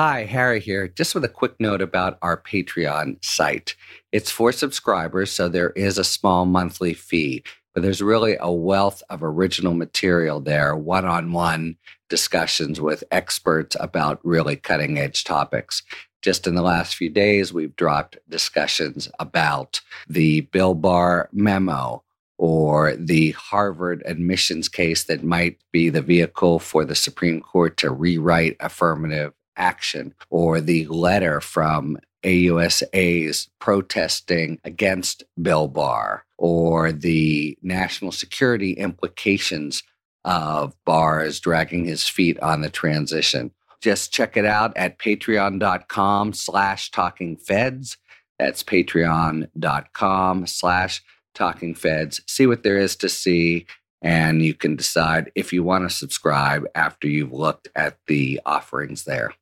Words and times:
Hi, 0.00 0.26
Harry 0.26 0.60
here. 0.60 0.86
Just 0.86 1.12
with 1.12 1.24
a 1.24 1.28
quick 1.28 1.58
note 1.58 1.82
about 1.82 2.18
our 2.22 2.40
Patreon 2.40 3.16
site. 3.24 3.74
It's 4.12 4.30
for 4.30 4.52
subscribers, 4.52 5.32
so 5.32 5.48
there 5.48 5.70
is 5.70 5.98
a 5.98 6.04
small 6.04 6.44
monthly 6.44 6.94
fee, 6.94 7.42
but 7.74 7.82
there's 7.82 8.00
really 8.00 8.36
a 8.38 8.52
wealth 8.52 9.02
of 9.10 9.24
original 9.24 9.74
material 9.74 10.38
there, 10.38 10.76
one 10.76 11.04
on 11.04 11.32
one 11.32 11.78
discussions 12.08 12.80
with 12.80 13.02
experts 13.10 13.76
about 13.80 14.24
really 14.24 14.54
cutting 14.54 14.98
edge 14.98 15.24
topics. 15.24 15.82
Just 16.22 16.46
in 16.46 16.54
the 16.54 16.62
last 16.62 16.94
few 16.94 17.10
days, 17.10 17.52
we've 17.52 17.74
dropped 17.74 18.18
discussions 18.28 19.08
about 19.18 19.80
the 20.08 20.42
Bill 20.42 20.74
Barr 20.74 21.28
memo 21.32 22.04
or 22.36 22.94
the 22.94 23.32
Harvard 23.32 24.04
admissions 24.06 24.68
case 24.68 25.02
that 25.04 25.24
might 25.24 25.58
be 25.72 25.88
the 25.88 26.02
vehicle 26.02 26.60
for 26.60 26.84
the 26.84 26.94
Supreme 26.94 27.40
Court 27.40 27.76
to 27.78 27.90
rewrite 27.90 28.56
affirmative 28.60 29.32
action 29.58 30.14
or 30.30 30.60
the 30.60 30.86
letter 30.86 31.40
from 31.40 31.98
AUSAs 32.24 33.48
protesting 33.58 34.58
against 34.64 35.24
Bill 35.40 35.68
Barr 35.68 36.24
or 36.36 36.92
the 36.92 37.58
national 37.62 38.12
security 38.12 38.72
implications 38.72 39.82
of 40.24 40.74
Barr's 40.84 41.40
dragging 41.40 41.84
his 41.84 42.08
feet 42.08 42.38
on 42.40 42.60
the 42.60 42.70
transition. 42.70 43.52
Just 43.80 44.12
check 44.12 44.36
it 44.36 44.44
out 44.44 44.76
at 44.76 44.98
patreon.com 44.98 46.32
slash 46.32 46.90
talking 46.90 47.36
feds. 47.36 47.96
That's 48.38 48.62
patreon.com 48.62 50.46
slash 50.46 51.02
talking 51.34 51.74
feds. 51.74 52.20
See 52.26 52.46
what 52.46 52.62
there 52.62 52.78
is 52.78 52.96
to 52.96 53.08
see 53.08 53.66
and 54.00 54.42
you 54.42 54.54
can 54.54 54.76
decide 54.76 55.32
if 55.34 55.52
you 55.52 55.62
want 55.62 55.88
to 55.88 55.94
subscribe 55.94 56.64
after 56.74 57.08
you've 57.08 57.32
looked 57.32 57.68
at 57.74 57.98
the 58.06 58.40
offerings 58.46 59.04
there. 59.04 59.32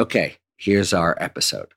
Okay, 0.00 0.36
here's 0.56 0.94
our 0.94 1.14
episode. 1.20 1.74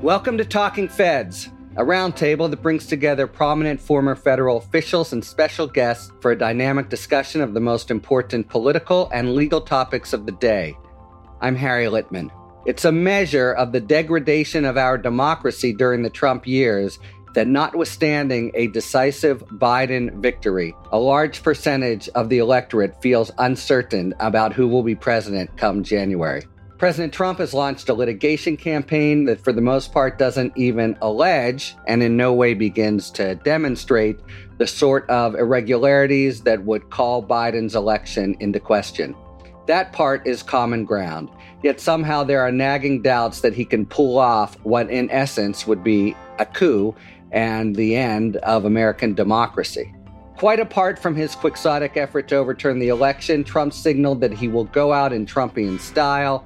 Welcome 0.00 0.38
to 0.38 0.46
Talking 0.46 0.88
Feds, 0.88 1.50
a 1.76 1.82
roundtable 1.82 2.48
that 2.48 2.62
brings 2.62 2.86
together 2.86 3.26
prominent 3.26 3.78
former 3.78 4.14
federal 4.16 4.56
officials 4.56 5.12
and 5.12 5.22
special 5.22 5.66
guests 5.66 6.10
for 6.22 6.30
a 6.30 6.38
dynamic 6.38 6.88
discussion 6.88 7.42
of 7.42 7.52
the 7.52 7.60
most 7.60 7.90
important 7.90 8.48
political 8.48 9.10
and 9.12 9.34
legal 9.34 9.60
topics 9.60 10.14
of 10.14 10.24
the 10.24 10.32
day. 10.32 10.74
I'm 11.42 11.56
Harry 11.56 11.84
Litman. 11.84 12.30
It's 12.64 12.86
a 12.86 12.92
measure 12.92 13.52
of 13.52 13.72
the 13.72 13.80
degradation 13.80 14.64
of 14.64 14.78
our 14.78 14.96
democracy 14.96 15.74
during 15.74 16.02
the 16.02 16.08
Trump 16.08 16.46
years 16.46 16.98
that 17.34 17.48
notwithstanding 17.48 18.50
a 18.54 18.66
decisive 18.68 19.42
Biden 19.48 20.14
victory, 20.20 20.74
a 20.90 20.98
large 20.98 21.42
percentage 21.42 22.08
of 22.10 22.28
the 22.28 22.38
electorate 22.38 23.00
feels 23.00 23.30
uncertain 23.38 24.14
about 24.20 24.52
who 24.52 24.68
will 24.68 24.82
be 24.82 24.94
president 24.94 25.56
come 25.56 25.82
January. 25.82 26.42
President 26.78 27.12
Trump 27.12 27.38
has 27.38 27.54
launched 27.54 27.88
a 27.88 27.94
litigation 27.94 28.56
campaign 28.56 29.24
that, 29.26 29.40
for 29.40 29.52
the 29.52 29.60
most 29.60 29.92
part, 29.92 30.18
doesn't 30.18 30.52
even 30.56 30.98
allege 31.00 31.76
and 31.86 32.02
in 32.02 32.16
no 32.16 32.32
way 32.32 32.54
begins 32.54 33.08
to 33.12 33.36
demonstrate 33.36 34.18
the 34.58 34.66
sort 34.66 35.08
of 35.08 35.36
irregularities 35.36 36.40
that 36.42 36.64
would 36.64 36.90
call 36.90 37.24
Biden's 37.24 37.76
election 37.76 38.36
into 38.40 38.58
question. 38.58 39.14
That 39.68 39.92
part 39.92 40.26
is 40.26 40.42
common 40.42 40.84
ground. 40.84 41.30
Yet 41.62 41.80
somehow 41.80 42.24
there 42.24 42.40
are 42.40 42.50
nagging 42.50 43.02
doubts 43.02 43.42
that 43.42 43.54
he 43.54 43.64
can 43.64 43.86
pull 43.86 44.18
off 44.18 44.56
what, 44.64 44.90
in 44.90 45.08
essence, 45.12 45.68
would 45.68 45.84
be 45.84 46.16
a 46.40 46.46
coup 46.46 46.96
and 47.32 47.74
the 47.74 47.96
end 47.96 48.36
of 48.38 48.64
American 48.64 49.14
democracy. 49.14 49.92
Quite 50.36 50.60
apart 50.60 50.98
from 50.98 51.14
his 51.14 51.34
quixotic 51.34 51.96
effort 51.96 52.28
to 52.28 52.36
overturn 52.36 52.78
the 52.78 52.88
election, 52.88 53.44
Trump 53.44 53.72
signaled 53.72 54.20
that 54.20 54.32
he 54.32 54.48
will 54.48 54.64
go 54.64 54.92
out 54.92 55.12
in 55.12 55.24
Trumpian 55.24 55.78
style, 55.78 56.44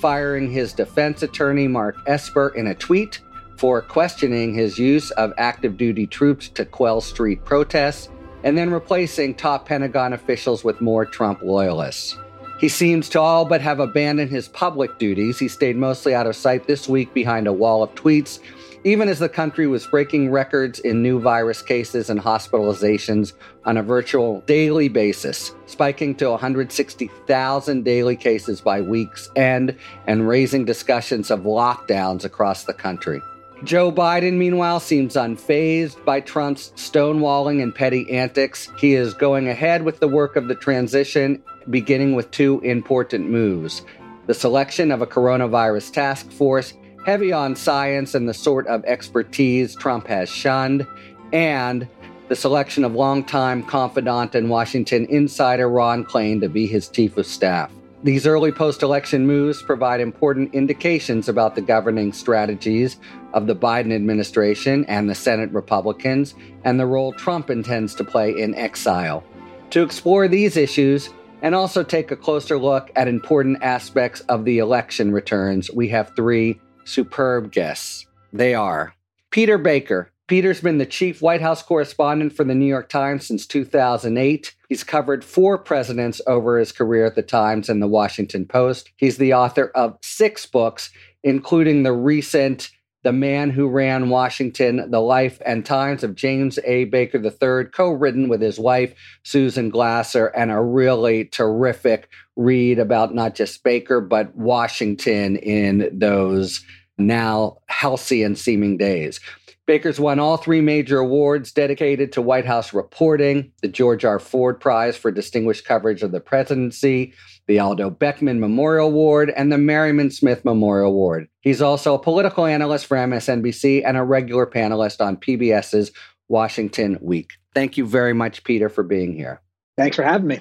firing 0.00 0.50
his 0.50 0.72
defense 0.72 1.22
attorney, 1.22 1.68
Mark 1.68 1.96
Esper, 2.06 2.48
in 2.56 2.66
a 2.66 2.74
tweet 2.74 3.20
for 3.56 3.80
questioning 3.80 4.52
his 4.52 4.78
use 4.78 5.10
of 5.12 5.32
active 5.38 5.76
duty 5.76 6.06
troops 6.06 6.48
to 6.50 6.64
quell 6.64 7.00
street 7.00 7.44
protests, 7.44 8.08
and 8.42 8.58
then 8.58 8.70
replacing 8.70 9.34
top 9.34 9.66
Pentagon 9.66 10.12
officials 10.12 10.62
with 10.62 10.80
more 10.80 11.04
Trump 11.06 11.40
loyalists. 11.42 12.18
He 12.58 12.68
seems 12.68 13.08
to 13.10 13.20
all 13.20 13.44
but 13.44 13.60
have 13.60 13.80
abandoned 13.80 14.30
his 14.30 14.48
public 14.48 14.98
duties. 14.98 15.38
He 15.38 15.48
stayed 15.48 15.76
mostly 15.76 16.14
out 16.14 16.26
of 16.26 16.36
sight 16.36 16.66
this 16.66 16.88
week 16.88 17.12
behind 17.12 17.46
a 17.46 17.52
wall 17.52 17.82
of 17.82 17.94
tweets 17.94 18.40
even 18.86 19.08
as 19.08 19.18
the 19.18 19.28
country 19.28 19.66
was 19.66 19.84
breaking 19.84 20.30
records 20.30 20.78
in 20.78 21.02
new 21.02 21.18
virus 21.18 21.60
cases 21.60 22.08
and 22.08 22.20
hospitalizations 22.20 23.32
on 23.64 23.76
a 23.76 23.82
virtual 23.82 24.42
daily 24.42 24.88
basis, 24.88 25.52
spiking 25.66 26.14
to 26.14 26.30
160,000 26.30 27.84
daily 27.84 28.14
cases 28.14 28.60
by 28.60 28.80
week's 28.80 29.28
end 29.34 29.76
and 30.06 30.28
raising 30.28 30.64
discussions 30.64 31.32
of 31.32 31.40
lockdowns 31.40 32.24
across 32.24 32.62
the 32.62 32.72
country. 32.72 33.20
Joe 33.64 33.90
Biden, 33.90 34.34
meanwhile, 34.34 34.78
seems 34.78 35.14
unfazed 35.14 36.04
by 36.04 36.20
Trump's 36.20 36.70
stonewalling 36.76 37.60
and 37.60 37.74
petty 37.74 38.08
antics. 38.08 38.68
He 38.78 38.94
is 38.94 39.14
going 39.14 39.48
ahead 39.48 39.82
with 39.82 39.98
the 39.98 40.06
work 40.06 40.36
of 40.36 40.46
the 40.46 40.54
transition, 40.54 41.42
beginning 41.68 42.14
with 42.14 42.30
two 42.30 42.60
important 42.60 43.28
moves 43.28 43.82
the 44.26 44.34
selection 44.34 44.90
of 44.90 45.02
a 45.02 45.06
coronavirus 45.06 45.92
task 45.92 46.30
force 46.32 46.74
heavy 47.06 47.32
on 47.32 47.54
science 47.54 48.16
and 48.16 48.28
the 48.28 48.34
sort 48.34 48.66
of 48.66 48.84
expertise 48.84 49.76
Trump 49.76 50.08
has 50.08 50.28
shunned, 50.28 50.84
and 51.32 51.86
the 52.26 52.34
selection 52.34 52.84
of 52.84 52.94
longtime 52.94 53.62
confidant 53.62 54.34
and 54.34 54.50
Washington 54.50 55.06
insider 55.06 55.68
Ron 55.68 56.04
Klain 56.04 56.40
to 56.40 56.48
be 56.48 56.66
his 56.66 56.88
chief 56.88 57.16
of 57.16 57.24
staff. 57.24 57.70
These 58.02 58.26
early 58.26 58.50
post 58.50 58.82
election 58.82 59.24
moves 59.24 59.62
provide 59.62 60.00
important 60.00 60.52
indications 60.52 61.28
about 61.28 61.54
the 61.54 61.60
governing 61.60 62.12
strategies 62.12 62.96
of 63.34 63.46
the 63.46 63.54
Biden 63.54 63.94
administration 63.94 64.84
and 64.86 65.08
the 65.08 65.14
Senate 65.14 65.52
Republicans 65.52 66.34
and 66.64 66.78
the 66.78 66.86
role 66.86 67.12
Trump 67.12 67.50
intends 67.50 67.94
to 67.94 68.04
play 68.04 68.36
in 68.36 68.52
exile. 68.56 69.22
To 69.70 69.82
explore 69.82 70.26
these 70.26 70.56
issues 70.56 71.10
and 71.42 71.54
also 71.54 71.84
take 71.84 72.10
a 72.10 72.16
closer 72.16 72.58
look 72.58 72.90
at 72.96 73.06
important 73.06 73.62
aspects 73.62 74.20
of 74.22 74.44
the 74.44 74.58
election 74.58 75.12
returns, 75.12 75.70
we 75.70 75.88
have 75.88 76.14
three 76.16 76.60
superb 76.86 77.52
guests. 77.52 78.06
They 78.32 78.54
are 78.54 78.94
Peter 79.30 79.58
Baker. 79.58 80.12
Peter's 80.28 80.60
been 80.60 80.78
the 80.78 80.86
chief 80.86 81.22
White 81.22 81.40
House 81.40 81.62
correspondent 81.62 82.32
for 82.32 82.42
the 82.42 82.54
New 82.54 82.66
York 82.66 82.88
Times 82.88 83.26
since 83.26 83.46
2008. 83.46 84.56
He's 84.68 84.82
covered 84.82 85.24
four 85.24 85.56
presidents 85.56 86.20
over 86.26 86.58
his 86.58 86.72
career 86.72 87.06
at 87.06 87.14
the 87.14 87.22
Times 87.22 87.68
and 87.68 87.80
the 87.80 87.86
Washington 87.86 88.44
Post. 88.44 88.90
He's 88.96 89.18
the 89.18 89.34
author 89.34 89.70
of 89.74 89.98
six 90.02 90.44
books, 90.46 90.90
including 91.22 91.84
the 91.84 91.92
recent 91.92 92.70
The 93.06 93.12
Man 93.12 93.50
Who 93.50 93.68
Ran 93.68 94.08
Washington, 94.08 94.90
The 94.90 94.98
Life 94.98 95.40
and 95.46 95.64
Times 95.64 96.02
of 96.02 96.16
James 96.16 96.58
A. 96.64 96.86
Baker 96.86 97.18
III, 97.18 97.70
co 97.70 97.92
written 97.92 98.28
with 98.28 98.42
his 98.42 98.58
wife, 98.58 98.94
Susan 99.22 99.70
Glasser, 99.70 100.26
and 100.26 100.50
a 100.50 100.60
really 100.60 101.26
terrific 101.26 102.08
read 102.34 102.80
about 102.80 103.14
not 103.14 103.36
just 103.36 103.62
Baker, 103.62 104.00
but 104.00 104.34
Washington 104.34 105.36
in 105.36 105.88
those 105.96 106.64
now 106.98 107.58
halcyon 107.68 108.34
seeming 108.34 108.76
days. 108.76 109.20
Baker's 109.66 109.98
won 109.98 110.20
all 110.20 110.36
three 110.36 110.60
major 110.60 110.98
awards 111.00 111.50
dedicated 111.50 112.12
to 112.12 112.22
White 112.22 112.46
House 112.46 112.72
reporting 112.72 113.52
the 113.62 113.68
Gerald 113.68 114.04
R. 114.04 114.20
Ford 114.20 114.60
Prize 114.60 114.96
for 114.96 115.10
Distinguished 115.10 115.64
Coverage 115.64 116.02
of 116.02 116.12
the 116.12 116.20
Presidency, 116.20 117.12
the 117.48 117.58
Aldo 117.58 117.90
Beckman 117.90 118.38
Memorial 118.38 118.86
Award, 118.86 119.32
and 119.36 119.50
the 119.50 119.58
Merriman 119.58 120.10
Smith 120.10 120.44
Memorial 120.44 120.90
Award. 120.90 121.28
He's 121.40 121.60
also 121.60 121.94
a 121.94 121.98
political 121.98 122.46
analyst 122.46 122.86
for 122.86 122.96
MSNBC 122.96 123.82
and 123.84 123.96
a 123.96 124.04
regular 124.04 124.46
panelist 124.46 125.04
on 125.04 125.16
PBS's 125.16 125.90
Washington 126.28 126.98
Week. 127.00 127.32
Thank 127.52 127.76
you 127.76 127.86
very 127.86 128.12
much, 128.12 128.44
Peter, 128.44 128.68
for 128.68 128.84
being 128.84 129.14
here. 129.16 129.40
Thanks 129.76 129.96
for 129.96 130.04
having 130.04 130.28
me. 130.28 130.40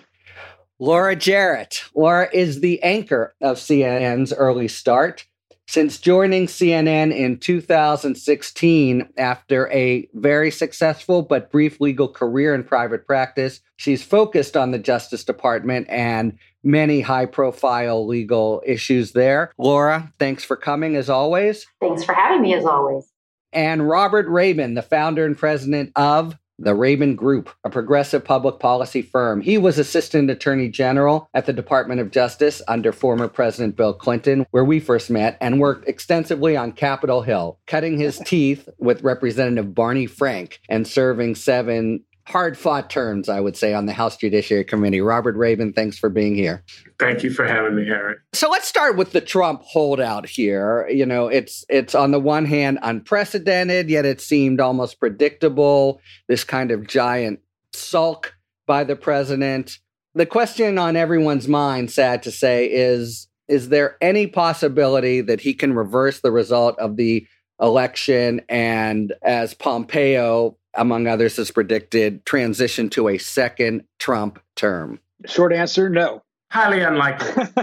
Laura 0.78 1.16
Jarrett. 1.16 1.84
Laura 1.96 2.30
is 2.32 2.60
the 2.60 2.84
anchor 2.84 3.34
of 3.42 3.58
CNN's 3.58 4.34
early 4.34 4.68
start. 4.68 5.26
Since 5.68 5.98
joining 5.98 6.46
CNN 6.46 7.14
in 7.14 7.38
2016 7.38 9.10
after 9.18 9.68
a 9.72 10.08
very 10.14 10.52
successful 10.52 11.24
but 11.24 11.52
brief 11.52 11.82
legal 11.82 12.08
career 12.08 12.54
in 12.54 12.64
private 12.64 13.06
practice, 13.08 13.62
she's 13.76 14.04
focused 14.04 14.56
on 14.56 14.72
the 14.72 14.80
Justice 14.80 15.24
Department 15.24 15.88
and 15.90 16.38
many 16.64 17.02
high 17.02 17.26
profile 17.26 18.06
legal 18.06 18.62
issues 18.66 19.14
there. 19.14 19.52
Laura, 19.58 20.14
thanks 20.20 20.44
for 20.44 20.56
coming 20.56 20.96
as 20.96 21.10
always. 21.10 21.66
Thanks 21.82 22.04
for 22.04 22.14
having 22.14 22.42
me 22.42 22.54
as 22.54 22.66
always. 22.66 23.12
And 23.52 23.88
Robert 23.88 24.28
Raben, 24.28 24.76
the 24.76 24.82
founder 24.82 25.26
and 25.26 25.38
president 25.38 25.92
of 25.96 26.36
the 26.58 26.74
Raben 26.74 27.16
Group, 27.16 27.50
a 27.64 27.70
progressive 27.70 28.24
public 28.24 28.60
policy 28.60 29.02
firm. 29.02 29.42
He 29.42 29.58
was 29.58 29.78
Assistant 29.78 30.30
Attorney 30.30 30.70
General 30.70 31.30
at 31.34 31.46
the 31.46 31.54
Department 31.54 32.02
of 32.02 32.12
Justice 32.12 32.62
under 32.68 32.92
former 32.92 33.28
President 33.28 33.76
Bill 33.76 33.94
Clinton, 33.94 34.46
where 34.52 34.64
we 34.64 34.80
first 34.80 35.10
met, 35.10 35.38
and 35.42 35.60
worked 35.60 35.88
extensively 35.88 36.56
on 36.56 36.72
Capitol 36.72 37.22
Hill, 37.22 37.60
cutting 37.68 37.98
his 37.98 38.20
teeth 38.26 38.70
with 38.78 39.04
Representative 39.04 39.76
Barney 39.76 40.06
Frank 40.06 40.60
and 40.70 40.88
serving 40.88 41.36
seven 41.36 42.04
hard 42.28 42.58
fought 42.58 42.90
terms, 42.90 43.30
I 43.30 43.40
would 43.40 43.56
say, 43.56 43.74
on 43.74 43.86
the 43.86 43.94
House 43.94 44.18
Judiciary 44.18 44.64
Committee. 44.64 45.02
Robert 45.02 45.36
Raben, 45.36 45.76
thanks 45.76 45.98
for 45.98 46.10
being 46.10 46.36
here. 46.36 46.64
Thank 47.00 47.24
you 47.24 47.30
for 47.30 47.46
having 47.46 47.76
me, 47.76 47.86
Harry. 47.86 48.16
So 48.34 48.50
let's 48.50 48.68
start 48.68 48.98
with 48.98 49.12
the 49.12 49.22
Trump 49.22 49.62
holdout 49.64 50.28
here. 50.28 50.88
You 50.90 51.06
know, 51.06 51.28
it's 51.28 51.64
it's 51.70 51.94
on 51.94 52.12
the 52.12 52.20
one 52.20 52.46
hand 52.46 52.80
unprecedented, 52.82 53.90
yet 53.90 54.06
it 54.06 54.22
seemed 54.22 54.60
almost 54.60 55.00
predictable. 55.00 56.02
This 56.28 56.44
kind 56.44 56.72
of 56.72 56.88
giant 56.88 57.40
sulk 57.74 58.36
by 58.66 58.84
the 58.84 58.96
president. 58.96 59.80
The 60.16 60.26
question 60.26 60.78
on 60.78 60.96
everyone's 60.96 61.48
mind, 61.48 61.92
sad 61.92 62.24
to 62.24 62.32
say, 62.32 62.66
is 62.66 63.28
is 63.48 63.70
there 63.70 63.98
any 64.02 64.26
possibility 64.26 65.22
that 65.22 65.42
he 65.42 65.54
can 65.54 65.74
reverse 65.74 66.22
the 66.22 66.32
result 66.32 66.80
of 66.80 66.96
the 66.96 67.28
election 67.62 68.42
and 68.50 69.14
as 69.22 69.54
Pompeo 69.54 70.58
among 70.78 71.08
others, 71.08 71.38
has 71.38 71.52
predicted 71.52 72.26
transition 72.26 72.90
to 72.92 73.10
a 73.10 73.18
second 73.18 73.86
Trump 74.00 74.40
term? 74.56 75.00
Short 75.26 75.54
answer 75.54 75.90
no. 75.90 76.24
Highly 76.52 76.82
unlikely. 76.82 77.44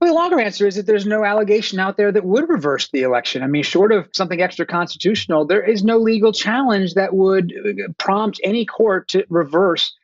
well, 0.00 0.10
the 0.10 0.12
longer 0.12 0.40
answer 0.40 0.66
is 0.66 0.76
that 0.76 0.86
there's 0.86 1.06
no 1.06 1.24
allegation 1.24 1.78
out 1.78 1.96
there 1.96 2.12
that 2.12 2.24
would 2.24 2.48
reverse 2.48 2.88
the 2.90 3.02
election. 3.02 3.42
I 3.42 3.46
mean, 3.46 3.62
short 3.62 3.92
of 3.92 4.08
something 4.14 4.40
extra 4.40 4.64
constitutional, 4.64 5.46
there 5.46 5.62
is 5.62 5.84
no 5.84 5.98
legal 5.98 6.32
challenge 6.32 6.94
that 6.94 7.14
would 7.14 7.52
uh, 7.52 7.92
prompt 7.98 8.40
any 8.42 8.64
court 8.64 9.08
to 9.08 9.24
reverse 9.28 9.94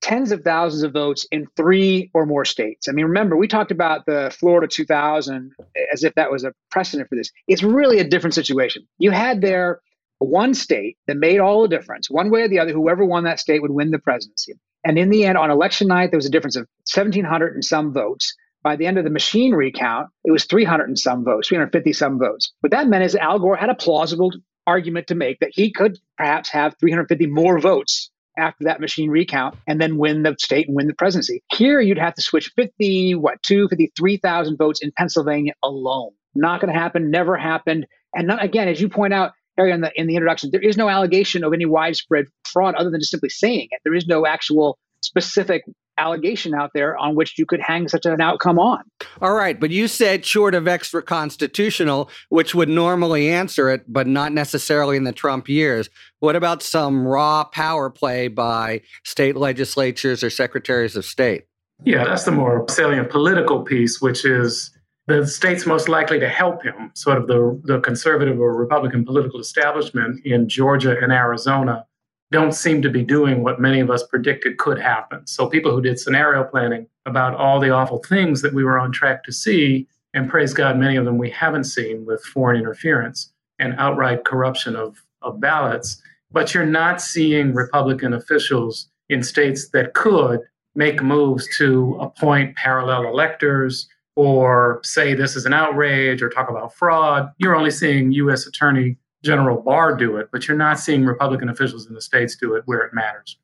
tens 0.00 0.32
of 0.32 0.42
thousands 0.42 0.82
of 0.82 0.92
votes 0.92 1.26
in 1.30 1.46
three 1.56 2.10
or 2.12 2.26
more 2.26 2.44
states. 2.44 2.88
I 2.88 2.92
mean, 2.92 3.06
remember, 3.06 3.36
we 3.36 3.48
talked 3.48 3.70
about 3.70 4.04
the 4.04 4.34
Florida 4.38 4.68
2000 4.68 5.52
as 5.92 6.04
if 6.04 6.14
that 6.14 6.30
was 6.30 6.44
a 6.44 6.52
precedent 6.70 7.08
for 7.08 7.16
this. 7.16 7.30
It's 7.48 7.62
really 7.62 7.98
a 8.00 8.04
different 8.04 8.34
situation. 8.34 8.86
You 8.98 9.12
had 9.12 9.40
there 9.40 9.80
one 10.18 10.54
state 10.54 10.96
that 11.06 11.16
made 11.16 11.40
all 11.40 11.62
the 11.62 11.68
difference, 11.68 12.10
one 12.10 12.30
way 12.30 12.42
or 12.42 12.48
the 12.48 12.58
other, 12.58 12.72
whoever 12.72 13.04
won 13.04 13.24
that 13.24 13.40
state 13.40 13.62
would 13.62 13.70
win 13.70 13.90
the 13.90 13.98
presidency. 13.98 14.54
And 14.84 14.98
in 14.98 15.10
the 15.10 15.24
end, 15.24 15.38
on 15.38 15.50
election 15.50 15.88
night, 15.88 16.10
there 16.10 16.18
was 16.18 16.26
a 16.26 16.30
difference 16.30 16.56
of 16.56 16.68
1,700 16.92 17.54
and 17.54 17.64
some 17.64 17.92
votes. 17.92 18.34
By 18.62 18.76
the 18.76 18.86
end 18.86 18.98
of 18.98 19.04
the 19.04 19.10
machine 19.10 19.52
recount, 19.52 20.08
it 20.24 20.30
was 20.30 20.44
300 20.44 20.88
and 20.88 20.98
some 20.98 21.24
votes, 21.24 21.48
350 21.48 21.92
some 21.92 22.18
votes. 22.18 22.52
What 22.60 22.70
that 22.72 22.88
meant 22.88 23.04
is 23.04 23.14
Al 23.14 23.38
Gore 23.38 23.56
had 23.56 23.70
a 23.70 23.74
plausible 23.74 24.32
argument 24.66 25.08
to 25.08 25.14
make 25.14 25.40
that 25.40 25.50
he 25.52 25.70
could 25.70 25.98
perhaps 26.16 26.48
have 26.50 26.76
350 26.78 27.26
more 27.26 27.58
votes 27.58 28.10
after 28.36 28.64
that 28.64 28.80
machine 28.80 29.10
recount 29.10 29.56
and 29.66 29.80
then 29.80 29.98
win 29.98 30.22
the 30.22 30.34
state 30.38 30.66
and 30.66 30.76
win 30.76 30.86
the 30.86 30.94
presidency. 30.94 31.42
Here, 31.52 31.80
you'd 31.80 31.98
have 31.98 32.14
to 32.14 32.22
switch 32.22 32.52
50, 32.56 33.14
what, 33.16 33.42
two, 33.42 33.68
53,000 33.68 34.56
votes 34.56 34.82
in 34.82 34.92
Pennsylvania 34.92 35.52
alone. 35.62 36.12
Not 36.34 36.60
going 36.60 36.72
to 36.72 36.78
happen, 36.78 37.10
never 37.10 37.36
happened. 37.36 37.86
And 38.14 38.26
not, 38.26 38.42
again, 38.42 38.68
as 38.68 38.80
you 38.80 38.88
point 38.88 39.14
out, 39.14 39.32
Harry, 39.56 39.72
in 39.72 39.80
the, 39.80 39.92
in 39.94 40.06
the 40.06 40.16
introduction, 40.16 40.50
there 40.50 40.60
is 40.60 40.76
no 40.76 40.88
allegation 40.88 41.44
of 41.44 41.52
any 41.52 41.64
widespread 41.64 42.26
fraud 42.44 42.74
other 42.74 42.90
than 42.90 43.00
just 43.00 43.10
simply 43.10 43.28
saying 43.28 43.68
it. 43.70 43.80
There 43.84 43.94
is 43.94 44.06
no 44.06 44.26
actual 44.26 44.78
specific 45.00 45.64
allegation 45.96 46.54
out 46.54 46.72
there 46.74 46.96
on 46.96 47.14
which 47.14 47.38
you 47.38 47.46
could 47.46 47.60
hang 47.60 47.86
such 47.88 48.04
an 48.04 48.20
outcome 48.20 48.58
on. 48.58 48.82
All 49.22 49.34
right, 49.34 49.58
but 49.58 49.70
you 49.70 49.86
said 49.86 50.24
short 50.24 50.54
of 50.54 50.66
extra 50.66 51.02
constitutional, 51.02 52.10
which 52.30 52.54
would 52.54 52.68
normally 52.68 53.30
answer 53.30 53.70
it, 53.70 53.84
but 53.86 54.06
not 54.06 54.32
necessarily 54.32 54.96
in 54.96 55.04
the 55.04 55.12
Trump 55.12 55.48
years. 55.48 55.88
What 56.18 56.36
about 56.36 56.62
some 56.62 57.06
raw 57.06 57.44
power 57.44 57.90
play 57.90 58.28
by 58.28 58.82
state 59.04 59.36
legislatures 59.36 60.24
or 60.24 60.30
secretaries 60.30 60.96
of 60.96 61.04
state? 61.04 61.44
Yeah, 61.84 62.04
that's 62.04 62.24
the 62.24 62.32
more 62.32 62.64
salient 62.68 63.10
political 63.10 63.62
piece, 63.62 64.00
which 64.00 64.24
is 64.24 64.73
the 65.06 65.26
states 65.26 65.66
most 65.66 65.88
likely 65.88 66.18
to 66.18 66.28
help 66.28 66.62
him, 66.62 66.90
sort 66.94 67.18
of 67.18 67.26
the, 67.26 67.60
the 67.64 67.80
conservative 67.80 68.40
or 68.40 68.54
Republican 68.54 69.04
political 69.04 69.38
establishment 69.38 70.24
in 70.24 70.48
Georgia 70.48 70.98
and 70.98 71.12
Arizona, 71.12 71.86
don't 72.32 72.52
seem 72.52 72.80
to 72.82 72.88
be 72.88 73.02
doing 73.02 73.42
what 73.42 73.60
many 73.60 73.80
of 73.80 73.90
us 73.90 74.02
predicted 74.02 74.56
could 74.56 74.78
happen. 74.78 75.26
So, 75.26 75.46
people 75.46 75.72
who 75.72 75.82
did 75.82 75.98
scenario 75.98 76.42
planning 76.44 76.86
about 77.06 77.34
all 77.34 77.60
the 77.60 77.70
awful 77.70 77.98
things 77.98 78.40
that 78.42 78.54
we 78.54 78.64
were 78.64 78.78
on 78.78 78.92
track 78.92 79.24
to 79.24 79.32
see, 79.32 79.86
and 80.14 80.28
praise 80.28 80.54
God, 80.54 80.78
many 80.78 80.96
of 80.96 81.04
them 81.04 81.18
we 81.18 81.30
haven't 81.30 81.64
seen 81.64 82.06
with 82.06 82.24
foreign 82.24 82.58
interference 82.58 83.30
and 83.58 83.74
outright 83.78 84.24
corruption 84.24 84.74
of, 84.74 85.02
of 85.22 85.38
ballots. 85.38 86.00
But 86.32 86.54
you're 86.54 86.66
not 86.66 87.00
seeing 87.00 87.54
Republican 87.54 88.14
officials 88.14 88.88
in 89.10 89.22
states 89.22 89.68
that 89.68 89.94
could 89.94 90.40
make 90.74 91.02
moves 91.02 91.46
to 91.58 91.96
appoint 92.00 92.56
parallel 92.56 93.04
electors 93.06 93.86
or 94.16 94.80
say 94.84 95.14
this 95.14 95.36
is 95.36 95.44
an 95.46 95.52
outrage 95.52 96.22
or 96.22 96.28
talk 96.28 96.48
about 96.48 96.74
fraud. 96.74 97.32
You're 97.38 97.56
only 97.56 97.70
seeing 97.70 98.12
U.S. 98.12 98.46
Attorney 98.46 98.96
General 99.24 99.60
Barr 99.60 99.96
do 99.96 100.16
it, 100.16 100.28
but 100.30 100.46
you're 100.46 100.56
not 100.56 100.78
seeing 100.78 101.04
Republican 101.04 101.48
officials 101.48 101.86
in 101.86 101.94
the 101.94 102.00
states 102.00 102.36
do 102.36 102.54
it 102.54 102.62
where 102.66 102.80
it 102.80 102.92
matters. 102.92 103.38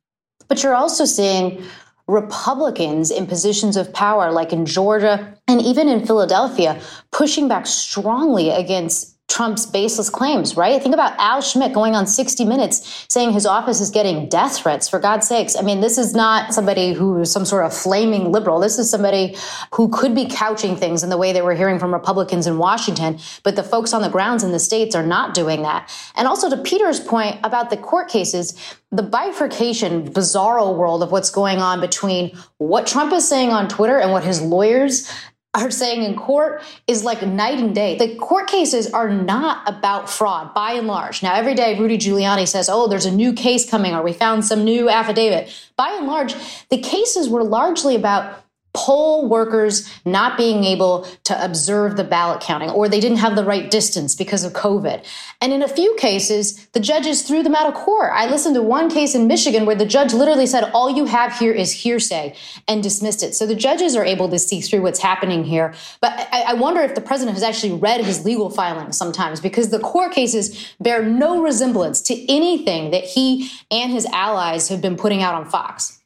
But 0.49 0.63
you're 0.63 0.75
also 0.75 1.05
seeing 1.05 1.65
Republicans 2.07 3.11
in 3.11 3.27
positions 3.27 3.77
of 3.77 3.93
power, 3.93 4.31
like 4.33 4.53
in 4.53 4.67
Georgia 4.67 5.35
and 5.49 5.63
even 5.63 5.89
in 5.89 6.05
Philadelphia, 6.05 6.81
pushing 7.13 7.49
back 7.49 7.67
strongly 7.67 8.51
against 8.51 9.10
Trump's 9.31 9.65
baseless 9.65 10.11
claims, 10.11 10.57
right? 10.57 10.83
Think 10.83 10.93
about 10.93 11.15
Al 11.19 11.41
Schmidt 11.41 11.73
going 11.73 11.95
on 11.95 12.07
60 12.07 12.45
Minutes 12.45 13.07
saying 13.09 13.33
his 13.33 13.47
office 13.47 13.81
is 13.81 13.89
getting 13.89 14.29
death 14.29 14.59
threats, 14.59 14.89
for 14.89 14.99
God's 14.99 15.29
sakes. 15.29 15.57
I 15.57 15.63
mean, 15.63 15.81
this 15.81 15.97
is 15.97 16.15
not 16.15 16.53
somebody 16.53 16.93
who 16.93 17.21
is 17.21 17.31
some 17.31 17.45
sort 17.45 17.65
of 17.65 17.73
flaming 17.73 18.33
liberal. 18.33 18.59
This 18.59 18.79
is 18.79 18.91
somebody 18.91 19.37
who 19.73 19.89
could 19.89 20.15
be 20.15 20.27
couching 20.27 20.77
things 20.77 21.05
in 21.05 21.11
the 21.11 21.17
way 21.17 21.33
that 21.33 21.45
we're 21.45 21.55
hearing 21.55 21.79
from 21.79 21.95
Republicans 21.95 22.47
in 22.47 22.59
Washington, 22.59 23.19
but 23.45 23.55
the 23.55 23.63
folks 23.63 23.93
on 23.93 24.03
the 24.03 24.09
grounds 24.09 24.43
in 24.43 24.51
the 24.51 24.59
states 24.59 24.95
are 24.95 25.07
not 25.07 25.33
doing 25.33 25.63
that. 25.63 25.91
And 26.17 26.27
also 26.27 26.51
to 26.51 26.57
Peter's 26.57 26.99
point 26.99 27.39
about 27.45 27.71
the 27.71 27.77
court 27.77 28.09
cases, 28.09 28.59
the 28.91 29.03
bifurcation, 29.05 30.13
bizarro 30.13 30.77
world 30.77 31.05
of 31.05 31.13
what's 31.13 31.31
going 31.31 31.59
on 31.59 31.81
between 31.81 32.37
what 32.59 32.87
Trump 32.87 33.13
is 33.13 33.29
saying 33.29 33.51
on 33.51 33.69
Twitter 33.69 33.99
and 34.01 34.11
what 34.11 34.25
his 34.25 34.43
lawyers 34.43 35.09
are 35.53 35.71
saying 35.71 36.05
in 36.05 36.15
court 36.15 36.63
is 36.87 37.03
like 37.03 37.23
night 37.23 37.59
and 37.59 37.75
day. 37.75 37.99
The 37.99 38.15
court 38.17 38.47
cases 38.47 38.93
are 38.93 39.09
not 39.09 39.69
about 39.69 40.09
fraud 40.09 40.55
by 40.55 40.73
and 40.75 40.87
large. 40.87 41.23
Now, 41.25 41.35
every 41.35 41.55
day 41.55 41.77
Rudy 41.77 41.99
Giuliani 41.99 42.47
says, 42.47 42.69
oh, 42.69 42.87
there's 42.87 43.07
a 43.07 43.11
new 43.11 43.33
case 43.33 43.69
coming 43.69 43.93
or 43.93 44.03
we 44.03 44.13
found 44.13 44.45
some 44.45 44.65
new 44.65 44.89
affidavit. 44.89 45.53
By 45.77 45.97
and 45.99 46.07
large, 46.07 46.35
the 46.69 46.79
cases 46.79 47.29
were 47.29 47.43
largely 47.43 47.97
about 47.97 48.45
poll 48.73 49.29
workers 49.29 49.91
not 50.05 50.37
being 50.37 50.65
able 50.65 51.07
to 51.25 51.45
observe 51.45 51.97
the 51.97 52.05
ballot 52.05 52.41
counting 52.41 52.71
or 52.71 52.89
they 52.89 53.01
didn't 53.01 53.19
have 53.19 53.35
the 53.35 53.45
right 53.45 53.71
distance 53.71 54.15
because 54.15 54.45
of 54.45 54.53
COVID. 54.53 55.05
And 55.41 55.53
in 55.53 55.63
a 55.63 55.69
few 55.69 55.95
cases, 55.97 56.67
the 56.69 56.81
judges 56.81 57.23
threw 57.23 57.43
them 57.43 57.55
out 57.55 57.67
of 57.67 57.75
court. 57.75 58.13
I 58.15 58.27
listened 58.27 58.55
to 58.55 58.63
one 58.63 58.89
case 58.89 59.15
in 59.15 59.27
Michigan 59.27 59.67
where 59.67 59.75
the 59.75 59.87
judge 59.87 60.13
literally 60.13 60.47
said, 60.47 60.71
all 60.73 60.91
you 60.91 61.07
have 61.07 61.37
here 61.37 61.53
is 61.53 61.73
hearsay 61.73 62.35
and 62.69 62.83
dismissed 62.83 63.23
it. 63.23 63.35
So 63.35 63.47
the 63.47 63.55
judges 63.55 63.97
are 63.97 64.05
able 64.05 64.29
to 64.29 64.39
see 64.39 64.61
through 64.61 64.83
what's 64.83 65.01
happening 65.01 65.45
here. 65.45 65.75
But 66.01 66.29
I, 66.33 66.55
wonder 66.55 66.83
if 66.83 66.95
the 66.95 67.01
president 67.01 67.37
has 67.37 67.43
actually 67.43 67.73
read 67.73 68.05
his 68.05 68.25
legal 68.25 68.51
filings 68.51 68.97
sometimes 68.97 69.41
because 69.41 69.71
the 69.71 69.79
court 69.79 70.13
cases 70.13 70.75
bear 70.79 71.03
no 71.03 71.43
resemblance 71.43 72.03
to 72.03 72.33
anything 72.33 72.91
that 72.91 73.05
he 73.05 73.51
and 73.71 73.91
his 73.91 74.05
allies 74.07 74.69
have 74.69 74.83
been 74.83 74.97
putting 74.97 75.23
out 75.23 75.35
on 75.35 75.49
Fox 75.49 76.00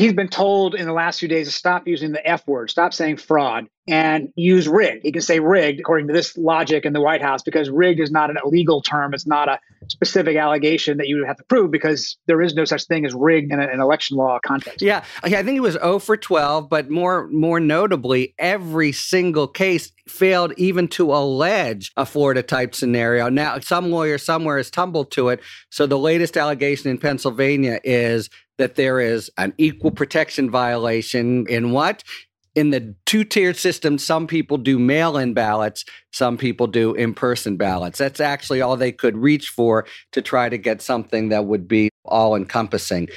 he's 0.00 0.14
been 0.14 0.28
told 0.28 0.74
in 0.74 0.86
the 0.86 0.94
last 0.94 1.20
few 1.20 1.28
days 1.28 1.46
to 1.46 1.52
stop 1.52 1.86
using 1.86 2.12
the 2.12 2.26
F 2.26 2.46
word, 2.48 2.70
stop 2.70 2.94
saying 2.94 3.18
fraud, 3.18 3.68
and 3.88 4.32
use 4.36 4.68
rigged. 4.68 5.02
He 5.02 5.12
can 5.12 5.22
say 5.22 5.40
rigged 5.40 5.80
according 5.80 6.06
to 6.08 6.12
this 6.12 6.36
logic 6.36 6.84
in 6.84 6.92
the 6.92 7.00
White 7.00 7.22
House 7.22 7.42
because 7.42 7.70
rigged 7.70 8.00
is 8.00 8.10
not 8.10 8.30
an 8.30 8.36
illegal 8.44 8.82
term. 8.82 9.14
It's 9.14 9.26
not 9.26 9.48
a 9.48 9.58
specific 9.88 10.36
allegation 10.36 10.98
that 10.98 11.08
you 11.08 11.16
would 11.16 11.26
have 11.26 11.38
to 11.38 11.44
prove 11.44 11.70
because 11.70 12.16
there 12.26 12.40
is 12.42 12.54
no 12.54 12.64
such 12.64 12.84
thing 12.84 13.04
as 13.04 13.14
rigged 13.14 13.52
in 13.52 13.58
an 13.58 13.80
election 13.80 14.16
law 14.16 14.38
context. 14.44 14.82
Yeah, 14.82 15.04
I 15.22 15.42
think 15.42 15.56
it 15.56 15.60
was 15.60 15.74
0 15.74 15.98
for 15.98 16.16
12, 16.16 16.68
but 16.68 16.90
more 16.90 17.26
more 17.28 17.58
notably, 17.58 18.34
every 18.38 18.92
single 18.92 19.48
case 19.48 19.90
failed 20.06 20.52
even 20.56 20.86
to 20.88 21.12
allege 21.12 21.90
a 21.96 22.04
Florida 22.04 22.42
type 22.42 22.74
scenario. 22.74 23.28
Now, 23.28 23.58
some 23.60 23.90
lawyer 23.90 24.18
somewhere 24.18 24.58
has 24.58 24.70
tumbled 24.70 25.10
to 25.12 25.28
it. 25.28 25.40
So 25.70 25.86
the 25.86 25.98
latest 25.98 26.36
allegation 26.36 26.90
in 26.90 26.98
Pennsylvania 26.98 27.80
is 27.82 28.28
that 28.58 28.74
there 28.74 29.00
is 29.00 29.30
an 29.38 29.54
equal 29.56 29.90
protection 29.90 30.50
violation 30.50 31.46
in 31.48 31.72
what? 31.72 32.04
In 32.60 32.68
the 32.68 32.94
two 33.06 33.24
tiered 33.24 33.56
system, 33.56 33.96
some 33.96 34.26
people 34.26 34.58
do 34.58 34.78
mail 34.78 35.16
in 35.16 35.32
ballots, 35.32 35.82
some 36.12 36.36
people 36.36 36.66
do 36.66 36.92
in 36.92 37.14
person 37.14 37.56
ballots. 37.56 37.96
That's 37.96 38.20
actually 38.20 38.60
all 38.60 38.76
they 38.76 38.92
could 38.92 39.16
reach 39.16 39.48
for 39.48 39.86
to 40.12 40.20
try 40.20 40.50
to 40.50 40.58
get 40.58 40.82
something 40.82 41.30
that 41.30 41.46
would 41.46 41.66
be 41.66 41.88
all 42.04 42.36
encompassing. 42.36 43.08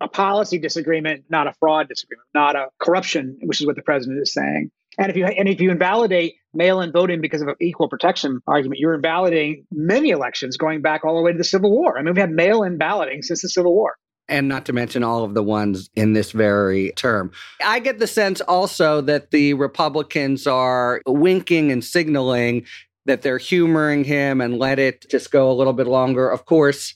A 0.00 0.06
policy 0.06 0.56
disagreement, 0.56 1.24
not 1.28 1.48
a 1.48 1.52
fraud 1.54 1.88
disagreement, 1.88 2.28
not 2.32 2.54
a 2.54 2.68
corruption, 2.78 3.38
which 3.42 3.60
is 3.60 3.66
what 3.66 3.74
the 3.74 3.82
president 3.82 4.22
is 4.22 4.32
saying. 4.32 4.70
And 4.96 5.10
if 5.10 5.16
you 5.16 5.26
and 5.26 5.48
if 5.48 5.60
you 5.60 5.72
invalidate 5.72 6.34
mail-in 6.54 6.92
voting 6.92 7.20
because 7.20 7.42
of 7.42 7.48
an 7.48 7.56
equal 7.60 7.88
protection 7.88 8.38
argument, 8.46 8.78
you're 8.78 8.94
invalidating 8.94 9.64
many 9.72 10.10
elections 10.10 10.56
going 10.56 10.80
back 10.80 11.04
all 11.04 11.16
the 11.16 11.22
way 11.22 11.32
to 11.32 11.38
the 11.38 11.42
Civil 11.42 11.72
War. 11.72 11.98
I 11.98 12.02
mean, 12.02 12.14
we've 12.14 12.20
had 12.20 12.30
mail-in 12.30 12.78
balloting 12.78 13.22
since 13.22 13.42
the 13.42 13.48
Civil 13.48 13.74
War 13.74 13.96
and 14.28 14.48
not 14.48 14.64
to 14.66 14.72
mention 14.72 15.02
all 15.02 15.24
of 15.24 15.34
the 15.34 15.42
ones 15.42 15.90
in 15.94 16.12
this 16.12 16.32
very 16.32 16.92
term. 16.96 17.30
I 17.64 17.80
get 17.80 17.98
the 17.98 18.06
sense 18.06 18.40
also 18.42 19.00
that 19.02 19.30
the 19.30 19.54
Republicans 19.54 20.46
are 20.46 21.02
winking 21.06 21.72
and 21.72 21.84
signaling 21.84 22.64
that 23.04 23.22
they're 23.22 23.38
humoring 23.38 24.04
him 24.04 24.40
and 24.40 24.58
let 24.58 24.78
it 24.78 25.04
just 25.10 25.32
go 25.32 25.50
a 25.50 25.52
little 25.52 25.72
bit 25.72 25.88
longer. 25.88 26.30
Of 26.30 26.44
course, 26.44 26.94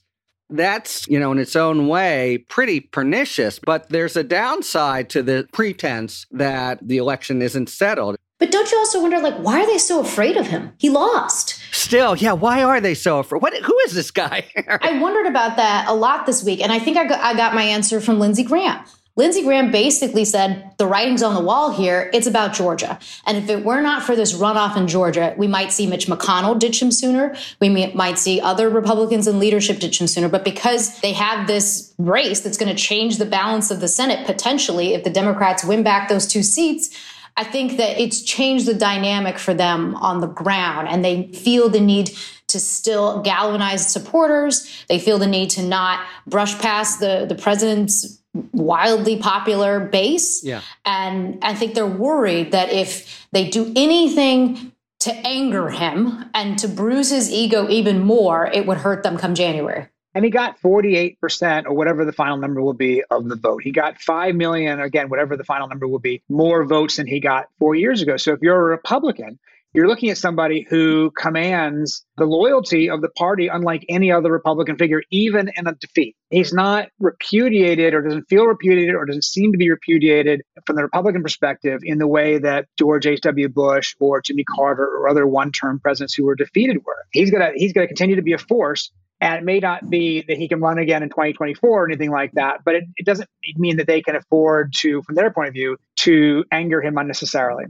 That's, 0.48 1.08
you 1.08 1.18
know, 1.18 1.32
in 1.32 1.38
its 1.38 1.56
own 1.56 1.88
way, 1.88 2.44
pretty 2.48 2.80
pernicious. 2.80 3.58
But 3.58 3.88
there's 3.88 4.16
a 4.16 4.22
downside 4.22 5.10
to 5.10 5.22
the 5.22 5.48
pretense 5.52 6.26
that 6.30 6.78
the 6.86 6.98
election 6.98 7.42
isn't 7.42 7.68
settled. 7.68 8.16
But 8.38 8.50
don't 8.50 8.70
you 8.70 8.78
also 8.78 9.00
wonder, 9.00 9.18
like, 9.18 9.36
why 9.36 9.62
are 9.62 9.66
they 9.66 9.78
so 9.78 10.00
afraid 10.00 10.36
of 10.36 10.46
him? 10.46 10.72
He 10.76 10.90
lost. 10.90 11.58
Still, 11.72 12.16
yeah, 12.16 12.32
why 12.32 12.62
are 12.62 12.80
they 12.80 12.94
so 12.94 13.18
afraid? 13.20 13.40
What, 13.40 13.54
who 13.54 13.78
is 13.86 13.94
this 13.94 14.10
guy? 14.10 14.46
I 14.68 14.98
wondered 14.98 15.26
about 15.26 15.56
that 15.56 15.88
a 15.88 15.94
lot 15.94 16.26
this 16.26 16.44
week, 16.44 16.60
and 16.60 16.70
I 16.70 16.78
think 16.78 16.98
I 16.98 17.06
got, 17.06 17.20
I 17.20 17.34
got 17.34 17.54
my 17.54 17.62
answer 17.62 18.00
from 18.00 18.18
Lindsey 18.18 18.44
Graham. 18.44 18.84
Lindsey 19.18 19.42
Graham 19.42 19.70
basically 19.70 20.26
said 20.26 20.72
the 20.76 20.86
writing's 20.86 21.22
on 21.22 21.34
the 21.34 21.40
wall 21.40 21.70
here. 21.70 22.10
It's 22.12 22.26
about 22.26 22.52
Georgia. 22.52 22.98
And 23.24 23.38
if 23.38 23.48
it 23.48 23.64
were 23.64 23.80
not 23.80 24.02
for 24.02 24.14
this 24.14 24.34
runoff 24.34 24.76
in 24.76 24.88
Georgia, 24.88 25.34
we 25.38 25.46
might 25.46 25.72
see 25.72 25.86
Mitch 25.86 26.06
McConnell 26.06 26.58
ditch 26.58 26.82
him 26.82 26.92
sooner. 26.92 27.34
We 27.58 27.70
may, 27.70 27.94
might 27.94 28.18
see 28.18 28.42
other 28.42 28.68
Republicans 28.68 29.26
in 29.26 29.38
leadership 29.38 29.78
ditch 29.78 30.02
him 30.02 30.06
sooner. 30.06 30.28
But 30.28 30.44
because 30.44 31.00
they 31.00 31.14
have 31.14 31.46
this 31.46 31.94
race 31.96 32.40
that's 32.40 32.58
going 32.58 32.74
to 32.74 32.80
change 32.80 33.16
the 33.16 33.24
balance 33.24 33.70
of 33.70 33.80
the 33.80 33.88
Senate 33.88 34.26
potentially, 34.26 34.92
if 34.92 35.02
the 35.02 35.08
Democrats 35.08 35.64
win 35.64 35.82
back 35.82 36.10
those 36.10 36.26
two 36.26 36.42
seats, 36.42 36.94
I 37.36 37.44
think 37.44 37.76
that 37.76 38.00
it's 38.00 38.22
changed 38.22 38.66
the 38.66 38.74
dynamic 38.74 39.38
for 39.38 39.52
them 39.52 39.94
on 39.96 40.20
the 40.20 40.26
ground. 40.26 40.88
And 40.88 41.04
they 41.04 41.28
feel 41.32 41.68
the 41.68 41.80
need 41.80 42.12
to 42.48 42.60
still 42.60 43.20
galvanize 43.22 43.86
supporters. 43.90 44.84
They 44.88 44.98
feel 44.98 45.18
the 45.18 45.26
need 45.26 45.50
to 45.50 45.62
not 45.62 46.06
brush 46.26 46.58
past 46.58 47.00
the, 47.00 47.26
the 47.28 47.34
president's 47.34 48.22
wildly 48.52 49.18
popular 49.18 49.80
base. 49.80 50.44
Yeah. 50.44 50.62
And 50.84 51.38
I 51.42 51.54
think 51.54 51.74
they're 51.74 51.86
worried 51.86 52.52
that 52.52 52.72
if 52.72 53.26
they 53.32 53.48
do 53.48 53.72
anything 53.76 54.72
to 55.00 55.12
anger 55.26 55.68
him 55.70 56.24
and 56.34 56.58
to 56.58 56.68
bruise 56.68 57.10
his 57.10 57.30
ego 57.30 57.68
even 57.68 58.00
more, 58.00 58.46
it 58.46 58.66
would 58.66 58.78
hurt 58.78 59.02
them 59.02 59.18
come 59.18 59.34
January. 59.34 59.88
And 60.16 60.24
he 60.24 60.30
got 60.30 60.58
48% 60.62 61.66
or 61.66 61.74
whatever 61.74 62.06
the 62.06 62.12
final 62.12 62.38
number 62.38 62.62
will 62.62 62.72
be 62.72 63.02
of 63.10 63.28
the 63.28 63.36
vote. 63.36 63.62
He 63.62 63.70
got 63.70 64.00
5 64.00 64.34
million, 64.34 64.80
again, 64.80 65.10
whatever 65.10 65.36
the 65.36 65.44
final 65.44 65.68
number 65.68 65.86
will 65.86 65.98
be, 65.98 66.22
more 66.30 66.64
votes 66.64 66.96
than 66.96 67.06
he 67.06 67.20
got 67.20 67.48
four 67.58 67.74
years 67.74 68.00
ago. 68.00 68.16
So 68.16 68.32
if 68.32 68.40
you're 68.40 68.58
a 68.58 68.64
Republican, 68.64 69.38
you're 69.74 69.88
looking 69.88 70.08
at 70.08 70.16
somebody 70.16 70.66
who 70.70 71.10
commands 71.10 72.06
the 72.16 72.24
loyalty 72.24 72.88
of 72.88 73.02
the 73.02 73.10
party 73.10 73.48
unlike 73.48 73.84
any 73.90 74.10
other 74.10 74.32
Republican 74.32 74.78
figure, 74.78 75.02
even 75.10 75.50
in 75.54 75.66
a 75.66 75.74
defeat. 75.74 76.16
He's 76.30 76.50
not 76.50 76.88
repudiated 76.98 77.92
or 77.92 78.00
doesn't 78.00 78.24
feel 78.30 78.46
repudiated 78.46 78.94
or 78.94 79.04
doesn't 79.04 79.24
seem 79.24 79.52
to 79.52 79.58
be 79.58 79.68
repudiated 79.68 80.40
from 80.64 80.76
the 80.76 80.82
Republican 80.82 81.22
perspective 81.24 81.80
in 81.82 81.98
the 81.98 82.08
way 82.08 82.38
that 82.38 82.68
George 82.78 83.06
H.W. 83.06 83.50
Bush 83.50 83.94
or 84.00 84.22
Jimmy 84.22 84.44
Carter 84.44 84.86
or 84.86 85.10
other 85.10 85.26
one 85.26 85.52
term 85.52 85.78
presidents 85.78 86.14
who 86.14 86.24
were 86.24 86.36
defeated 86.36 86.78
were. 86.86 87.04
He's 87.12 87.30
gonna 87.30 87.50
he's 87.54 87.74
gonna 87.74 87.86
continue 87.86 88.16
to 88.16 88.22
be 88.22 88.32
a 88.32 88.38
force. 88.38 88.90
And 89.20 89.34
it 89.34 89.44
may 89.44 89.60
not 89.60 89.88
be 89.88 90.24
that 90.28 90.36
he 90.36 90.48
can 90.48 90.60
run 90.60 90.78
again 90.78 91.02
in 91.02 91.08
2024 91.08 91.70
or 91.70 91.86
anything 91.86 92.10
like 92.10 92.32
that, 92.32 92.60
but 92.64 92.74
it, 92.74 92.84
it 92.96 93.06
doesn't 93.06 93.28
mean 93.56 93.76
that 93.78 93.86
they 93.86 94.02
can 94.02 94.14
afford 94.14 94.74
to, 94.78 95.02
from 95.02 95.14
their 95.14 95.30
point 95.30 95.48
of 95.48 95.54
view, 95.54 95.78
to 95.96 96.44
anger 96.52 96.82
him 96.82 96.98
unnecessarily. 96.98 97.64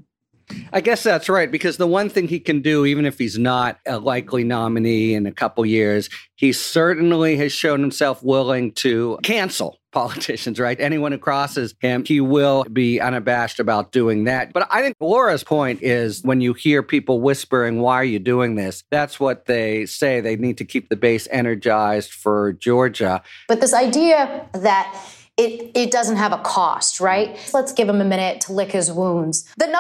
I 0.72 0.80
guess 0.80 1.02
that's 1.02 1.28
right 1.28 1.50
because 1.50 1.76
the 1.76 1.86
one 1.86 2.08
thing 2.08 2.28
he 2.28 2.38
can 2.38 2.60
do, 2.60 2.86
even 2.86 3.04
if 3.04 3.18
he's 3.18 3.38
not 3.38 3.78
a 3.86 3.98
likely 3.98 4.44
nominee 4.44 5.14
in 5.14 5.26
a 5.26 5.32
couple 5.32 5.66
years, 5.66 6.08
he 6.36 6.52
certainly 6.52 7.36
has 7.36 7.52
shown 7.52 7.80
himself 7.80 8.22
willing 8.22 8.72
to 8.72 9.18
cancel 9.22 9.78
politicians, 9.92 10.60
right? 10.60 10.78
Anyone 10.78 11.12
who 11.12 11.18
crosses 11.18 11.74
him, 11.80 12.04
he 12.04 12.20
will 12.20 12.64
be 12.64 13.00
unabashed 13.00 13.58
about 13.58 13.92
doing 13.92 14.24
that. 14.24 14.52
But 14.52 14.68
I 14.70 14.82
think 14.82 14.96
Laura's 15.00 15.42
point 15.42 15.82
is 15.82 16.22
when 16.22 16.40
you 16.40 16.52
hear 16.52 16.82
people 16.82 17.20
whispering, 17.20 17.80
why 17.80 17.94
are 17.94 18.04
you 18.04 18.18
doing 18.18 18.56
this? 18.56 18.84
That's 18.90 19.18
what 19.18 19.46
they 19.46 19.86
say. 19.86 20.20
They 20.20 20.36
need 20.36 20.58
to 20.58 20.64
keep 20.64 20.90
the 20.90 20.96
base 20.96 21.26
energized 21.30 22.12
for 22.12 22.52
Georgia. 22.52 23.22
But 23.48 23.62
this 23.62 23.72
idea 23.72 24.46
that 24.52 25.15
it, 25.36 25.70
it 25.74 25.90
doesn't 25.90 26.16
have 26.16 26.32
a 26.32 26.38
cost, 26.38 26.98
right? 27.00 27.38
Let's 27.52 27.72
give 27.72 27.88
him 27.88 28.00
a 28.00 28.04
minute 28.04 28.40
to 28.42 28.52
lick 28.52 28.72
his 28.72 28.90
wounds. 28.90 29.44
The 29.58 29.66
9 29.66 29.74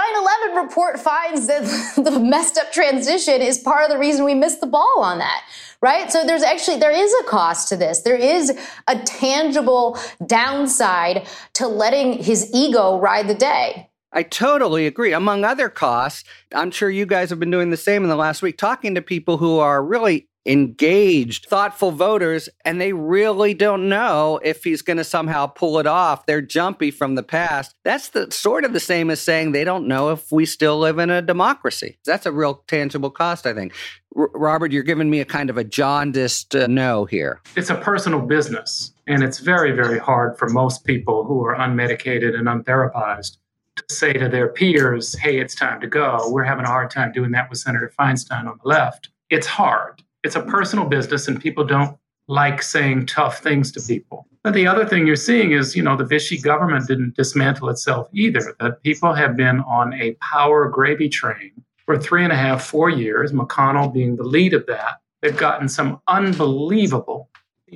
11 0.52 0.64
report 0.64 1.00
finds 1.00 1.46
that 1.46 1.62
the 2.04 2.20
messed 2.20 2.58
up 2.58 2.72
transition 2.72 3.40
is 3.40 3.58
part 3.58 3.84
of 3.84 3.90
the 3.90 3.98
reason 3.98 4.24
we 4.24 4.34
missed 4.34 4.60
the 4.60 4.66
ball 4.66 5.00
on 5.02 5.18
that 5.18 5.42
right 5.82 6.10
so 6.10 6.24
there's 6.24 6.42
actually 6.42 6.78
there 6.78 6.90
is 6.90 7.14
a 7.20 7.24
cost 7.24 7.68
to 7.68 7.76
this 7.76 8.00
there 8.00 8.16
is 8.16 8.50
a 8.88 8.98
tangible 9.00 9.98
downside 10.24 11.28
to 11.52 11.68
letting 11.68 12.14
his 12.14 12.50
ego 12.54 12.98
ride 12.98 13.28
the 13.28 13.34
day 13.34 13.88
I 14.12 14.22
totally 14.22 14.86
agree. 14.86 15.12
Among 15.12 15.44
other 15.44 15.68
costs, 15.68 16.24
I'm 16.54 16.70
sure 16.70 16.88
you 16.88 17.04
guys 17.04 17.28
have 17.28 17.38
been 17.38 17.50
doing 17.50 17.68
the 17.68 17.76
same 17.76 18.02
in 18.02 18.08
the 18.08 18.16
last 18.16 18.40
week, 18.40 18.56
talking 18.56 18.94
to 18.94 19.02
people 19.02 19.36
who 19.36 19.58
are 19.58 19.84
really 19.84 20.26
engaged, 20.46 21.46
thoughtful 21.46 21.90
voters, 21.90 22.48
and 22.64 22.80
they 22.80 22.92
really 22.92 23.52
don't 23.52 23.88
know 23.88 24.40
if 24.44 24.64
he's 24.64 24.82
going 24.82 24.96
to 24.96 25.04
somehow 25.04 25.46
pull 25.46 25.78
it 25.78 25.86
off. 25.86 26.26
They're 26.26 26.40
jumpy 26.40 26.90
from 26.90 27.16
the 27.16 27.22
past. 27.22 27.74
That's 27.84 28.10
the 28.10 28.30
sort 28.30 28.64
of 28.64 28.72
the 28.72 28.80
same 28.80 29.10
as 29.10 29.20
saying 29.20 29.52
they 29.52 29.64
don't 29.64 29.88
know 29.88 30.10
if 30.10 30.30
we 30.30 30.46
still 30.46 30.78
live 30.78 30.98
in 30.98 31.10
a 31.10 31.20
democracy. 31.20 31.98
That's 32.04 32.26
a 32.26 32.32
real 32.32 32.62
tangible 32.68 33.10
cost, 33.10 33.46
I 33.46 33.54
think. 33.54 33.74
R- 34.16 34.30
Robert, 34.34 34.72
you're 34.72 34.82
giving 34.82 35.10
me 35.10 35.20
a 35.20 35.24
kind 35.24 35.50
of 35.50 35.58
a 35.58 35.64
jaundiced 35.64 36.54
uh, 36.54 36.66
no 36.66 37.04
here. 37.04 37.40
It's 37.56 37.70
a 37.70 37.74
personal 37.74 38.20
business, 38.20 38.92
and 39.06 39.22
it's 39.22 39.40
very, 39.40 39.72
very 39.72 39.98
hard 39.98 40.38
for 40.38 40.48
most 40.48 40.84
people 40.84 41.24
who 41.24 41.44
are 41.44 41.56
unmedicated 41.56 42.34
and 42.34 42.46
untherapized 42.46 43.38
to 43.76 43.94
say 43.94 44.12
to 44.14 44.28
their 44.28 44.48
peers, 44.48 45.18
hey, 45.18 45.38
it's 45.38 45.54
time 45.54 45.80
to 45.80 45.86
go. 45.86 46.28
We're 46.28 46.44
having 46.44 46.64
a 46.64 46.68
hard 46.68 46.90
time 46.90 47.12
doing 47.12 47.32
that 47.32 47.50
with 47.50 47.58
Senator 47.58 47.92
Feinstein 47.98 48.46
on 48.46 48.58
the 48.62 48.68
left. 48.68 49.10
It's 49.28 49.46
hard 49.46 50.02
it's 50.26 50.34
a 50.34 50.42
personal 50.42 50.84
business 50.84 51.28
and 51.28 51.40
people 51.40 51.64
don't 51.64 51.96
like 52.26 52.60
saying 52.60 53.06
tough 53.06 53.38
things 53.38 53.70
to 53.70 53.80
people. 53.80 54.26
But 54.42 54.54
the 54.54 54.66
other 54.66 54.84
thing 54.84 55.06
you're 55.06 55.14
seeing 55.14 55.52
is, 55.52 55.76
you 55.76 55.84
know, 55.84 55.96
the 55.96 56.04
Vichy 56.04 56.38
government 56.38 56.88
didn't 56.88 57.14
dismantle 57.14 57.68
itself 57.68 58.08
either. 58.12 58.56
That 58.58 58.82
people 58.82 59.14
have 59.14 59.36
been 59.36 59.60
on 59.60 59.94
a 59.94 60.14
power 60.14 60.68
gravy 60.68 61.08
train 61.08 61.52
for 61.84 61.96
three 61.96 62.24
and 62.24 62.32
a 62.32 62.36
half, 62.36 62.64
four 62.64 62.90
years, 62.90 63.32
McConnell 63.32 63.94
being 63.94 64.16
the 64.16 64.24
lead 64.24 64.52
of 64.52 64.66
that. 64.66 65.00
They've 65.22 65.36
gotten 65.36 65.68
some 65.68 66.00
unbelievable 66.08 67.30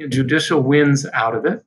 judicial 0.09 0.61
wins 0.61 1.07
out 1.13 1.37
of 1.37 1.45
it. 1.47 1.65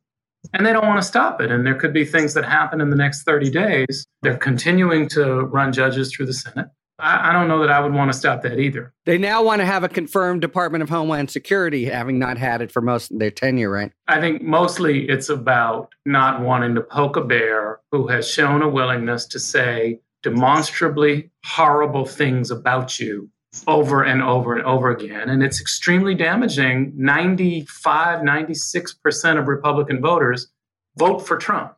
And 0.54 0.66
they 0.66 0.74
don't 0.74 0.86
want 0.86 1.02
to 1.02 1.08
stop 1.08 1.40
it. 1.40 1.50
And 1.50 1.66
there 1.66 1.76
could 1.76 1.94
be 1.94 2.04
things 2.04 2.34
that 2.34 2.44
happen 2.44 2.82
in 2.82 2.90
the 2.90 2.98
next 2.98 3.24
30 3.24 3.50
days. 3.50 4.06
They're 4.22 4.38
continuing 4.38 5.08
to 5.10 5.46
run 5.46 5.72
judges 5.72 6.14
through 6.14 6.26
the 6.26 6.34
Senate. 6.34 6.68
I, 7.00 7.30
I 7.30 7.34
don't 7.34 7.48
know 7.48 7.60
that 7.60 7.70
I 7.70 7.80
would 7.80 7.94
want 7.94 8.12
to 8.12 8.18
stop 8.18 8.42
that 8.44 8.60
either. 8.60 8.94
They 9.06 9.18
now 9.18 9.44
want 9.44 9.62
to 9.62 9.66
have 9.66 9.84
a 9.84 9.90
confirmed 9.90 10.42
Department 10.42 10.84
of 10.84 10.90
Homeland 10.90 11.32
Security, 11.32 11.86
having 11.86 12.20
not 12.20 12.38
had 12.38 12.62
it 12.62 12.72
for 12.72 12.82
most 12.82 13.12
of 13.12 13.20
their 13.20 13.32
tenure, 13.32 13.70
right? 13.70 13.92
I 14.08 14.20
think 14.20 14.42
mostly 14.42 15.10
it's 15.10 15.30
about 15.30 15.94
not 16.06 16.42
wanting 16.42 16.76
to 16.76 16.82
poke 16.82 17.16
a 17.16 17.24
bear 17.24 17.80
who 17.92 18.08
has 18.08 18.30
shown 18.30 18.62
a 18.62 18.70
willingness 18.70 19.26
to 19.28 19.40
say 19.40 20.00
demonstrably 20.22 21.32
horrible 21.46 22.06
things 22.06 22.50
about 22.50 23.00
you 23.00 23.30
over 23.68 24.04
and 24.04 24.22
over 24.22 24.56
and 24.56 24.66
over 24.66 24.90
again. 24.90 25.30
And 25.30 25.44
it's 25.44 25.62
extremely 25.62 26.16
damaging. 26.16 26.94
95, 26.96 28.22
96% 28.22 29.40
of 29.40 29.48
Republican 29.48 30.02
voters 30.02 30.48
vote 30.98 31.20
for 31.20 31.38
Trump. 31.38 31.76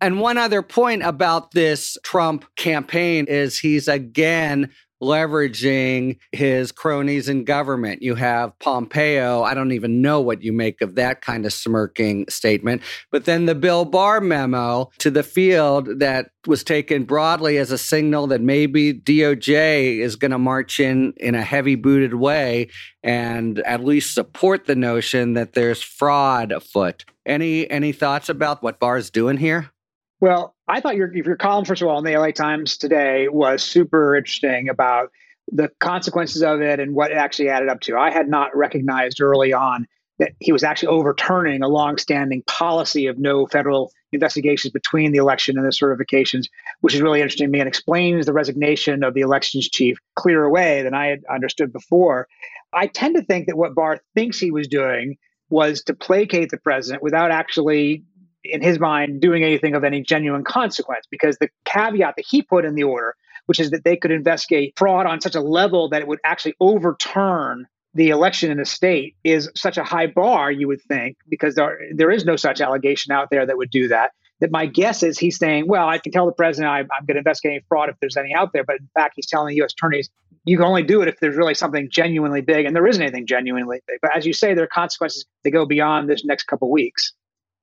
And 0.00 0.20
one 0.20 0.36
other 0.36 0.62
point 0.62 1.02
about 1.02 1.52
this 1.52 1.96
Trump 2.02 2.44
campaign 2.56 3.26
is 3.28 3.58
he's 3.58 3.88
again 3.88 4.70
leveraging 5.02 6.18
his 6.32 6.72
cronies 6.72 7.28
in 7.28 7.44
government. 7.44 8.02
You 8.02 8.14
have 8.14 8.58
Pompeo. 8.58 9.42
I 9.42 9.54
don't 9.54 9.72
even 9.72 10.00
know 10.00 10.20
what 10.20 10.42
you 10.42 10.52
make 10.52 10.80
of 10.80 10.94
that 10.94 11.20
kind 11.20 11.44
of 11.44 11.52
smirking 11.52 12.26
statement. 12.28 12.82
But 13.10 13.24
then 13.24 13.46
the 13.46 13.54
Bill 13.54 13.84
Barr 13.84 14.20
memo 14.20 14.90
to 14.98 15.10
the 15.10 15.22
field 15.22 15.98
that 15.98 16.30
was 16.46 16.64
taken 16.64 17.04
broadly 17.04 17.58
as 17.58 17.70
a 17.70 17.78
signal 17.78 18.26
that 18.28 18.40
maybe 18.40 18.94
DOJ 18.94 19.98
is 19.98 20.16
going 20.16 20.30
to 20.30 20.38
march 20.38 20.80
in 20.80 21.12
in 21.16 21.34
a 21.34 21.42
heavy 21.42 21.74
booted 21.74 22.14
way 22.14 22.68
and 23.02 23.58
at 23.60 23.84
least 23.84 24.14
support 24.14 24.66
the 24.66 24.76
notion 24.76 25.34
that 25.34 25.52
there's 25.52 25.82
fraud 25.82 26.52
afoot. 26.52 27.04
Any 27.26 27.68
any 27.70 27.92
thoughts 27.92 28.28
about 28.28 28.62
what 28.62 28.80
Barr's 28.80 29.10
doing 29.10 29.36
here? 29.36 29.70
Well, 30.20 30.54
I 30.66 30.80
thought 30.80 30.96
your 30.96 31.14
your 31.14 31.36
column, 31.36 31.64
first 31.64 31.82
of 31.82 31.88
all, 31.88 31.98
in 31.98 32.04
the 32.04 32.16
LA 32.16 32.30
Times 32.30 32.78
today 32.78 33.28
was 33.28 33.62
super 33.62 34.16
interesting 34.16 34.68
about 34.68 35.10
the 35.52 35.70
consequences 35.78 36.42
of 36.42 36.60
it 36.60 36.80
and 36.80 36.94
what 36.94 37.10
it 37.10 37.16
actually 37.16 37.50
added 37.50 37.68
up 37.68 37.80
to. 37.80 37.96
I 37.96 38.10
had 38.10 38.28
not 38.28 38.56
recognized 38.56 39.20
early 39.20 39.52
on 39.52 39.86
that 40.18 40.32
he 40.40 40.50
was 40.50 40.64
actually 40.64 40.88
overturning 40.88 41.62
a 41.62 41.68
longstanding 41.68 42.42
policy 42.46 43.06
of 43.06 43.18
no 43.18 43.46
federal 43.46 43.92
investigations 44.12 44.72
between 44.72 45.12
the 45.12 45.18
election 45.18 45.58
and 45.58 45.66
the 45.66 45.70
certifications, 45.70 46.46
which 46.80 46.94
is 46.94 47.02
really 47.02 47.20
interesting 47.20 47.46
to 47.46 47.50
me 47.50 47.60
and 47.60 47.68
explains 47.68 48.24
the 48.24 48.32
resignation 48.32 49.04
of 49.04 49.12
the 49.12 49.20
elections 49.20 49.68
chief 49.68 49.98
clearer 50.14 50.50
way 50.50 50.82
than 50.82 50.94
I 50.94 51.08
had 51.08 51.24
understood 51.30 51.72
before. 51.72 52.26
I 52.72 52.86
tend 52.86 53.16
to 53.16 53.22
think 53.22 53.46
that 53.46 53.58
what 53.58 53.74
Barr 53.74 54.00
thinks 54.14 54.38
he 54.38 54.50
was 54.50 54.68
doing 54.68 55.16
was 55.50 55.82
to 55.84 55.94
placate 55.94 56.50
the 56.50 56.58
president 56.58 57.02
without 57.02 57.30
actually 57.30 58.04
in 58.50 58.62
his 58.62 58.78
mind, 58.78 59.20
doing 59.20 59.44
anything 59.44 59.74
of 59.74 59.84
any 59.84 60.02
genuine 60.02 60.44
consequence 60.44 61.06
because 61.10 61.36
the 61.38 61.48
caveat 61.64 62.14
that 62.16 62.24
he 62.28 62.42
put 62.42 62.64
in 62.64 62.74
the 62.74 62.82
order, 62.82 63.14
which 63.46 63.60
is 63.60 63.70
that 63.70 63.84
they 63.84 63.96
could 63.96 64.10
investigate 64.10 64.74
fraud 64.76 65.06
on 65.06 65.20
such 65.20 65.34
a 65.34 65.40
level 65.40 65.88
that 65.88 66.02
it 66.02 66.08
would 66.08 66.20
actually 66.24 66.54
overturn 66.60 67.66
the 67.96 68.10
election 68.10 68.50
in 68.50 68.60
a 68.60 68.64
state 68.64 69.16
is 69.24 69.50
such 69.56 69.78
a 69.78 69.84
high 69.84 70.06
bar, 70.06 70.52
you 70.52 70.68
would 70.68 70.82
think, 70.82 71.16
because 71.28 71.54
there, 71.54 71.80
there 71.94 72.10
is 72.10 72.26
no 72.26 72.36
such 72.36 72.60
allegation 72.60 73.10
out 73.10 73.28
there 73.30 73.46
that 73.46 73.56
would 73.56 73.70
do 73.70 73.88
that. 73.88 74.12
That 74.40 74.50
my 74.50 74.66
guess 74.66 75.02
is 75.02 75.18
he's 75.18 75.38
saying, 75.38 75.66
well, 75.66 75.88
I 75.88 75.96
can 75.96 76.12
tell 76.12 76.26
the 76.26 76.32
president 76.32 76.70
I, 76.70 76.80
I'm 76.80 77.06
going 77.06 77.14
to 77.14 77.18
investigate 77.18 77.52
any 77.52 77.64
fraud 77.70 77.88
if 77.88 77.96
there's 78.00 78.18
any 78.18 78.34
out 78.34 78.52
there. 78.52 78.64
But 78.64 78.76
in 78.80 78.88
fact, 78.92 79.14
he's 79.16 79.26
telling 79.26 79.48
the 79.48 79.56
U.S. 79.56 79.72
attorneys, 79.72 80.10
you 80.44 80.58
can 80.58 80.66
only 80.66 80.82
do 80.82 81.00
it 81.00 81.08
if 81.08 81.18
there's 81.20 81.36
really 81.36 81.54
something 81.54 81.88
genuinely 81.90 82.42
big. 82.42 82.66
And 82.66 82.76
there 82.76 82.86
isn't 82.86 83.02
anything 83.02 83.26
genuinely 83.26 83.80
big. 83.86 83.98
But 84.02 84.14
as 84.14 84.26
you 84.26 84.34
say, 84.34 84.52
there 84.52 84.64
are 84.64 84.68
consequences 84.68 85.24
that 85.42 85.52
go 85.52 85.64
beyond 85.64 86.10
this 86.10 86.22
next 86.22 86.44
couple 86.44 86.70
weeks. 86.70 87.14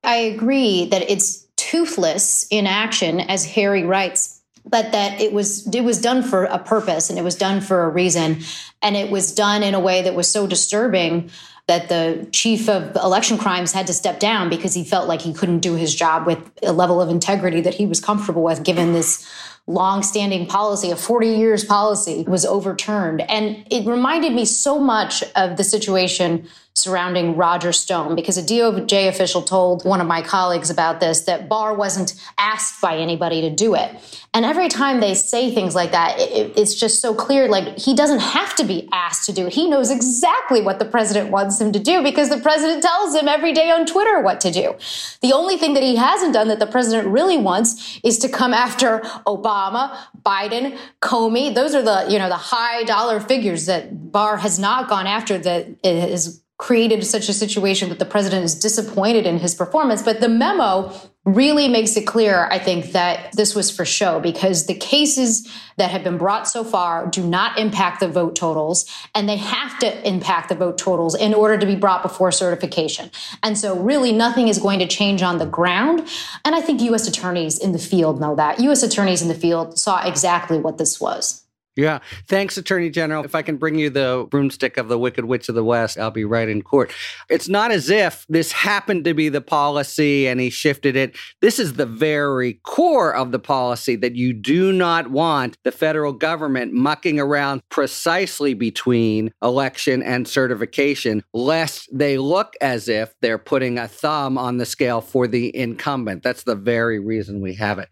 I 0.04 0.16
agree 0.16 0.86
that 0.90 1.10
it's 1.10 1.46
toothless 1.56 2.46
in 2.50 2.68
action, 2.68 3.20
as 3.22 3.46
Harry 3.46 3.84
writes 3.84 4.42
but 4.66 4.92
that 4.92 5.20
it 5.20 5.34
was 5.34 5.68
it 5.74 5.84
was 5.84 6.00
done 6.00 6.24
for 6.24 6.46
a 6.46 6.60
purpose 6.60 7.10
and 7.10 7.20
it 7.20 7.22
was 7.22 7.36
done 7.36 7.62
for 7.62 7.84
a 7.84 7.90
reason. 7.90 8.40
And 8.82 8.96
it 8.96 9.12
was 9.12 9.34
done 9.34 9.64
in 9.64 9.74
a 9.74 9.80
way 9.80 10.02
that 10.02 10.16
was 10.16 10.28
so 10.28 10.48
disturbing 10.48 11.30
that 11.68 11.88
the 11.88 12.28
chief 12.32 12.68
of 12.68 12.96
election 12.98 13.38
crimes 13.38 13.72
had 13.72 13.88
to 13.88 13.94
step 13.94 14.20
down 14.20 14.50
because 14.50 14.74
he 14.74 14.84
felt 14.84 15.08
like 15.08 15.22
he 15.22 15.34
couldn't 15.34 15.60
do 15.60 15.76
his 15.76 15.96
job 15.96 16.26
with 16.26 16.52
a 16.62 16.74
level 16.74 17.02
of 17.02 17.10
integrity 17.10 17.62
that 17.62 17.74
he 17.74 17.86
was 17.86 18.02
comfortable 18.02 18.44
with 18.44 18.64
given 18.64 18.92
this 18.92 19.30
long-standing 19.66 20.46
policy 20.46 20.92
a 20.92 20.96
40 20.96 21.28
years 21.30 21.64
policy 21.64 22.26
was 22.28 22.46
overturned. 22.46 23.22
And 23.22 23.66
it 23.72 23.88
reminded 23.88 24.34
me 24.34 24.44
so 24.44 24.78
much 24.78 25.24
of 25.38 25.56
the 25.56 25.64
situation 25.64 26.50
surrounding 26.76 27.36
Roger 27.36 27.72
Stone 27.72 28.16
because 28.16 28.38
a 28.38 28.42
DOJ 28.42 29.08
official 29.08 29.44
told 29.44 29.86
one 29.86 30.02
of 30.02 30.08
my 30.08 30.24
colleagues 30.24 30.72
about 30.72 31.00
this 31.00 31.22
that 31.22 31.48
Barr 31.48 31.76
wasn't 31.76 32.16
asked 32.38 32.82
by 32.82 32.98
anybody 32.98 33.42
to 33.42 33.50
do 33.50 33.76
it. 33.76 33.92
And 34.34 34.44
every 34.44 34.68
time 34.68 35.00
they 35.00 35.14
say 35.14 35.54
things 35.54 35.76
like 35.76 35.92
that, 35.92 36.20
it, 36.20 36.58
it's 36.58 36.74
just 36.74 37.00
so 37.00 37.14
clear 37.14 37.48
like 37.48 37.78
he 37.78 37.94
doesn't 37.94 38.20
have 38.20 38.56
to 38.56 38.64
be 38.64 38.90
asked 38.92 39.28
to 39.28 39.34
do 39.34 39.46
it. 39.46 39.54
He 39.54 39.70
knows 39.70 39.92
exactly 39.92 40.62
what 40.62 40.80
the 40.80 40.86
president 40.86 41.30
wants 41.30 41.62
him 41.62 41.72
to 41.74 41.80
do 41.80 42.02
because 42.02 42.30
the 42.30 42.40
president 42.40 42.82
tells 42.82 43.16
him 43.16 43.28
every 43.28 43.54
day 43.54 43.70
on 43.70 43.86
Twitter 43.86 44.22
what 44.22 44.42
to 44.42 44.52
do. 44.52 44.76
The 45.22 45.32
only 45.32 45.58
thing 45.58 45.76
that 45.76 45.84
he 45.84 45.96
hasn't 45.96 46.34
done 46.34 46.48
that 46.48 46.58
the 46.58 46.66
president 46.66 47.08
really 47.08 47.38
wants 47.38 48.00
is 48.04 48.18
to 48.20 48.30
come 48.30 48.54
after 48.54 49.00
Obama, 49.28 49.96
Biden, 50.26 50.78
Comey. 51.02 51.54
Those 51.54 51.76
are 51.76 51.84
the, 51.84 52.08
you 52.10 52.18
know, 52.18 52.30
the 52.30 52.36
high 52.36 52.84
dollar 52.84 53.20
figures 53.20 53.68
that 53.68 54.12
Barr 54.12 54.38
has 54.38 54.58
not 54.58 54.90
gone 54.90 55.06
after 55.06 55.38
that 55.38 55.68
is 55.84 56.43
created 56.58 57.06
such 57.06 57.30
a 57.30 57.34
situation 57.34 57.90
that 57.90 58.00
the 58.00 58.06
president 58.06 58.46
is 58.46 58.56
disappointed 58.56 59.26
in 59.26 59.40
his 59.40 59.56
performance. 59.56 60.02
But 60.02 60.22
the 60.22 60.30
memo 60.30 60.94
really 61.26 61.68
makes 61.68 61.96
it 61.96 62.06
clear, 62.06 62.48
I 62.52 62.60
think, 62.60 62.92
that 62.92 63.32
this 63.34 63.56
was 63.56 63.72
for 63.72 63.86
show 63.86 64.20
because 64.20 64.66
the 64.66 64.76
cases 64.76 65.50
that 65.78 65.90
have 65.90 66.04
been 66.04 66.18
brought 66.18 66.48
so 66.48 66.64
far 66.64 67.08
do 67.08 67.26
not 67.26 67.58
impact 67.58 68.02
the 68.02 68.08
vote 68.08 68.36
totals, 68.36 68.86
and 69.16 69.28
they 69.28 69.38
have 69.38 69.80
to 69.80 70.08
impact 70.08 70.50
the 70.50 70.56
vote 70.56 70.78
totals 70.78 71.16
in 71.16 71.34
order 71.34 71.58
to 71.58 71.66
be 71.66 71.76
brought 71.76 72.04
before 72.04 72.32
certification. 72.32 73.10
And 73.42 73.58
so, 73.58 73.80
really, 73.80 74.12
nothing 74.12 74.48
is 74.48 74.60
going 74.60 74.80
to 74.80 74.88
change 74.88 75.24
on 75.24 75.40
the 75.40 75.46
ground. 75.46 76.08
And 76.46 76.56
I 76.56 76.62
think 76.62 76.82
U.S. 76.82 77.08
attorneys 77.08 77.58
in 77.58 77.72
the 77.72 77.80
field 77.80 78.20
know 78.20 78.36
that. 78.36 78.60
U.S. 78.60 78.84
attorneys 78.84 79.22
in 79.22 79.30
the 79.30 79.34
field 79.34 79.80
saw 79.80 80.06
exactly 80.06 80.60
what 80.60 80.78
this 80.78 81.00
was. 81.02 81.43
Yeah. 81.76 82.00
Thanks, 82.28 82.56
Attorney 82.56 82.92
General. 82.92 83.24
If 83.24 83.34
I 83.34 83.42
can 83.42 83.58
bring 83.58 83.80
you 83.80 83.90
the 83.90 84.28
broomstick 84.30 84.78
of 84.78 84.90
the 84.90 85.00
Wicked 85.00 85.26
Witch 85.26 85.50
of 85.50 85.56
the 85.56 85.64
West, 85.64 85.98
I'll 85.98 86.12
be 86.12 86.24
right 86.24 86.48
in 86.48 86.62
court. 86.62 86.94
It's 87.30 87.50
not 87.50 87.72
as 87.72 87.90
if 87.90 88.28
this 88.30 88.52
happened 88.52 89.06
to 89.06 89.16
be 89.16 89.28
the 89.30 89.42
policy 89.42 90.28
and 90.28 90.40
he 90.40 90.52
shifted 90.52 90.96
it. 90.96 91.16
This 91.42 91.58
is 91.58 91.74
the 91.74 91.88
very 91.88 92.60
core 92.64 93.14
of 93.16 93.32
the 93.32 93.40
policy 93.40 93.96
that 93.98 94.16
you 94.16 94.34
do 94.34 94.72
not 94.72 95.10
want 95.10 95.58
the 95.64 95.72
federal 95.72 96.14
government 96.14 96.74
mucking 96.74 97.20
around 97.20 97.62
precisely 97.70 98.54
between 98.54 99.32
election 99.42 100.04
and 100.04 100.28
certification, 100.28 101.24
lest 101.34 101.90
they 101.92 102.20
look 102.20 102.54
as 102.62 102.88
if 102.88 103.16
they're 103.22 103.40
putting 103.40 103.80
a 103.80 103.88
thumb 103.88 104.38
on 104.38 104.58
the 104.58 104.66
scale 104.68 105.02
for 105.02 105.28
the 105.28 105.56
incumbent. 105.58 106.22
That's 106.22 106.44
the 106.44 106.56
very 106.56 107.00
reason 107.00 107.42
we 107.42 107.56
have 107.56 107.80
it. 107.80 107.90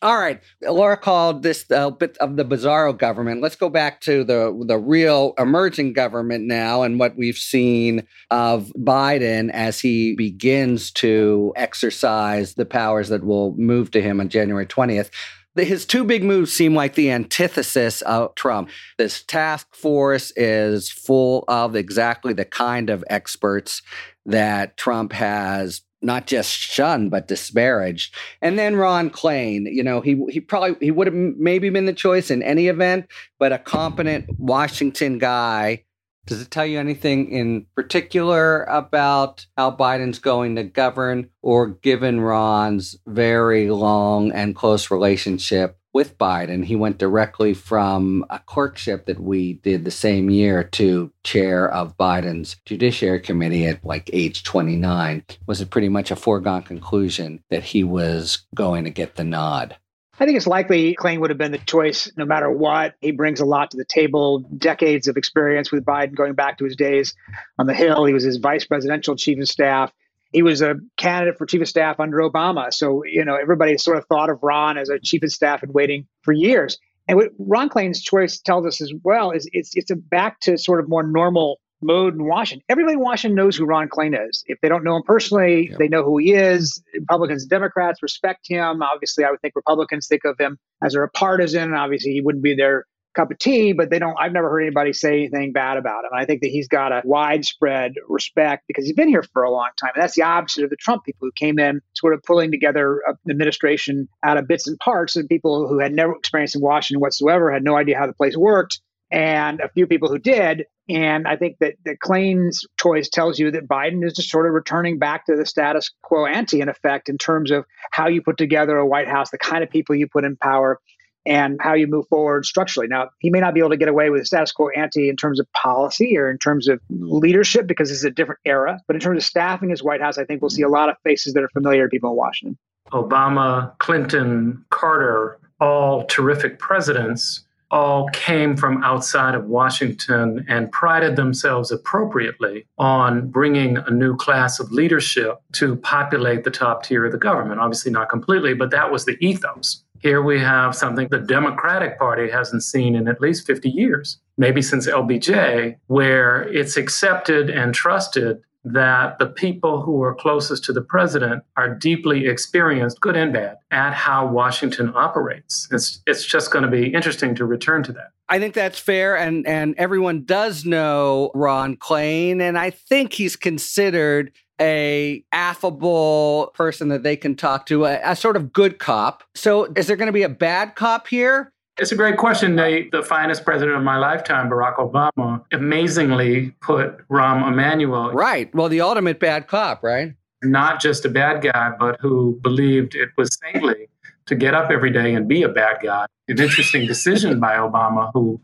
All 0.00 0.16
right, 0.16 0.40
Laura 0.62 0.96
called 0.96 1.42
this 1.42 1.64
a 1.70 1.88
uh, 1.88 1.90
bit 1.90 2.16
of 2.18 2.36
the 2.36 2.44
bizarro 2.44 2.96
government. 2.96 3.40
Let's 3.40 3.56
go 3.56 3.68
back 3.68 4.00
to 4.02 4.22
the 4.22 4.56
the 4.66 4.78
real 4.78 5.34
emerging 5.38 5.92
government 5.92 6.46
now, 6.46 6.82
and 6.82 7.00
what 7.00 7.16
we've 7.16 7.36
seen 7.36 8.06
of 8.30 8.72
Biden 8.78 9.50
as 9.50 9.80
he 9.80 10.14
begins 10.14 10.92
to 10.92 11.52
exercise 11.56 12.54
the 12.54 12.64
powers 12.64 13.08
that 13.08 13.24
will 13.24 13.56
move 13.56 13.90
to 13.90 14.00
him 14.00 14.20
on 14.20 14.28
January 14.28 14.66
twentieth. 14.66 15.10
His 15.56 15.84
two 15.84 16.04
big 16.04 16.22
moves 16.22 16.52
seem 16.52 16.76
like 16.76 16.94
the 16.94 17.10
antithesis 17.10 18.00
of 18.02 18.36
Trump. 18.36 18.70
This 18.98 19.24
task 19.24 19.74
force 19.74 20.32
is 20.36 20.88
full 20.88 21.44
of 21.48 21.74
exactly 21.74 22.32
the 22.32 22.44
kind 22.44 22.88
of 22.88 23.02
experts 23.10 23.82
that 24.24 24.76
Trump 24.76 25.12
has 25.12 25.82
not 26.02 26.26
just 26.26 26.50
shunned 26.50 27.10
but 27.10 27.28
disparaged. 27.28 28.14
And 28.40 28.58
then 28.58 28.76
Ron 28.76 29.10
Klain, 29.10 29.72
you 29.72 29.82
know, 29.82 30.00
he 30.00 30.22
he 30.30 30.40
probably 30.40 30.76
he 30.80 30.90
would 30.90 31.06
have 31.06 31.14
maybe 31.14 31.70
been 31.70 31.86
the 31.86 31.92
choice 31.92 32.30
in 32.30 32.42
any 32.42 32.68
event, 32.68 33.06
but 33.38 33.52
a 33.52 33.58
competent 33.58 34.26
Washington 34.38 35.18
guy. 35.18 35.84
Does 36.26 36.42
it 36.42 36.50
tell 36.50 36.66
you 36.66 36.78
anything 36.78 37.30
in 37.30 37.64
particular 37.74 38.64
about 38.64 39.46
how 39.56 39.70
Biden's 39.70 40.18
going 40.18 40.56
to 40.56 40.62
govern, 40.62 41.30
or 41.40 41.68
given 41.68 42.20
Ron's 42.20 42.96
very 43.06 43.70
long 43.70 44.30
and 44.32 44.54
close 44.54 44.90
relationship 44.90 45.77
with 45.92 46.18
Biden. 46.18 46.64
He 46.64 46.76
went 46.76 46.98
directly 46.98 47.54
from 47.54 48.24
a 48.30 48.38
clerkship 48.38 49.06
that 49.06 49.20
we 49.20 49.54
did 49.54 49.84
the 49.84 49.90
same 49.90 50.30
year 50.30 50.64
to 50.64 51.12
chair 51.24 51.68
of 51.68 51.96
Biden's 51.96 52.56
Judiciary 52.64 53.20
Committee 53.20 53.66
at 53.66 53.84
like 53.84 54.10
age 54.12 54.42
29. 54.44 55.24
Was 55.46 55.60
it 55.60 55.70
pretty 55.70 55.88
much 55.88 56.10
a 56.10 56.16
foregone 56.16 56.62
conclusion 56.62 57.42
that 57.50 57.64
he 57.64 57.84
was 57.84 58.46
going 58.54 58.84
to 58.84 58.90
get 58.90 59.16
the 59.16 59.24
nod? 59.24 59.76
I 60.20 60.24
think 60.26 60.36
it's 60.36 60.48
likely 60.48 60.96
Klain 60.96 61.20
would 61.20 61.30
have 61.30 61.38
been 61.38 61.52
the 61.52 61.58
choice 61.58 62.10
no 62.16 62.24
matter 62.24 62.50
what. 62.50 62.94
He 63.00 63.12
brings 63.12 63.38
a 63.38 63.44
lot 63.44 63.70
to 63.70 63.76
the 63.76 63.84
table, 63.84 64.40
decades 64.56 65.06
of 65.06 65.16
experience 65.16 65.70
with 65.70 65.84
Biden 65.84 66.16
going 66.16 66.34
back 66.34 66.58
to 66.58 66.64
his 66.64 66.74
days 66.74 67.14
on 67.56 67.66
the 67.66 67.74
Hill. 67.74 68.04
He 68.04 68.12
was 68.12 68.24
his 68.24 68.38
vice 68.38 68.64
presidential 68.64 69.14
chief 69.14 69.38
of 69.38 69.48
staff. 69.48 69.92
He 70.32 70.42
was 70.42 70.60
a 70.60 70.76
candidate 70.96 71.38
for 71.38 71.46
chief 71.46 71.62
of 71.62 71.68
staff 71.68 72.00
under 72.00 72.18
Obama. 72.18 72.72
So, 72.72 73.02
you 73.04 73.24
know, 73.24 73.36
everybody 73.40 73.78
sort 73.78 73.96
of 73.96 74.06
thought 74.06 74.30
of 74.30 74.38
Ron 74.42 74.76
as 74.76 74.88
a 74.88 74.98
chief 74.98 75.22
of 75.22 75.32
staff 75.32 75.62
and 75.62 75.72
waiting 75.72 76.06
for 76.22 76.32
years. 76.32 76.78
And 77.06 77.16
what 77.16 77.30
Ron 77.38 77.70
Klain's 77.70 78.02
choice 78.02 78.38
tells 78.38 78.66
us 78.66 78.82
as 78.82 78.92
well 79.02 79.30
is 79.30 79.48
it's 79.52 79.74
it's 79.74 79.90
a 79.90 79.96
back 79.96 80.40
to 80.40 80.58
sort 80.58 80.80
of 80.80 80.88
more 80.88 81.02
normal 81.02 81.58
mode 81.80 82.14
in 82.14 82.24
Washington. 82.24 82.64
Everybody 82.68 82.94
in 82.94 83.00
Washington 83.00 83.36
knows 83.36 83.56
who 83.56 83.64
Ron 83.64 83.88
Klain 83.88 84.14
is. 84.28 84.44
If 84.46 84.60
they 84.60 84.68
don't 84.68 84.84
know 84.84 84.96
him 84.96 85.02
personally, 85.06 85.68
yep. 85.70 85.78
they 85.78 85.88
know 85.88 86.02
who 86.02 86.18
he 86.18 86.34
is. 86.34 86.82
Republicans 86.94 87.44
and 87.44 87.50
Democrats 87.50 88.02
respect 88.02 88.46
him. 88.48 88.82
Obviously, 88.82 89.24
I 89.24 89.30
would 89.30 89.40
think 89.40 89.54
Republicans 89.56 90.06
think 90.06 90.24
of 90.24 90.36
him 90.38 90.58
as 90.82 90.94
a 90.94 91.06
partisan. 91.14 91.74
Obviously, 91.74 92.12
he 92.12 92.20
wouldn't 92.20 92.44
be 92.44 92.54
their 92.54 92.84
cup 93.18 93.30
of 93.30 93.38
tea, 93.38 93.72
but 93.72 93.90
they 93.90 93.98
don't. 93.98 94.16
I've 94.18 94.32
never 94.32 94.48
heard 94.48 94.62
anybody 94.62 94.92
say 94.92 95.18
anything 95.18 95.52
bad 95.52 95.76
about 95.76 96.04
him. 96.04 96.10
I 96.14 96.24
think 96.24 96.40
that 96.42 96.50
he's 96.50 96.68
got 96.68 96.92
a 96.92 97.02
widespread 97.04 97.94
respect 98.08 98.64
because 98.68 98.84
he's 98.84 98.94
been 98.94 99.08
here 99.08 99.24
for 99.32 99.42
a 99.42 99.50
long 99.50 99.70
time, 99.80 99.90
and 99.94 100.02
that's 100.02 100.14
the 100.14 100.22
opposite 100.22 100.64
of 100.64 100.70
the 100.70 100.76
Trump 100.76 101.04
people 101.04 101.26
who 101.26 101.32
came 101.32 101.58
in 101.58 101.80
sort 101.94 102.14
of 102.14 102.22
pulling 102.22 102.50
together 102.50 103.02
an 103.06 103.16
administration 103.30 104.08
out 104.22 104.36
of 104.36 104.46
bits 104.46 104.68
and 104.68 104.78
parts, 104.78 105.16
and 105.16 105.28
people 105.28 105.66
who 105.68 105.78
had 105.78 105.92
never 105.92 106.12
experienced 106.12 106.54
in 106.54 106.62
Washington 106.62 107.00
whatsoever 107.00 107.52
had 107.52 107.64
no 107.64 107.76
idea 107.76 107.98
how 107.98 108.06
the 108.06 108.14
place 108.14 108.36
worked, 108.36 108.80
and 109.10 109.60
a 109.60 109.68
few 109.68 109.86
people 109.86 110.08
who 110.08 110.18
did. 110.18 110.64
And 110.90 111.28
I 111.28 111.36
think 111.36 111.58
that, 111.60 111.74
that 111.84 112.00
Klain's 112.00 112.64
choice 112.80 113.10
tells 113.10 113.38
you 113.38 113.50
that 113.50 113.68
Biden 113.68 114.06
is 114.06 114.14
just 114.14 114.30
sort 114.30 114.46
of 114.46 114.52
returning 114.52 114.98
back 114.98 115.26
to 115.26 115.36
the 115.36 115.44
status 115.44 115.90
quo 116.02 116.24
ante, 116.24 116.62
in 116.62 116.68
effect, 116.68 117.10
in 117.10 117.18
terms 117.18 117.50
of 117.50 117.66
how 117.90 118.08
you 118.08 118.22
put 118.22 118.38
together 118.38 118.76
a 118.78 118.86
White 118.86 119.08
House, 119.08 119.30
the 119.30 119.38
kind 119.38 119.62
of 119.62 119.68
people 119.68 119.94
you 119.94 120.06
put 120.06 120.24
in 120.24 120.36
power, 120.36 120.80
and 121.28 121.60
how 121.60 121.74
you 121.74 121.86
move 121.86 122.08
forward 122.08 122.46
structurally. 122.46 122.88
Now, 122.88 123.10
he 123.18 123.28
may 123.28 123.38
not 123.38 123.52
be 123.52 123.60
able 123.60 123.70
to 123.70 123.76
get 123.76 123.88
away 123.88 124.08
with 124.08 124.26
status 124.26 124.50
quo 124.50 124.68
ante 124.74 125.10
in 125.10 125.16
terms 125.16 125.38
of 125.38 125.46
policy 125.52 126.16
or 126.16 126.30
in 126.30 126.38
terms 126.38 126.68
of 126.68 126.80
leadership 126.88 127.66
because 127.66 127.90
this 127.90 127.98
is 127.98 128.04
a 128.04 128.10
different 128.10 128.40
era. 128.46 128.80
But 128.86 128.96
in 128.96 129.00
terms 129.00 129.18
of 129.18 129.24
staffing 129.24 129.68
his 129.68 129.82
White 129.82 130.00
House, 130.00 130.16
I 130.16 130.24
think 130.24 130.40
we'll 130.40 130.50
see 130.50 130.62
a 130.62 130.68
lot 130.68 130.88
of 130.88 130.96
faces 131.04 131.34
that 131.34 131.42
are 131.42 131.50
familiar 131.50 131.84
to 131.84 131.90
people 131.90 132.10
in 132.10 132.16
Washington. 132.16 132.58
Obama, 132.92 133.78
Clinton, 133.78 134.64
Carter, 134.70 135.38
all 135.60 136.06
terrific 136.06 136.58
presidents, 136.58 137.44
all 137.70 138.08
came 138.14 138.56
from 138.56 138.82
outside 138.82 139.34
of 139.34 139.44
Washington 139.44 140.44
and 140.48 140.72
prided 140.72 141.16
themselves 141.16 141.70
appropriately 141.70 142.66
on 142.78 143.28
bringing 143.28 143.76
a 143.76 143.90
new 143.90 144.16
class 144.16 144.58
of 144.58 144.72
leadership 144.72 145.36
to 145.52 145.76
populate 145.76 146.44
the 146.44 146.50
top 146.50 146.82
tier 146.82 147.04
of 147.04 147.12
the 147.12 147.18
government. 147.18 147.60
Obviously, 147.60 147.92
not 147.92 148.08
completely, 148.08 148.54
but 148.54 148.70
that 148.70 148.90
was 148.90 149.04
the 149.04 149.22
ethos. 149.24 149.84
Here 150.00 150.22
we 150.22 150.38
have 150.38 150.74
something 150.74 151.08
the 151.10 151.18
Democratic 151.18 151.98
Party 151.98 152.30
hasn't 152.30 152.62
seen 152.62 152.94
in 152.94 153.08
at 153.08 153.20
least 153.20 153.46
50 153.46 153.68
years, 153.68 154.20
maybe 154.36 154.62
since 154.62 154.86
LBJ, 154.86 155.76
where 155.86 156.42
it's 156.42 156.76
accepted 156.76 157.50
and 157.50 157.74
trusted 157.74 158.40
that 158.64 159.18
the 159.18 159.26
people 159.26 159.80
who 159.82 160.02
are 160.02 160.14
closest 160.14 160.64
to 160.64 160.72
the 160.72 160.82
president 160.82 161.42
are 161.56 161.74
deeply 161.74 162.26
experienced, 162.26 163.00
good 163.00 163.16
and 163.16 163.32
bad, 163.32 163.56
at 163.70 163.94
how 163.94 164.26
Washington 164.26 164.92
operates. 164.94 165.68
It's, 165.70 166.02
it's 166.06 166.24
just 166.24 166.50
going 166.50 166.64
to 166.64 166.70
be 166.70 166.92
interesting 166.92 167.34
to 167.36 167.44
return 167.44 167.82
to 167.84 167.92
that. 167.92 168.10
I 168.28 168.38
think 168.38 168.52
that's 168.54 168.78
fair, 168.78 169.16
and 169.16 169.46
and 169.46 169.74
everyone 169.78 170.24
does 170.24 170.66
know 170.66 171.30
Ron 171.34 171.76
Klain, 171.76 172.42
and 172.42 172.58
I 172.58 172.68
think 172.68 173.14
he's 173.14 173.36
considered 173.36 174.32
a 174.60 175.24
affable 175.32 176.52
person 176.54 176.88
that 176.88 177.02
they 177.02 177.16
can 177.16 177.36
talk 177.36 177.64
to, 177.66 177.86
a, 177.86 178.00
a 178.04 178.16
sort 178.16 178.36
of 178.36 178.52
good 178.52 178.78
cop. 178.78 179.22
So, 179.34 179.72
is 179.76 179.86
there 179.86 179.96
going 179.96 180.08
to 180.08 180.12
be 180.12 180.24
a 180.24 180.28
bad 180.28 180.74
cop 180.74 181.06
here? 181.06 181.52
It's 181.78 181.92
a 181.92 181.96
great 181.96 182.16
question, 182.16 182.56
Nate. 182.56 182.90
The 182.90 183.04
finest 183.04 183.44
president 183.44 183.76
of 183.76 183.84
my 183.84 183.98
lifetime, 183.98 184.50
Barack 184.50 184.76
Obama, 184.76 185.44
amazingly 185.52 186.50
put 186.60 187.06
Rahm 187.08 187.46
Emanuel. 187.46 188.12
Right. 188.12 188.52
Well, 188.52 188.68
the 188.68 188.80
ultimate 188.80 189.20
bad 189.20 189.46
cop, 189.46 189.84
right? 189.84 190.12
Not 190.42 190.80
just 190.80 191.04
a 191.04 191.08
bad 191.08 191.40
guy, 191.40 191.72
but 191.78 192.00
who 192.00 192.38
believed 192.42 192.96
it 192.96 193.10
was 193.16 193.30
saintly 193.40 193.88
to 194.26 194.34
get 194.34 194.54
up 194.54 194.70
every 194.72 194.90
day 194.90 195.14
and 195.14 195.28
be 195.28 195.44
a 195.44 195.48
bad 195.48 195.78
guy. 195.82 196.06
An 196.26 196.40
interesting 196.40 196.86
decision 196.86 197.38
by 197.38 197.54
Obama, 197.56 198.10
who 198.12 198.40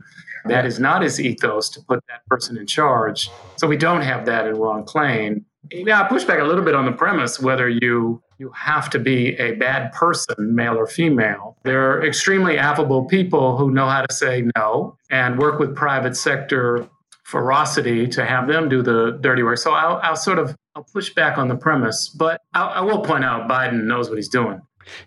that 0.47 0.65
is 0.65 0.79
not 0.79 1.03
his 1.03 1.21
ethos 1.21 1.69
to 1.71 1.81
put 1.83 2.05
that 2.09 2.25
person 2.27 2.57
in 2.57 2.67
charge. 2.67 3.31
So 3.57 3.67
we 3.67 3.77
don't 3.77 4.03
have 4.03 4.27
that 4.27 4.47
in 4.47 4.57
Ron 4.57 4.85
Klain. 4.85 5.45
Yeah, 5.73 6.03
I 6.03 6.09
push 6.09 6.25
back 6.25 6.39
a 6.39 6.45
little 6.45 6.65
bit 6.65 6.75
on 6.75 6.85
the 6.85 6.93
premise 6.93 7.41
whether 7.41 7.69
you 7.69 8.23
you 8.39 8.51
have 8.51 8.91
to 8.91 8.99
be 8.99 9.35
a 9.37 9.53
bad 9.53 9.93
person, 9.93 10.55
male 10.55 10.77
or 10.77 10.87
female. 10.87 11.57
They're 11.63 12.05
extremely 12.05 12.59
affable 12.59 13.05
people 13.05 13.57
who 13.57 13.71
know 13.71 13.89
how 13.89 14.03
to 14.03 14.15
say 14.15 14.49
no 14.57 14.97
and 15.11 15.39
work 15.39 15.59
with 15.59 15.75
private 15.75 16.17
sector 16.17 16.89
ferocity 17.25 18.07
to 18.07 18.25
have 18.25 18.47
them 18.47 18.69
do 18.69 18.83
the 18.83 19.19
dirty 19.21 19.43
work. 19.43 19.59
So 19.59 19.73
I'll, 19.73 19.99
I'll 20.03 20.17
sort 20.17 20.39
of 20.39 20.57
I'll 20.77 20.85
push 20.85 21.15
back 21.15 21.39
on 21.39 21.49
the 21.49 21.55
premise, 21.57 22.09
but 22.09 22.41
I'll, 22.53 22.69
I 22.69 22.81
will 22.81 23.01
point 23.01 23.25
out 23.25 23.49
Biden 23.49 23.85
knows 23.85 24.09
what 24.09 24.19
he's 24.19 24.29
doing. 24.29 24.61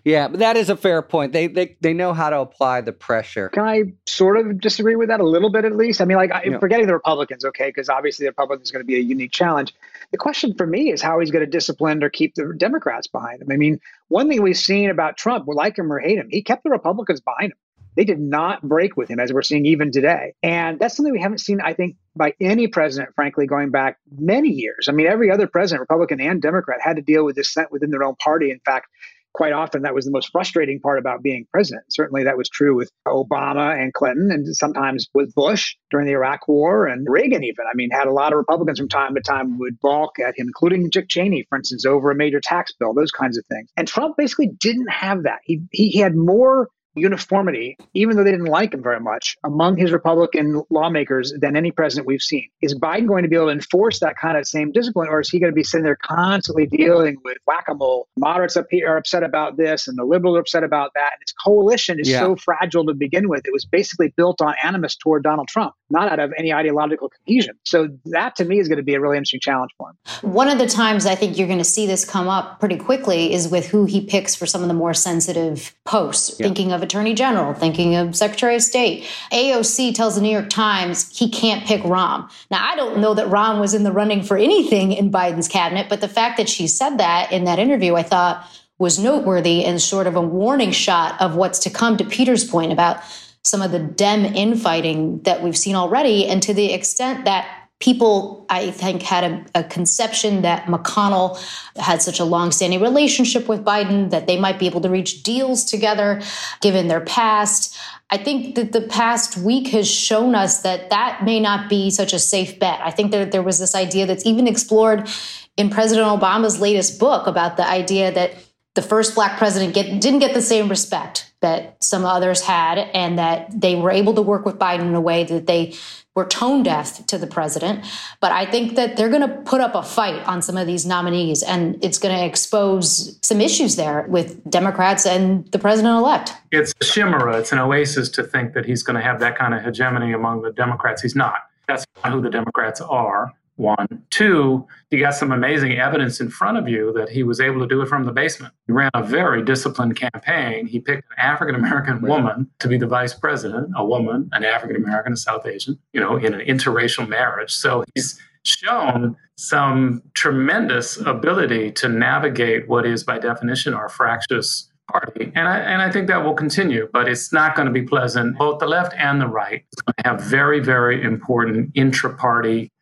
Yeah, 0.04 0.28
but 0.28 0.40
that 0.40 0.56
is 0.56 0.70
a 0.70 0.76
fair 0.76 1.02
point. 1.02 1.32
They 1.32 1.46
they 1.46 1.76
they 1.80 1.92
know 1.92 2.12
how 2.12 2.30
to 2.30 2.40
apply 2.40 2.80
the 2.80 2.92
pressure. 2.92 3.48
Can 3.48 3.64
I 3.64 3.84
sort 4.06 4.36
of 4.36 4.60
disagree 4.60 4.96
with 4.96 5.08
that 5.08 5.20
a 5.20 5.26
little 5.26 5.50
bit 5.50 5.64
at 5.64 5.76
least? 5.76 6.00
I 6.00 6.04
mean, 6.04 6.16
like 6.16 6.30
yeah. 6.44 6.58
forgetting 6.58 6.86
the 6.86 6.94
Republicans, 6.94 7.44
okay, 7.44 7.68
because 7.68 7.88
obviously 7.88 8.24
the 8.24 8.30
Republicans 8.30 8.70
are 8.70 8.74
going 8.74 8.84
to 8.84 8.86
be 8.86 8.96
a 8.96 9.02
unique 9.02 9.32
challenge. 9.32 9.74
The 10.10 10.18
question 10.18 10.54
for 10.54 10.66
me 10.66 10.90
is 10.90 11.02
how 11.02 11.20
he's 11.20 11.30
going 11.30 11.44
to 11.44 11.50
discipline 11.50 12.02
or 12.02 12.10
keep 12.10 12.34
the 12.34 12.54
Democrats 12.56 13.06
behind 13.06 13.42
him. 13.42 13.48
I 13.50 13.56
mean, 13.56 13.80
one 14.08 14.28
thing 14.28 14.42
we've 14.42 14.56
seen 14.56 14.90
about 14.90 15.16
Trump, 15.16 15.46
we 15.46 15.54
like 15.54 15.78
him 15.78 15.92
or 15.92 15.98
hate 15.98 16.18
him, 16.18 16.28
he 16.30 16.42
kept 16.42 16.64
the 16.64 16.70
Republicans 16.70 17.20
behind 17.20 17.52
him. 17.52 17.58
They 17.98 18.04
did 18.04 18.20
not 18.20 18.62
break 18.62 18.96
with 18.96 19.10
him, 19.10 19.18
as 19.18 19.32
we're 19.32 19.42
seeing 19.42 19.66
even 19.66 19.90
today. 19.90 20.34
And 20.40 20.78
that's 20.78 20.96
something 20.96 21.12
we 21.12 21.20
haven't 21.20 21.38
seen, 21.38 21.60
I 21.60 21.74
think, 21.74 21.96
by 22.14 22.32
any 22.40 22.68
president, 22.68 23.12
frankly, 23.16 23.48
going 23.48 23.70
back 23.70 23.98
many 24.16 24.50
years. 24.50 24.88
I 24.88 24.92
mean, 24.92 25.08
every 25.08 25.32
other 25.32 25.48
president, 25.48 25.80
Republican 25.80 26.20
and 26.20 26.40
Democrat, 26.40 26.80
had 26.80 26.94
to 26.94 27.02
deal 27.02 27.24
with 27.24 27.34
dissent 27.34 27.72
within 27.72 27.90
their 27.90 28.04
own 28.04 28.14
party. 28.14 28.52
In 28.52 28.60
fact, 28.60 28.86
quite 29.32 29.52
often 29.52 29.82
that 29.82 29.94
was 29.94 30.04
the 30.04 30.10
most 30.10 30.30
frustrating 30.32 30.80
part 30.80 30.98
about 30.98 31.22
being 31.22 31.46
president. 31.52 31.84
Certainly 31.90 32.24
that 32.24 32.36
was 32.36 32.48
true 32.48 32.74
with 32.74 32.90
Obama 33.06 33.80
and 33.80 33.92
Clinton 33.92 34.30
and 34.32 34.46
sometimes 34.56 35.08
with 35.14 35.34
Bush 35.34 35.76
during 35.90 36.06
the 36.06 36.12
Iraq 36.12 36.48
war 36.48 36.86
and 36.86 37.06
Reagan 37.08 37.44
even. 37.44 37.64
I 37.70 37.74
mean, 37.74 37.90
had 37.90 38.06
a 38.06 38.12
lot 38.12 38.32
of 38.32 38.38
Republicans 38.38 38.78
from 38.78 38.88
time 38.88 39.14
to 39.14 39.20
time 39.20 39.58
would 39.58 39.78
balk 39.80 40.18
at 40.18 40.38
him, 40.38 40.46
including 40.46 40.88
Dick 40.90 41.08
Cheney, 41.08 41.46
for 41.48 41.58
instance, 41.58 41.84
over 41.86 42.10
a 42.10 42.14
major 42.14 42.40
tax 42.42 42.72
bill, 42.72 42.94
those 42.94 43.10
kinds 43.10 43.38
of 43.38 43.44
things. 43.46 43.70
And 43.76 43.86
Trump 43.86 44.16
basically 44.16 44.48
didn't 44.48 44.90
have 44.90 45.24
that. 45.24 45.38
He, 45.44 45.62
he, 45.72 45.88
he 45.88 45.98
had 45.98 46.14
more 46.14 46.68
uniformity, 46.98 47.76
even 47.94 48.16
though 48.16 48.24
they 48.24 48.30
didn't 48.30 48.46
like 48.46 48.74
him 48.74 48.82
very 48.82 49.00
much, 49.00 49.36
among 49.44 49.76
his 49.76 49.92
Republican 49.92 50.62
lawmakers 50.70 51.32
than 51.40 51.56
any 51.56 51.70
president 51.70 52.06
we've 52.06 52.22
seen. 52.22 52.48
Is 52.62 52.74
Biden 52.74 53.06
going 53.06 53.22
to 53.22 53.28
be 53.28 53.36
able 53.36 53.46
to 53.46 53.52
enforce 53.52 54.00
that 54.00 54.16
kind 54.16 54.36
of 54.36 54.46
same 54.46 54.72
discipline, 54.72 55.08
or 55.08 55.20
is 55.20 55.28
he 55.28 55.38
going 55.38 55.52
to 55.52 55.54
be 55.54 55.64
sitting 55.64 55.84
there 55.84 55.96
constantly 55.96 56.66
dealing 56.66 57.16
with 57.24 57.38
whack 57.46 57.64
a 57.68 57.74
mole? 57.74 58.08
Moderates 58.16 58.56
up 58.56 58.66
here 58.70 58.88
are 58.88 58.96
upset 58.96 59.22
about 59.22 59.56
this, 59.56 59.88
and 59.88 59.98
the 59.98 60.04
liberals 60.04 60.36
are 60.36 60.40
upset 60.40 60.64
about 60.64 60.92
that. 60.94 61.12
And 61.12 61.20
his 61.20 61.32
coalition 61.32 61.98
is 62.00 62.08
yeah. 62.08 62.20
so 62.20 62.36
fragile 62.36 62.84
to 62.86 62.94
begin 62.94 63.28
with. 63.28 63.46
It 63.46 63.52
was 63.52 63.64
basically 63.64 64.12
built 64.16 64.40
on 64.40 64.54
animus 64.62 64.96
toward 64.96 65.22
Donald 65.22 65.48
Trump, 65.48 65.74
not 65.90 66.10
out 66.10 66.18
of 66.18 66.32
any 66.38 66.52
ideological 66.52 67.10
cohesion. 67.10 67.56
So 67.64 67.88
that 68.06 68.36
to 68.36 68.44
me 68.44 68.58
is 68.58 68.68
going 68.68 68.78
to 68.78 68.82
be 68.82 68.94
a 68.94 69.00
really 69.00 69.16
interesting 69.16 69.40
challenge 69.40 69.70
for 69.76 69.90
him. 69.90 70.32
One 70.32 70.48
of 70.48 70.58
the 70.58 70.66
times 70.66 71.06
I 71.06 71.14
think 71.14 71.38
you're 71.38 71.46
going 71.46 71.58
to 71.58 71.64
see 71.64 71.86
this 71.86 72.04
come 72.04 72.28
up 72.28 72.60
pretty 72.60 72.76
quickly 72.76 73.32
is 73.32 73.48
with 73.48 73.66
who 73.68 73.84
he 73.84 74.04
picks 74.04 74.34
for 74.34 74.46
some 74.46 74.62
of 74.62 74.68
the 74.68 74.74
more 74.74 74.94
sensitive 74.94 75.74
posts. 75.84 76.38
Yeah. 76.38 76.46
Thinking 76.46 76.72
of 76.72 76.82
attorney 76.88 77.12
general, 77.12 77.52
thinking 77.52 77.94
of 77.96 78.16
secretary 78.16 78.56
of 78.56 78.62
state. 78.62 79.06
AOC 79.30 79.94
tells 79.94 80.14
the 80.14 80.22
New 80.22 80.30
York 80.30 80.48
Times 80.48 81.14
he 81.14 81.28
can't 81.28 81.66
pick 81.66 81.82
Rahm. 81.82 82.30
Now, 82.50 82.66
I 82.66 82.76
don't 82.76 82.98
know 82.98 83.12
that 83.12 83.26
Rahm 83.26 83.60
was 83.60 83.74
in 83.74 83.82
the 83.82 83.92
running 83.92 84.22
for 84.22 84.38
anything 84.38 84.92
in 84.92 85.12
Biden's 85.12 85.48
cabinet, 85.48 85.90
but 85.90 86.00
the 86.00 86.08
fact 86.08 86.38
that 86.38 86.48
she 86.48 86.66
said 86.66 86.96
that 86.96 87.30
in 87.30 87.44
that 87.44 87.58
interview, 87.58 87.94
I 87.94 88.02
thought 88.02 88.48
was 88.78 88.98
noteworthy 88.98 89.64
and 89.64 89.82
sort 89.82 90.06
of 90.06 90.16
a 90.16 90.22
warning 90.22 90.70
shot 90.70 91.20
of 91.20 91.34
what's 91.34 91.58
to 91.58 91.70
come 91.70 91.98
to 91.98 92.04
Peter's 92.04 92.44
point 92.44 92.72
about 92.72 93.02
some 93.42 93.60
of 93.60 93.70
the 93.70 93.78
Dem 93.78 94.24
infighting 94.24 95.20
that 95.22 95.42
we've 95.42 95.58
seen 95.58 95.74
already. 95.74 96.26
And 96.26 96.42
to 96.42 96.54
the 96.54 96.72
extent 96.72 97.24
that 97.26 97.57
people, 97.80 98.44
I 98.48 98.72
think, 98.72 99.02
had 99.02 99.24
a, 99.24 99.60
a, 99.60 99.64
conception 99.64 100.42
that 100.42 100.64
McConnell 100.64 101.38
had 101.76 102.02
such 102.02 102.18
a 102.18 102.24
long-standing 102.24 102.80
relationship 102.80 103.48
with 103.48 103.64
Biden 103.64 104.10
that 104.10 104.26
they 104.26 104.38
might 104.38 104.58
be 104.58 104.66
able 104.66 104.80
to 104.80 104.88
reach 104.88 105.22
deals 105.22 105.64
together, 105.64 106.20
given 106.60 106.88
their 106.88 107.00
past. 107.00 107.78
I 108.10 108.16
think 108.16 108.56
that 108.56 108.72
the 108.72 108.80
past 108.80 109.36
week 109.36 109.68
has 109.68 109.88
shown 109.88 110.34
us 110.34 110.62
that 110.62 110.90
that 110.90 111.22
may 111.24 111.38
not 111.38 111.68
be 111.68 111.90
such 111.90 112.12
a 112.12 112.18
safe 112.18 112.58
bet. 112.58 112.80
I 112.82 112.90
think 112.90 113.12
that 113.12 113.30
there 113.30 113.42
was 113.42 113.60
this 113.60 113.76
idea 113.76 114.06
that's 114.06 114.26
even 114.26 114.48
explored 114.48 115.08
in 115.56 115.70
President 115.70 116.08
Obama's 116.08 116.60
latest 116.60 116.98
book 116.98 117.26
about 117.26 117.56
the 117.56 117.68
idea 117.68 118.10
that 118.12 118.32
the 118.78 118.82
first 118.82 119.16
black 119.16 119.38
president 119.38 119.74
get, 119.74 120.00
didn't 120.00 120.20
get 120.20 120.34
the 120.34 120.40
same 120.40 120.68
respect 120.68 121.32
that 121.40 121.82
some 121.82 122.04
others 122.04 122.42
had, 122.42 122.78
and 122.78 123.18
that 123.18 123.48
they 123.60 123.74
were 123.74 123.90
able 123.90 124.14
to 124.14 124.22
work 124.22 124.46
with 124.46 124.56
Biden 124.56 124.82
in 124.82 124.94
a 124.94 125.00
way 125.00 125.24
that 125.24 125.48
they 125.48 125.74
were 126.14 126.24
tone 126.24 126.62
deaf 126.62 127.04
to 127.06 127.18
the 127.18 127.26
president. 127.26 127.84
But 128.20 128.30
I 128.30 128.46
think 128.48 128.76
that 128.76 128.96
they're 128.96 129.08
going 129.08 129.28
to 129.28 129.36
put 129.42 129.60
up 129.60 129.74
a 129.74 129.82
fight 129.82 130.24
on 130.28 130.42
some 130.42 130.56
of 130.56 130.68
these 130.68 130.86
nominees, 130.86 131.42
and 131.42 131.76
it's 131.82 131.98
going 131.98 132.16
to 132.16 132.24
expose 132.24 133.18
some 133.20 133.40
issues 133.40 133.74
there 133.74 134.06
with 134.08 134.48
Democrats 134.48 135.06
and 135.06 135.44
the 135.50 135.58
president 135.58 135.96
elect. 135.96 136.34
It's 136.52 136.72
a 136.80 136.84
chimera, 136.84 137.36
it's 137.36 137.50
an 137.50 137.58
oasis 137.58 138.08
to 138.10 138.22
think 138.22 138.52
that 138.54 138.64
he's 138.64 138.84
going 138.84 138.94
to 138.94 139.02
have 139.02 139.18
that 139.18 139.36
kind 139.36 139.54
of 139.54 139.64
hegemony 139.64 140.12
among 140.12 140.42
the 140.42 140.52
Democrats. 140.52 141.02
He's 141.02 141.16
not. 141.16 141.38
That's 141.66 141.84
not 142.04 142.12
who 142.12 142.20
the 142.20 142.30
Democrats 142.30 142.80
are 142.80 143.32
one. 143.58 144.04
Two, 144.10 144.66
you 144.90 145.00
got 145.00 145.14
some 145.14 145.32
amazing 145.32 145.72
evidence 145.72 146.20
in 146.20 146.30
front 146.30 146.58
of 146.58 146.68
you 146.68 146.92
that 146.94 147.08
he 147.08 147.22
was 147.22 147.40
able 147.40 147.60
to 147.60 147.66
do 147.66 147.82
it 147.82 147.88
from 147.88 148.04
the 148.04 148.12
basement. 148.12 148.54
He 148.66 148.72
ran 148.72 148.90
a 148.94 149.02
very 149.02 149.42
disciplined 149.42 149.96
campaign. 149.96 150.66
He 150.66 150.80
picked 150.80 151.04
an 151.10 151.18
African 151.18 151.54
American 151.54 152.00
woman 152.00 152.50
to 152.60 152.68
be 152.68 152.78
the 152.78 152.86
vice 152.86 153.14
president, 153.14 153.72
a 153.76 153.84
woman, 153.84 154.28
an 154.32 154.44
African 154.44 154.76
American, 154.76 155.12
a 155.12 155.16
South 155.16 155.46
Asian, 155.46 155.78
you 155.92 156.00
know, 156.00 156.16
in 156.16 156.34
an 156.34 156.46
interracial 156.46 157.08
marriage. 157.08 157.52
So 157.52 157.84
he's 157.94 158.18
shown 158.44 159.16
some 159.36 160.02
tremendous 160.14 160.96
ability 160.96 161.72
to 161.72 161.88
navigate 161.88 162.68
what 162.68 162.86
is, 162.86 163.04
by 163.04 163.18
definition, 163.18 163.74
our 163.74 163.88
fractious 163.88 164.70
party. 164.90 165.30
And 165.34 165.46
I, 165.46 165.58
and 165.58 165.82
I 165.82 165.90
think 165.90 166.08
that 166.08 166.24
will 166.24 166.34
continue, 166.34 166.88
but 166.92 167.08
it's 167.08 167.32
not 167.32 167.54
going 167.54 167.66
to 167.66 167.72
be 167.72 167.82
pleasant. 167.82 168.38
Both 168.38 168.58
the 168.58 168.66
left 168.66 168.94
and 168.96 169.20
the 169.20 169.26
right 169.26 169.64
is 169.72 169.82
going 169.82 169.94
to 170.02 170.08
have 170.08 170.20
very, 170.22 170.60
very 170.60 171.02
important 171.02 171.72
intra 171.74 172.14
party 172.14 172.72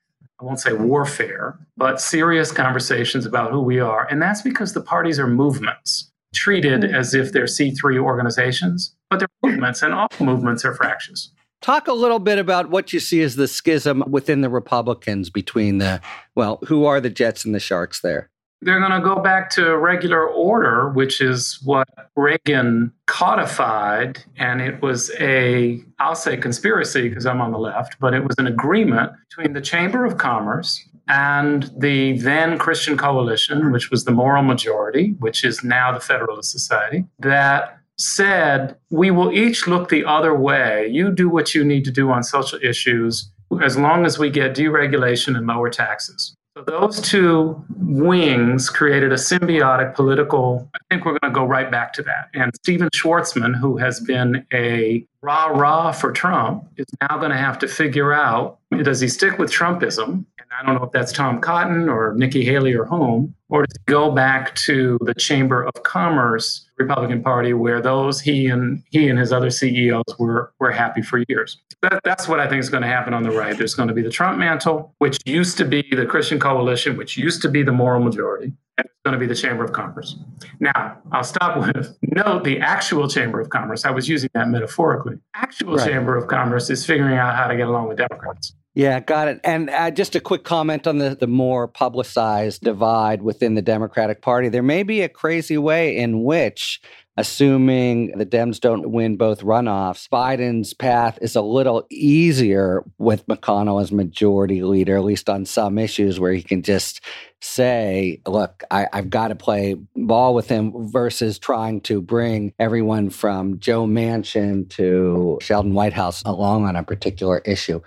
I 0.40 0.44
won't 0.44 0.60
say 0.60 0.72
warfare, 0.74 1.58
but 1.76 2.00
serious 2.00 2.52
conversations 2.52 3.24
about 3.24 3.52
who 3.52 3.60
we 3.60 3.80
are. 3.80 4.06
And 4.10 4.20
that's 4.20 4.42
because 4.42 4.74
the 4.74 4.82
parties 4.82 5.18
are 5.18 5.26
movements 5.26 6.10
treated 6.34 6.84
hmm. 6.84 6.94
as 6.94 7.14
if 7.14 7.32
they're 7.32 7.44
C3 7.44 7.98
organizations, 7.98 8.94
but 9.10 9.18
they're 9.18 9.28
movements, 9.42 9.82
and 9.82 9.94
all 9.94 10.08
movements 10.20 10.64
are 10.64 10.74
fractious. 10.74 11.30
Talk 11.62 11.88
a 11.88 11.92
little 11.92 12.18
bit 12.18 12.38
about 12.38 12.70
what 12.70 12.92
you 12.92 13.00
see 13.00 13.22
as 13.22 13.36
the 13.36 13.48
schism 13.48 14.04
within 14.06 14.42
the 14.42 14.50
Republicans 14.50 15.30
between 15.30 15.78
the, 15.78 16.00
well, 16.34 16.58
who 16.66 16.84
are 16.84 17.00
the 17.00 17.10
Jets 17.10 17.44
and 17.44 17.54
the 17.54 17.60
Sharks 17.60 18.02
there? 18.02 18.30
They're 18.62 18.80
going 18.80 19.00
to 19.00 19.06
go 19.06 19.20
back 19.20 19.50
to 19.50 19.76
regular 19.76 20.26
order, 20.26 20.88
which 20.88 21.20
is 21.20 21.60
what 21.62 21.88
Reagan 22.16 22.92
codified. 23.06 24.24
And 24.36 24.60
it 24.60 24.80
was 24.82 25.12
a, 25.20 25.80
I'll 25.98 26.14
say 26.14 26.36
conspiracy 26.36 27.08
because 27.08 27.26
I'm 27.26 27.40
on 27.40 27.52
the 27.52 27.58
left, 27.58 27.96
but 28.00 28.14
it 28.14 28.24
was 28.24 28.34
an 28.38 28.46
agreement 28.46 29.12
between 29.28 29.52
the 29.52 29.60
Chamber 29.60 30.04
of 30.04 30.18
Commerce 30.18 30.82
and 31.08 31.70
the 31.78 32.18
then 32.18 32.58
Christian 32.58 32.96
Coalition, 32.96 33.70
which 33.70 33.90
was 33.90 34.04
the 34.04 34.10
moral 34.10 34.42
majority, 34.42 35.14
which 35.18 35.44
is 35.44 35.62
now 35.62 35.92
the 35.92 36.00
Federalist 36.00 36.50
Society, 36.50 37.04
that 37.20 37.78
said, 37.98 38.76
we 38.90 39.10
will 39.10 39.32
each 39.32 39.66
look 39.66 39.88
the 39.88 40.04
other 40.04 40.34
way. 40.34 40.88
You 40.88 41.12
do 41.12 41.28
what 41.28 41.54
you 41.54 41.64
need 41.64 41.84
to 41.84 41.90
do 41.90 42.10
on 42.10 42.22
social 42.22 42.58
issues 42.62 43.30
as 43.62 43.76
long 43.78 44.04
as 44.04 44.18
we 44.18 44.30
get 44.30 44.56
deregulation 44.56 45.36
and 45.36 45.46
lower 45.46 45.70
taxes. 45.70 46.34
So 46.56 46.62
those 46.62 47.02
two 47.02 47.62
wings 47.76 48.70
created 48.70 49.12
a 49.12 49.16
symbiotic 49.16 49.94
political. 49.94 50.66
I 50.74 50.78
think 50.88 51.04
we're 51.04 51.18
going 51.18 51.30
to 51.30 51.38
go 51.38 51.44
right 51.44 51.70
back 51.70 51.92
to 51.92 52.02
that. 52.04 52.30
And 52.32 52.50
Stephen 52.56 52.88
Schwarzman, 52.94 53.54
who 53.54 53.76
has 53.76 54.00
been 54.00 54.46
a 54.54 55.06
rah 55.20 55.48
rah 55.48 55.92
for 55.92 56.12
Trump, 56.12 56.66
is 56.78 56.86
now 57.02 57.18
going 57.18 57.30
to 57.30 57.36
have 57.36 57.58
to 57.58 57.68
figure 57.68 58.14
out 58.14 58.58
does 58.82 59.00
he 59.00 59.08
stick 59.08 59.38
with 59.38 59.50
Trumpism 59.50 60.08
And 60.08 60.48
I 60.58 60.64
don't 60.64 60.76
know 60.76 60.84
if 60.84 60.92
that's 60.92 61.12
Tom 61.12 61.42
Cotton 61.42 61.90
or 61.90 62.14
Nikki 62.14 62.42
Haley 62.42 62.72
or 62.72 62.86
whom, 62.86 63.34
or 63.50 63.66
does 63.66 63.76
he 63.76 63.92
go 63.92 64.10
back 64.10 64.54
to 64.54 64.98
the 65.02 65.14
Chamber 65.14 65.62
of 65.62 65.82
Commerce 65.82 66.65
Republican 66.78 67.22
Party, 67.22 67.52
where 67.52 67.80
those 67.80 68.20
he 68.20 68.46
and 68.46 68.82
he 68.90 69.08
and 69.08 69.18
his 69.18 69.32
other 69.32 69.50
CEOs 69.50 70.04
were 70.18 70.52
were 70.60 70.70
happy 70.70 71.02
for 71.02 71.22
years. 71.28 71.58
That, 71.82 72.00
that's 72.04 72.28
what 72.28 72.40
I 72.40 72.48
think 72.48 72.60
is 72.60 72.68
going 72.68 72.82
to 72.82 72.88
happen 72.88 73.14
on 73.14 73.22
the 73.22 73.30
right. 73.30 73.56
There's 73.56 73.74
going 73.74 73.88
to 73.88 73.94
be 73.94 74.02
the 74.02 74.10
Trump 74.10 74.38
mantle, 74.38 74.94
which 74.98 75.18
used 75.24 75.56
to 75.58 75.64
be 75.64 75.82
the 75.90 76.06
Christian 76.06 76.38
coalition, 76.38 76.96
which 76.96 77.16
used 77.16 77.42
to 77.42 77.48
be 77.48 77.62
the 77.62 77.72
moral 77.72 78.02
majority, 78.02 78.52
and 78.78 78.84
it's 78.84 78.94
going 79.04 79.12
to 79.14 79.18
be 79.18 79.26
the 79.26 79.34
Chamber 79.34 79.64
of 79.64 79.72
Commerce. 79.72 80.16
Now, 80.60 80.98
I'll 81.12 81.24
stop 81.24 81.56
with 81.58 81.96
note 82.02 82.44
the 82.44 82.60
actual 82.60 83.08
Chamber 83.08 83.40
of 83.40 83.48
Commerce. 83.50 83.84
I 83.84 83.90
was 83.90 84.08
using 84.08 84.30
that 84.34 84.48
metaphorically. 84.48 85.18
Actual 85.34 85.76
right. 85.76 85.88
Chamber 85.88 86.16
of 86.16 86.28
Commerce 86.28 86.68
is 86.70 86.84
figuring 86.84 87.16
out 87.16 87.34
how 87.36 87.46
to 87.46 87.56
get 87.56 87.68
along 87.68 87.88
with 87.88 87.98
Democrats. 87.98 88.54
Yeah, 88.76 89.00
got 89.00 89.28
it. 89.28 89.40
And 89.42 89.70
uh, 89.70 89.90
just 89.90 90.14
a 90.16 90.20
quick 90.20 90.44
comment 90.44 90.86
on 90.86 90.98
the, 90.98 91.16
the 91.18 91.26
more 91.26 91.66
publicized 91.66 92.60
divide 92.60 93.22
within 93.22 93.54
the 93.54 93.62
Democratic 93.62 94.20
Party. 94.20 94.50
There 94.50 94.62
may 94.62 94.82
be 94.82 95.00
a 95.00 95.08
crazy 95.08 95.56
way 95.56 95.96
in 95.96 96.24
which, 96.24 96.82
assuming 97.16 98.08
the 98.18 98.26
Dems 98.26 98.60
don't 98.60 98.92
win 98.92 99.16
both 99.16 99.40
runoffs, 99.40 100.10
Biden's 100.10 100.74
path 100.74 101.18
is 101.22 101.34
a 101.34 101.40
little 101.40 101.86
easier 101.88 102.84
with 102.98 103.26
McConnell 103.28 103.80
as 103.80 103.92
majority 103.92 104.62
leader, 104.62 104.98
at 104.98 105.04
least 105.04 105.30
on 105.30 105.46
some 105.46 105.78
issues 105.78 106.20
where 106.20 106.34
he 106.34 106.42
can 106.42 106.62
just 106.62 107.00
say, 107.40 108.20
look, 108.26 108.62
I, 108.70 108.88
have 108.92 109.08
got 109.08 109.28
to 109.28 109.34
play 109.36 109.76
ball 109.94 110.34
with 110.34 110.48
him 110.48 110.90
versus 110.90 111.38
trying 111.38 111.80
to 111.82 112.02
bring 112.02 112.52
everyone 112.58 113.10
from 113.10 113.58
Joe 113.58 113.86
Manchin 113.86 114.68
to 114.70 115.38
Sheldon 115.40 115.74
Whitehouse 115.74 116.22
along 116.26 116.66
on 116.66 116.76
a 116.76 116.82
particular 116.82 117.38
issue. 117.38 117.80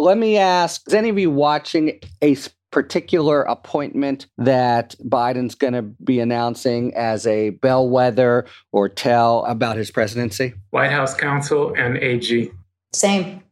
Let 0.00 0.18
me 0.18 0.38
ask 0.38 0.82
is 0.86 0.94
any 0.94 1.10
of 1.10 1.18
you 1.18 1.30
watching 1.30 2.00
a 2.22 2.36
particular 2.70 3.42
appointment 3.42 4.26
that 4.38 4.94
Biden's 5.04 5.54
going 5.54 5.72
to 5.74 5.82
be 5.82 6.20
announcing 6.20 6.94
as 6.94 7.26
a 7.26 7.50
bellwether 7.50 8.46
or 8.72 8.88
tell 8.88 9.44
about 9.44 9.76
his 9.76 9.90
presidency? 9.90 10.54
White 10.70 10.90
House 10.90 11.14
counsel 11.14 11.74
and 11.76 11.98
AG. 11.98 12.50
Same. 12.92 13.42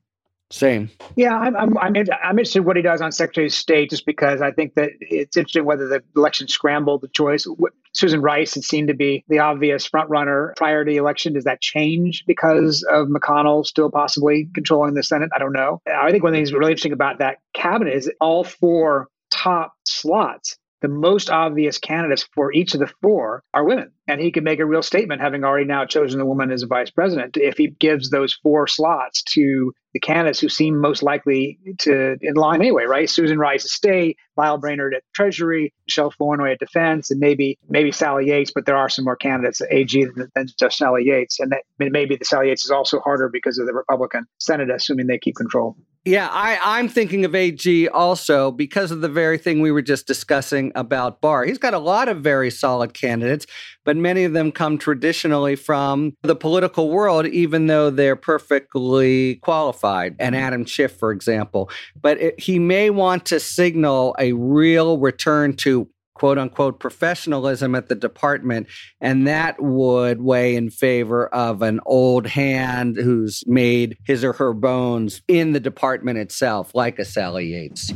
Same. 0.50 0.90
Yeah, 1.14 1.36
I'm, 1.36 1.54
I'm, 1.56 1.78
I'm, 1.78 1.94
I'm 1.94 2.38
interested 2.38 2.60
in 2.60 2.64
what 2.64 2.76
he 2.76 2.82
does 2.82 3.02
on 3.02 3.12
Secretary 3.12 3.48
of 3.48 3.52
State, 3.52 3.90
just 3.90 4.06
because 4.06 4.40
I 4.40 4.50
think 4.50 4.74
that 4.74 4.90
it's 5.00 5.36
interesting 5.36 5.66
whether 5.66 5.88
the 5.88 6.02
election 6.16 6.48
scrambled 6.48 7.02
the 7.02 7.08
choice. 7.08 7.46
Susan 7.94 8.22
Rice 8.22 8.54
had 8.54 8.64
seemed 8.64 8.88
to 8.88 8.94
be 8.94 9.24
the 9.28 9.40
obvious 9.40 9.84
front 9.84 10.08
runner 10.08 10.54
prior 10.56 10.84
to 10.84 10.90
the 10.90 10.96
election. 10.96 11.34
Does 11.34 11.44
that 11.44 11.60
change 11.60 12.24
because 12.26 12.82
of 12.90 13.08
McConnell 13.08 13.66
still 13.66 13.90
possibly 13.90 14.48
controlling 14.54 14.94
the 14.94 15.02
Senate? 15.02 15.30
I 15.34 15.38
don't 15.38 15.52
know. 15.52 15.82
I 15.86 16.10
think 16.10 16.22
one 16.22 16.32
thing 16.32 16.42
that's 16.42 16.52
really 16.52 16.72
interesting 16.72 16.92
about 16.92 17.18
that 17.18 17.38
cabinet 17.52 17.94
is 17.94 18.10
all 18.20 18.42
four 18.44 19.08
top 19.30 19.74
slots 19.86 20.56
the 20.80 20.88
most 20.88 21.30
obvious 21.30 21.78
candidates 21.78 22.28
for 22.34 22.52
each 22.52 22.74
of 22.74 22.80
the 22.80 22.92
four 23.02 23.42
are 23.52 23.64
women. 23.64 23.92
And 24.06 24.20
he 24.20 24.30
could 24.30 24.44
make 24.44 24.58
a 24.58 24.66
real 24.66 24.82
statement, 24.82 25.20
having 25.20 25.44
already 25.44 25.66
now 25.66 25.84
chosen 25.84 26.18
the 26.18 26.24
woman 26.24 26.50
as 26.50 26.62
a 26.62 26.66
vice 26.66 26.90
president, 26.90 27.36
if 27.36 27.58
he 27.58 27.68
gives 27.68 28.10
those 28.10 28.34
four 28.34 28.66
slots 28.66 29.22
to 29.34 29.72
the 29.92 30.00
candidates 30.00 30.40
who 30.40 30.48
seem 30.48 30.80
most 30.80 31.02
likely 31.02 31.58
to 31.78 32.16
in 32.20 32.34
line 32.34 32.60
anyway, 32.60 32.84
right? 32.84 33.08
Susan 33.08 33.38
Rice 33.38 33.64
at 33.64 33.70
State, 33.70 34.18
Lael 34.36 34.58
Brainard 34.58 34.94
at 34.94 35.02
Treasury, 35.14 35.72
Michelle 35.86 36.10
Flournoy 36.10 36.52
at 36.52 36.58
Defense, 36.58 37.10
and 37.10 37.20
maybe 37.20 37.58
maybe 37.68 37.90
Sally 37.90 38.28
Yates, 38.28 38.52
but 38.54 38.66
there 38.66 38.76
are 38.76 38.88
some 38.88 39.04
more 39.04 39.16
candidates 39.16 39.60
at 39.60 39.72
AG 39.72 40.04
than, 40.04 40.30
than 40.34 40.46
just 40.58 40.78
Sally 40.78 41.04
Yates. 41.04 41.40
And 41.40 41.52
that, 41.52 41.62
maybe 41.78 42.16
the 42.16 42.24
Sally 42.24 42.48
Yates 42.48 42.64
is 42.64 42.70
also 42.70 43.00
harder 43.00 43.28
because 43.28 43.58
of 43.58 43.66
the 43.66 43.74
Republican 43.74 44.26
Senate, 44.38 44.70
assuming 44.70 45.06
they 45.06 45.18
keep 45.18 45.36
control. 45.36 45.76
Yeah, 46.08 46.30
I, 46.32 46.58
I'm 46.62 46.88
thinking 46.88 47.26
of 47.26 47.34
AG 47.34 47.88
also 47.88 48.50
because 48.50 48.90
of 48.90 49.02
the 49.02 49.10
very 49.10 49.36
thing 49.36 49.60
we 49.60 49.70
were 49.70 49.82
just 49.82 50.06
discussing 50.06 50.72
about 50.74 51.20
Barr. 51.20 51.44
He's 51.44 51.58
got 51.58 51.74
a 51.74 51.78
lot 51.78 52.08
of 52.08 52.22
very 52.22 52.50
solid 52.50 52.94
candidates, 52.94 53.46
but 53.84 53.94
many 53.94 54.24
of 54.24 54.32
them 54.32 54.50
come 54.50 54.78
traditionally 54.78 55.54
from 55.54 56.16
the 56.22 56.34
political 56.34 56.88
world, 56.88 57.26
even 57.26 57.66
though 57.66 57.90
they're 57.90 58.16
perfectly 58.16 59.34
qualified. 59.42 60.16
And 60.18 60.34
mm-hmm. 60.34 60.44
Adam 60.44 60.64
Schiff, 60.64 60.96
for 60.96 61.12
example. 61.12 61.68
But 62.00 62.18
it, 62.18 62.40
he 62.40 62.58
may 62.58 62.88
want 62.88 63.26
to 63.26 63.38
signal 63.38 64.16
a 64.18 64.32
real 64.32 64.96
return 64.96 65.56
to 65.56 65.90
quote 66.18 66.38
unquote 66.38 66.80
professionalism 66.80 67.74
at 67.74 67.88
the 67.88 67.94
department. 67.94 68.66
And 69.00 69.26
that 69.26 69.62
would 69.62 70.20
weigh 70.20 70.56
in 70.56 70.70
favor 70.70 71.28
of 71.28 71.62
an 71.62 71.80
old 71.86 72.26
hand 72.26 72.96
who's 72.96 73.44
made 73.46 73.96
his 74.04 74.24
or 74.24 74.32
her 74.34 74.52
bones 74.52 75.22
in 75.28 75.52
the 75.52 75.60
department 75.60 76.18
itself, 76.18 76.74
like 76.74 76.98
a 76.98 77.04
Sally 77.04 77.46
Yates. 77.46 77.92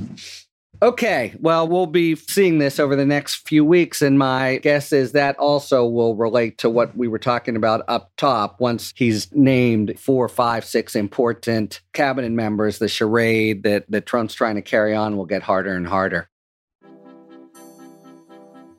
Okay, 0.82 1.32
well, 1.38 1.68
we'll 1.68 1.86
be 1.86 2.16
seeing 2.16 2.58
this 2.58 2.80
over 2.80 2.96
the 2.96 3.06
next 3.06 3.46
few 3.46 3.64
weeks, 3.64 4.02
and 4.02 4.18
my 4.18 4.56
guess 4.56 4.92
is 4.92 5.12
that 5.12 5.38
also 5.38 5.86
will 5.86 6.16
relate 6.16 6.58
to 6.58 6.68
what 6.68 6.96
we 6.96 7.06
were 7.06 7.20
talking 7.20 7.54
about 7.54 7.84
up 7.86 8.10
top. 8.16 8.60
Once 8.60 8.92
he's 8.96 9.30
named 9.30 9.94
four, 9.96 10.28
five, 10.28 10.64
six 10.64 10.96
important 10.96 11.80
cabinet 11.92 12.32
members, 12.32 12.78
the 12.78 12.88
charade 12.88 13.62
that, 13.62 13.84
that 13.90 14.06
Trump's 14.06 14.34
trying 14.34 14.56
to 14.56 14.62
carry 14.62 14.92
on 14.92 15.16
will 15.16 15.24
get 15.24 15.44
harder 15.44 15.72
and 15.72 15.86
harder. 15.86 16.28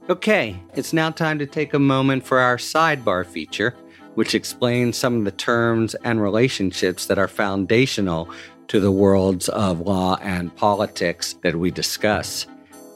Okay, 0.09 0.59
it's 0.75 0.91
now 0.91 1.11
time 1.11 1.39
to 1.39 1.45
take 1.45 1.73
a 1.73 1.79
moment 1.79 2.25
for 2.25 2.39
our 2.39 2.57
sidebar 2.57 3.25
feature, 3.25 3.73
which 4.15 4.35
explains 4.35 4.97
some 4.97 5.19
of 5.19 5.23
the 5.23 5.31
terms 5.31 5.95
and 6.03 6.21
relationships 6.21 7.05
that 7.05 7.17
are 7.17 7.29
foundational 7.29 8.29
to 8.67 8.81
the 8.81 8.91
worlds 8.91 9.47
of 9.47 9.79
law 9.79 10.17
and 10.21 10.53
politics 10.57 11.35
that 11.43 11.55
we 11.55 11.71
discuss. 11.71 12.47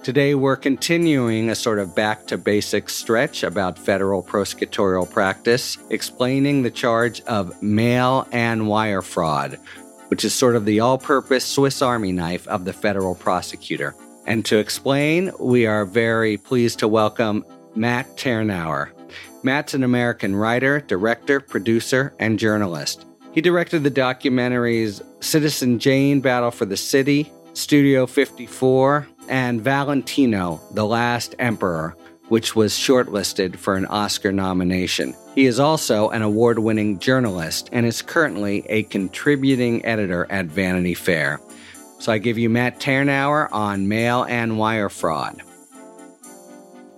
Today, 0.04 0.36
we're 0.36 0.58
continuing 0.58 1.50
a 1.50 1.56
sort 1.56 1.80
of 1.80 1.96
back 1.96 2.28
to 2.28 2.38
basics 2.38 2.94
stretch 2.94 3.42
about 3.44 3.80
federal 3.80 4.22
prosecutorial 4.22 5.10
practice, 5.10 5.78
explaining 5.90 6.62
the 6.62 6.72
charge 6.72 7.22
of 7.22 7.64
mail 7.64 8.28
and 8.34 8.68
wire 8.68 9.02
fraud, 9.02 9.58
which 10.10 10.26
is 10.26 10.34
sort 10.34 10.58
of 10.58 10.66
the 10.66 10.82
all 10.82 10.98
purpose 10.98 11.46
Swiss 11.46 11.82
Army 11.82 12.12
knife 12.12 12.46
of 12.50 12.66
the 12.66 12.74
federal 12.74 13.16
prosecutor. 13.16 13.96
And 14.28 14.44
to 14.46 14.58
explain, 14.58 15.32
we 15.40 15.66
are 15.66 15.86
very 15.86 16.36
pleased 16.36 16.80
to 16.80 16.88
welcome 16.90 17.46
Matt 17.76 18.18
Tyrnauer. 18.18 18.90
Matt's 19.42 19.74
an 19.74 19.84
American 19.86 20.36
writer, 20.36 20.82
director, 20.82 21.40
producer, 21.40 22.14
and 22.20 22.38
journalist. 22.38 23.06
He 23.32 23.40
directed 23.40 23.84
the 23.84 23.92
documentaries 23.92 25.02
Citizen 25.24 25.80
Jane 25.80 26.20
Battle 26.20 26.52
for 26.52 26.66
the 26.66 26.76
City, 26.76 27.32
Studio 27.54 28.06
54, 28.06 29.08
and 29.30 29.62
Valentino, 29.62 30.60
The 30.74 30.86
Last 30.86 31.34
Emperor, 31.40 31.96
which 32.28 32.54
was 32.54 32.74
shortlisted 32.74 33.56
for 33.56 33.76
an 33.76 33.86
Oscar 33.86 34.34
nomination. 34.34 35.16
He 35.36 35.46
is 35.46 35.58
also 35.58 36.10
an 36.10 36.22
award 36.22 36.60
winning 36.60 37.00
journalist 37.00 37.70
and 37.72 37.86
is 37.86 38.02
currently 38.02 38.66
a 38.68 38.84
contributing 38.84 39.86
editor 39.86 40.28
at 40.30 40.48
Vanity 40.48 40.96
Fair. 40.96 41.40
So 42.00 42.12
I 42.12 42.18
give 42.18 42.38
you 42.38 42.50
Matt 42.50 42.80
Tyrnauer 42.80 43.50
on 43.52 43.88
mail 43.88 44.24
and 44.24 44.58
wire 44.58 44.90
fraud. 44.90 45.42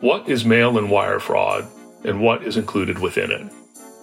What 0.02 0.30
is 0.30 0.46
mail 0.46 0.78
and 0.78 0.90
wire 0.90 1.20
fraud, 1.20 1.68
and 2.04 2.22
what 2.22 2.44
is 2.44 2.58
included 2.58 3.00
within 3.00 3.32
it? 3.32 3.52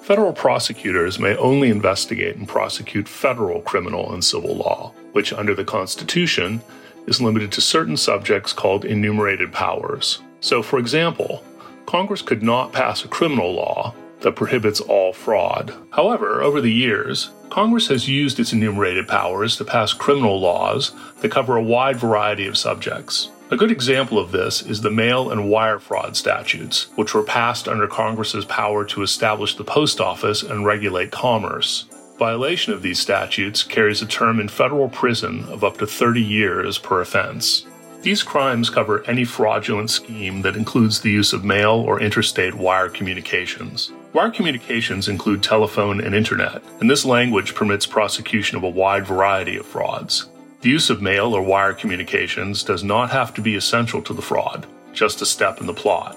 Federal 0.03 0.33
prosecutors 0.33 1.19
may 1.19 1.37
only 1.37 1.69
investigate 1.69 2.37
and 2.37 2.49
prosecute 2.49 3.09
federal 3.09 3.61
criminal 3.63 4.13
and 4.13 4.23
civil 4.23 4.55
law, 4.55 4.93
which 5.13 5.33
under 5.33 5.55
the 5.55 5.65
Constitution 5.65 6.61
is 7.07 7.21
limited 7.21 7.51
to 7.53 7.61
certain 7.61 7.97
subjects 7.97 8.53
called 8.53 8.85
enumerated 8.85 9.53
powers. 9.53 10.23
So, 10.41 10.63
for 10.63 10.79
example, 10.79 11.43
Congress 11.87 12.23
could 12.23 12.43
not 12.43 12.73
pass 12.73 13.05
a 13.05 13.09
criminal 13.09 13.53
law 13.53 13.95
that 14.27 14.35
prohibits 14.35 14.81
all 14.81 15.12
fraud. 15.12 15.73
However, 15.93 16.43
over 16.43 16.61
the 16.61 16.73
years, 16.73 17.31
Congress 17.49 17.87
has 17.87 18.09
used 18.09 18.41
its 18.41 18.53
enumerated 18.53 19.07
powers 19.07 19.57
to 19.57 19.65
pass 19.65 19.93
criminal 19.93 20.41
laws 20.41 20.91
that 21.21 21.31
cover 21.31 21.57
a 21.57 21.62
wide 21.62 21.97
variety 21.97 22.49
of 22.49 22.59
subjects. 22.59 23.31
A 23.53 23.57
good 23.57 23.71
example 23.71 24.19
of 24.19 24.33
this 24.33 24.62
is 24.62 24.81
the 24.81 24.91
mail 24.91 25.31
and 25.31 25.49
wire 25.49 25.79
fraud 25.79 26.17
statutes, 26.17 26.89
which 26.97 27.15
were 27.15 27.23
passed 27.23 27.69
under 27.69 27.87
Congress's 27.87 28.45
power 28.45 28.85
to 28.87 29.03
establish 29.03 29.55
the 29.55 29.62
post 29.62 30.01
office 30.01 30.43
and 30.43 30.67
regulate 30.67 31.12
commerce. 31.12 31.85
Violation 32.19 32.73
of 32.73 32.83
these 32.83 32.99
statutes 32.99 33.62
carries 33.62 34.03
a 34.03 34.07
term 34.07 34.41
in 34.41 34.49
federal 34.49 34.89
prison 34.89 35.45
of 35.45 35.62
up 35.62 35.79
to 35.79 35.87
30 35.87 36.21
years 36.21 36.79
per 36.79 37.01
offense. 37.01 37.65
These 38.03 38.25
crimes 38.25 38.71
cover 38.71 39.05
any 39.07 39.25
fraudulent 39.25 39.91
scheme 39.91 40.43
that 40.43 40.57
includes 40.57 41.01
the 41.01 41.12
use 41.12 41.33
of 41.33 41.45
mail 41.45 41.75
or 41.75 42.01
interstate 42.01 42.55
wire 42.55 42.89
communications. 42.89 43.93
Wire 44.16 44.31
communications 44.31 45.09
include 45.09 45.42
telephone 45.42 46.00
and 46.00 46.14
internet, 46.14 46.62
and 46.81 46.88
this 46.88 47.05
language 47.05 47.55
permits 47.55 47.85
prosecution 47.85 48.57
of 48.57 48.62
a 48.62 48.68
wide 48.70 49.07
variety 49.07 49.59
of 49.59 49.66
frauds. 49.66 50.31
The 50.62 50.70
use 50.70 50.88
of 50.88 51.02
mail 51.02 51.35
or 51.35 51.42
wire 51.42 51.74
communications 51.74 52.62
does 52.62 52.83
not 52.83 53.11
have 53.11 53.35
to 53.35 53.42
be 53.42 53.57
essential 53.57 54.00
to 54.00 54.14
the 54.14 54.22
fraud, 54.22 54.66
just 54.94 55.20
a 55.20 55.26
step 55.26 55.61
in 55.61 55.66
the 55.66 55.74
plot. 55.74 56.16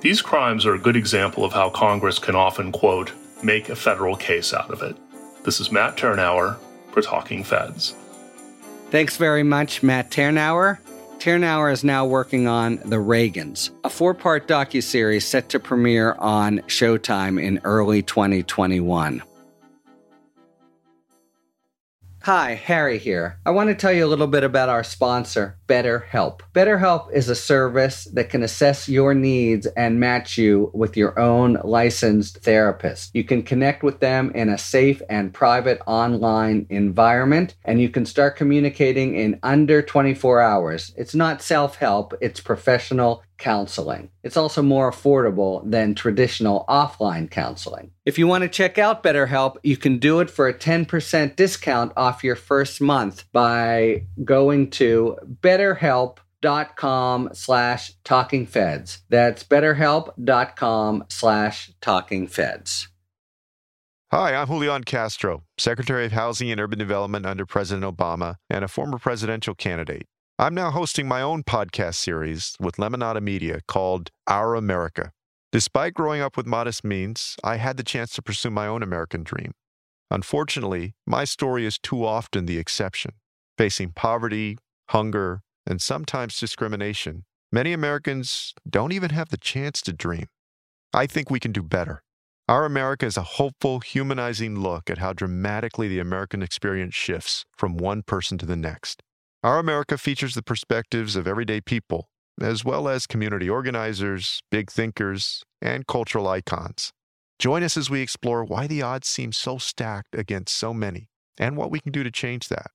These 0.00 0.22
crimes 0.22 0.64
are 0.64 0.72
a 0.72 0.78
good 0.78 0.96
example 0.96 1.44
of 1.44 1.52
how 1.52 1.68
Congress 1.68 2.18
can 2.18 2.34
often, 2.34 2.72
quote, 2.72 3.12
make 3.42 3.68
a 3.68 3.76
federal 3.76 4.16
case 4.16 4.54
out 4.54 4.70
of 4.70 4.80
it. 4.80 4.96
This 5.44 5.60
is 5.60 5.70
Matt 5.70 5.98
Tyrnauer 5.98 6.56
for 6.92 7.02
Talking 7.02 7.44
Feds. 7.44 7.94
Thanks 8.88 9.18
very 9.18 9.42
much, 9.42 9.82
Matt 9.82 10.10
Tyrnauer. 10.10 10.78
Tyrnauer 11.24 11.72
is 11.72 11.82
now 11.82 12.04
working 12.04 12.46
on 12.46 12.76
The 12.84 12.96
Reagans, 12.96 13.70
a 13.82 13.88
four-part 13.88 14.46
docuseries 14.46 15.22
set 15.22 15.48
to 15.48 15.58
premiere 15.58 16.12
on 16.18 16.58
Showtime 16.66 17.42
in 17.42 17.62
early 17.64 18.02
2021. 18.02 19.22
Hi, 22.24 22.52
Harry 22.52 22.98
here. 22.98 23.38
I 23.46 23.52
want 23.52 23.70
to 23.70 23.74
tell 23.74 23.90
you 23.90 24.04
a 24.04 24.06
little 24.06 24.26
bit 24.26 24.44
about 24.44 24.68
our 24.68 24.84
sponsor, 24.84 25.56
BetterHelp. 25.66 26.40
BetterHelp 26.52 27.12
is 27.12 27.28
a 27.28 27.34
service 27.34 28.04
that 28.12 28.30
can 28.30 28.42
assess 28.42 28.88
your 28.88 29.14
needs 29.14 29.66
and 29.66 30.00
match 30.00 30.38
you 30.38 30.70
with 30.74 30.96
your 30.96 31.18
own 31.18 31.58
licensed 31.64 32.38
therapist. 32.42 33.14
You 33.14 33.24
can 33.24 33.42
connect 33.42 33.82
with 33.82 34.00
them 34.00 34.30
in 34.34 34.48
a 34.48 34.58
safe 34.58 35.00
and 35.08 35.32
private 35.32 35.80
online 35.86 36.66
environment, 36.70 37.54
and 37.64 37.80
you 37.80 37.88
can 37.88 38.06
start 38.06 38.36
communicating 38.36 39.14
in 39.14 39.38
under 39.42 39.82
24 39.82 40.40
hours. 40.40 40.92
It's 40.96 41.14
not 41.14 41.42
self 41.42 41.76
help, 41.76 42.14
it's 42.20 42.40
professional 42.40 43.22
counseling. 43.38 44.10
It's 44.22 44.36
also 44.36 44.62
more 44.62 44.90
affordable 44.90 45.68
than 45.68 45.94
traditional 45.94 46.64
offline 46.68 47.30
counseling. 47.30 47.90
If 48.04 48.18
you 48.18 48.26
want 48.26 48.42
to 48.42 48.48
check 48.48 48.78
out 48.78 49.02
BetterHelp, 49.02 49.56
you 49.62 49.76
can 49.76 49.98
do 49.98 50.20
it 50.20 50.30
for 50.30 50.48
a 50.48 50.54
10% 50.54 51.36
discount 51.36 51.92
off 51.96 52.24
your 52.24 52.36
first 52.36 52.80
month 52.80 53.24
by 53.32 54.04
going 54.24 54.70
to 54.70 55.16
betterhelp.com 55.54 57.30
slash 57.32 57.92
talkingfeds. 58.04 58.98
That's 59.08 59.44
betterhelp.com 59.44 61.04
slash 61.08 61.72
talkingfeds. 61.80 62.88
Hi, 64.10 64.34
I'm 64.34 64.46
Julian 64.46 64.84
Castro, 64.84 65.42
Secretary 65.58 66.06
of 66.06 66.12
Housing 66.12 66.50
and 66.50 66.60
Urban 66.60 66.78
Development 66.78 67.26
under 67.26 67.46
President 67.46 67.84
Obama 67.84 68.36
and 68.48 68.64
a 68.64 68.68
former 68.68 68.98
presidential 68.98 69.54
candidate. 69.54 70.06
I'm 70.38 70.54
now 70.54 70.70
hosting 70.70 71.08
my 71.08 71.20
own 71.22 71.42
podcast 71.42 71.94
series 71.94 72.56
with 72.60 72.76
Lemonada 72.76 73.20
Media 73.20 73.60
called 73.66 74.10
Our 74.28 74.54
America. 74.54 75.10
Despite 75.50 75.94
growing 75.94 76.20
up 76.20 76.36
with 76.36 76.46
modest 76.46 76.84
means, 76.84 77.36
I 77.42 77.56
had 77.56 77.76
the 77.76 77.84
chance 77.84 78.12
to 78.14 78.22
pursue 78.22 78.50
my 78.50 78.66
own 78.66 78.82
American 78.82 79.22
dream. 79.22 79.52
Unfortunately, 80.10 80.94
my 81.06 81.24
story 81.24 81.64
is 81.64 81.78
too 81.78 82.04
often 82.04 82.46
the 82.46 82.58
exception. 82.58 83.12
Facing 83.56 83.92
poverty, 83.92 84.58
hunger, 84.90 85.42
and 85.66 85.80
sometimes 85.80 86.38
discrimination, 86.38 87.24
many 87.50 87.72
Americans 87.72 88.54
don't 88.68 88.92
even 88.92 89.10
have 89.10 89.30
the 89.30 89.36
chance 89.36 89.80
to 89.82 89.92
dream. 89.92 90.26
I 90.92 91.06
think 91.06 91.30
we 91.30 91.40
can 91.40 91.52
do 91.52 91.62
better. 91.62 92.02
Our 92.46 92.66
America 92.66 93.06
is 93.06 93.16
a 93.16 93.22
hopeful, 93.22 93.80
humanizing 93.80 94.60
look 94.60 94.90
at 94.90 94.98
how 94.98 95.14
dramatically 95.14 95.88
the 95.88 95.98
American 95.98 96.42
experience 96.42 96.94
shifts 96.94 97.46
from 97.56 97.78
one 97.78 98.02
person 98.02 98.36
to 98.38 98.46
the 98.46 98.56
next. 98.56 99.02
Our 99.42 99.58
America 99.58 99.96
features 99.96 100.34
the 100.34 100.42
perspectives 100.42 101.16
of 101.16 101.26
everyday 101.26 101.62
people, 101.62 102.10
as 102.40 102.64
well 102.64 102.86
as 102.86 103.06
community 103.06 103.48
organizers, 103.48 104.40
big 104.50 104.70
thinkers, 104.70 105.42
and 105.62 105.86
cultural 105.86 106.28
icons. 106.28 106.92
Join 107.38 107.62
us 107.62 107.76
as 107.76 107.90
we 107.90 108.00
explore 108.00 108.44
why 108.44 108.66
the 108.66 108.82
odds 108.82 109.08
seem 109.08 109.32
so 109.32 109.58
stacked 109.58 110.14
against 110.14 110.54
so 110.54 110.74
many 110.74 111.08
and 111.38 111.56
what 111.56 111.70
we 111.70 111.80
can 111.80 111.92
do 111.92 112.04
to 112.04 112.10
change 112.10 112.48
that. 112.48 112.70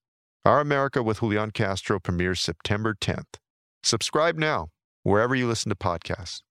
Our 0.45 0.61
America 0.61 1.03
with 1.03 1.19
Julian 1.19 1.51
Castro 1.51 1.99
premieres 1.99 2.39
September 2.39 2.93
10th. 2.93 3.35
Subscribe 3.83 4.37
now, 4.37 4.69
wherever 5.03 5.35
you 5.35 5.47
listen 5.47 5.69
to 5.69 5.75
podcasts. 5.75 6.41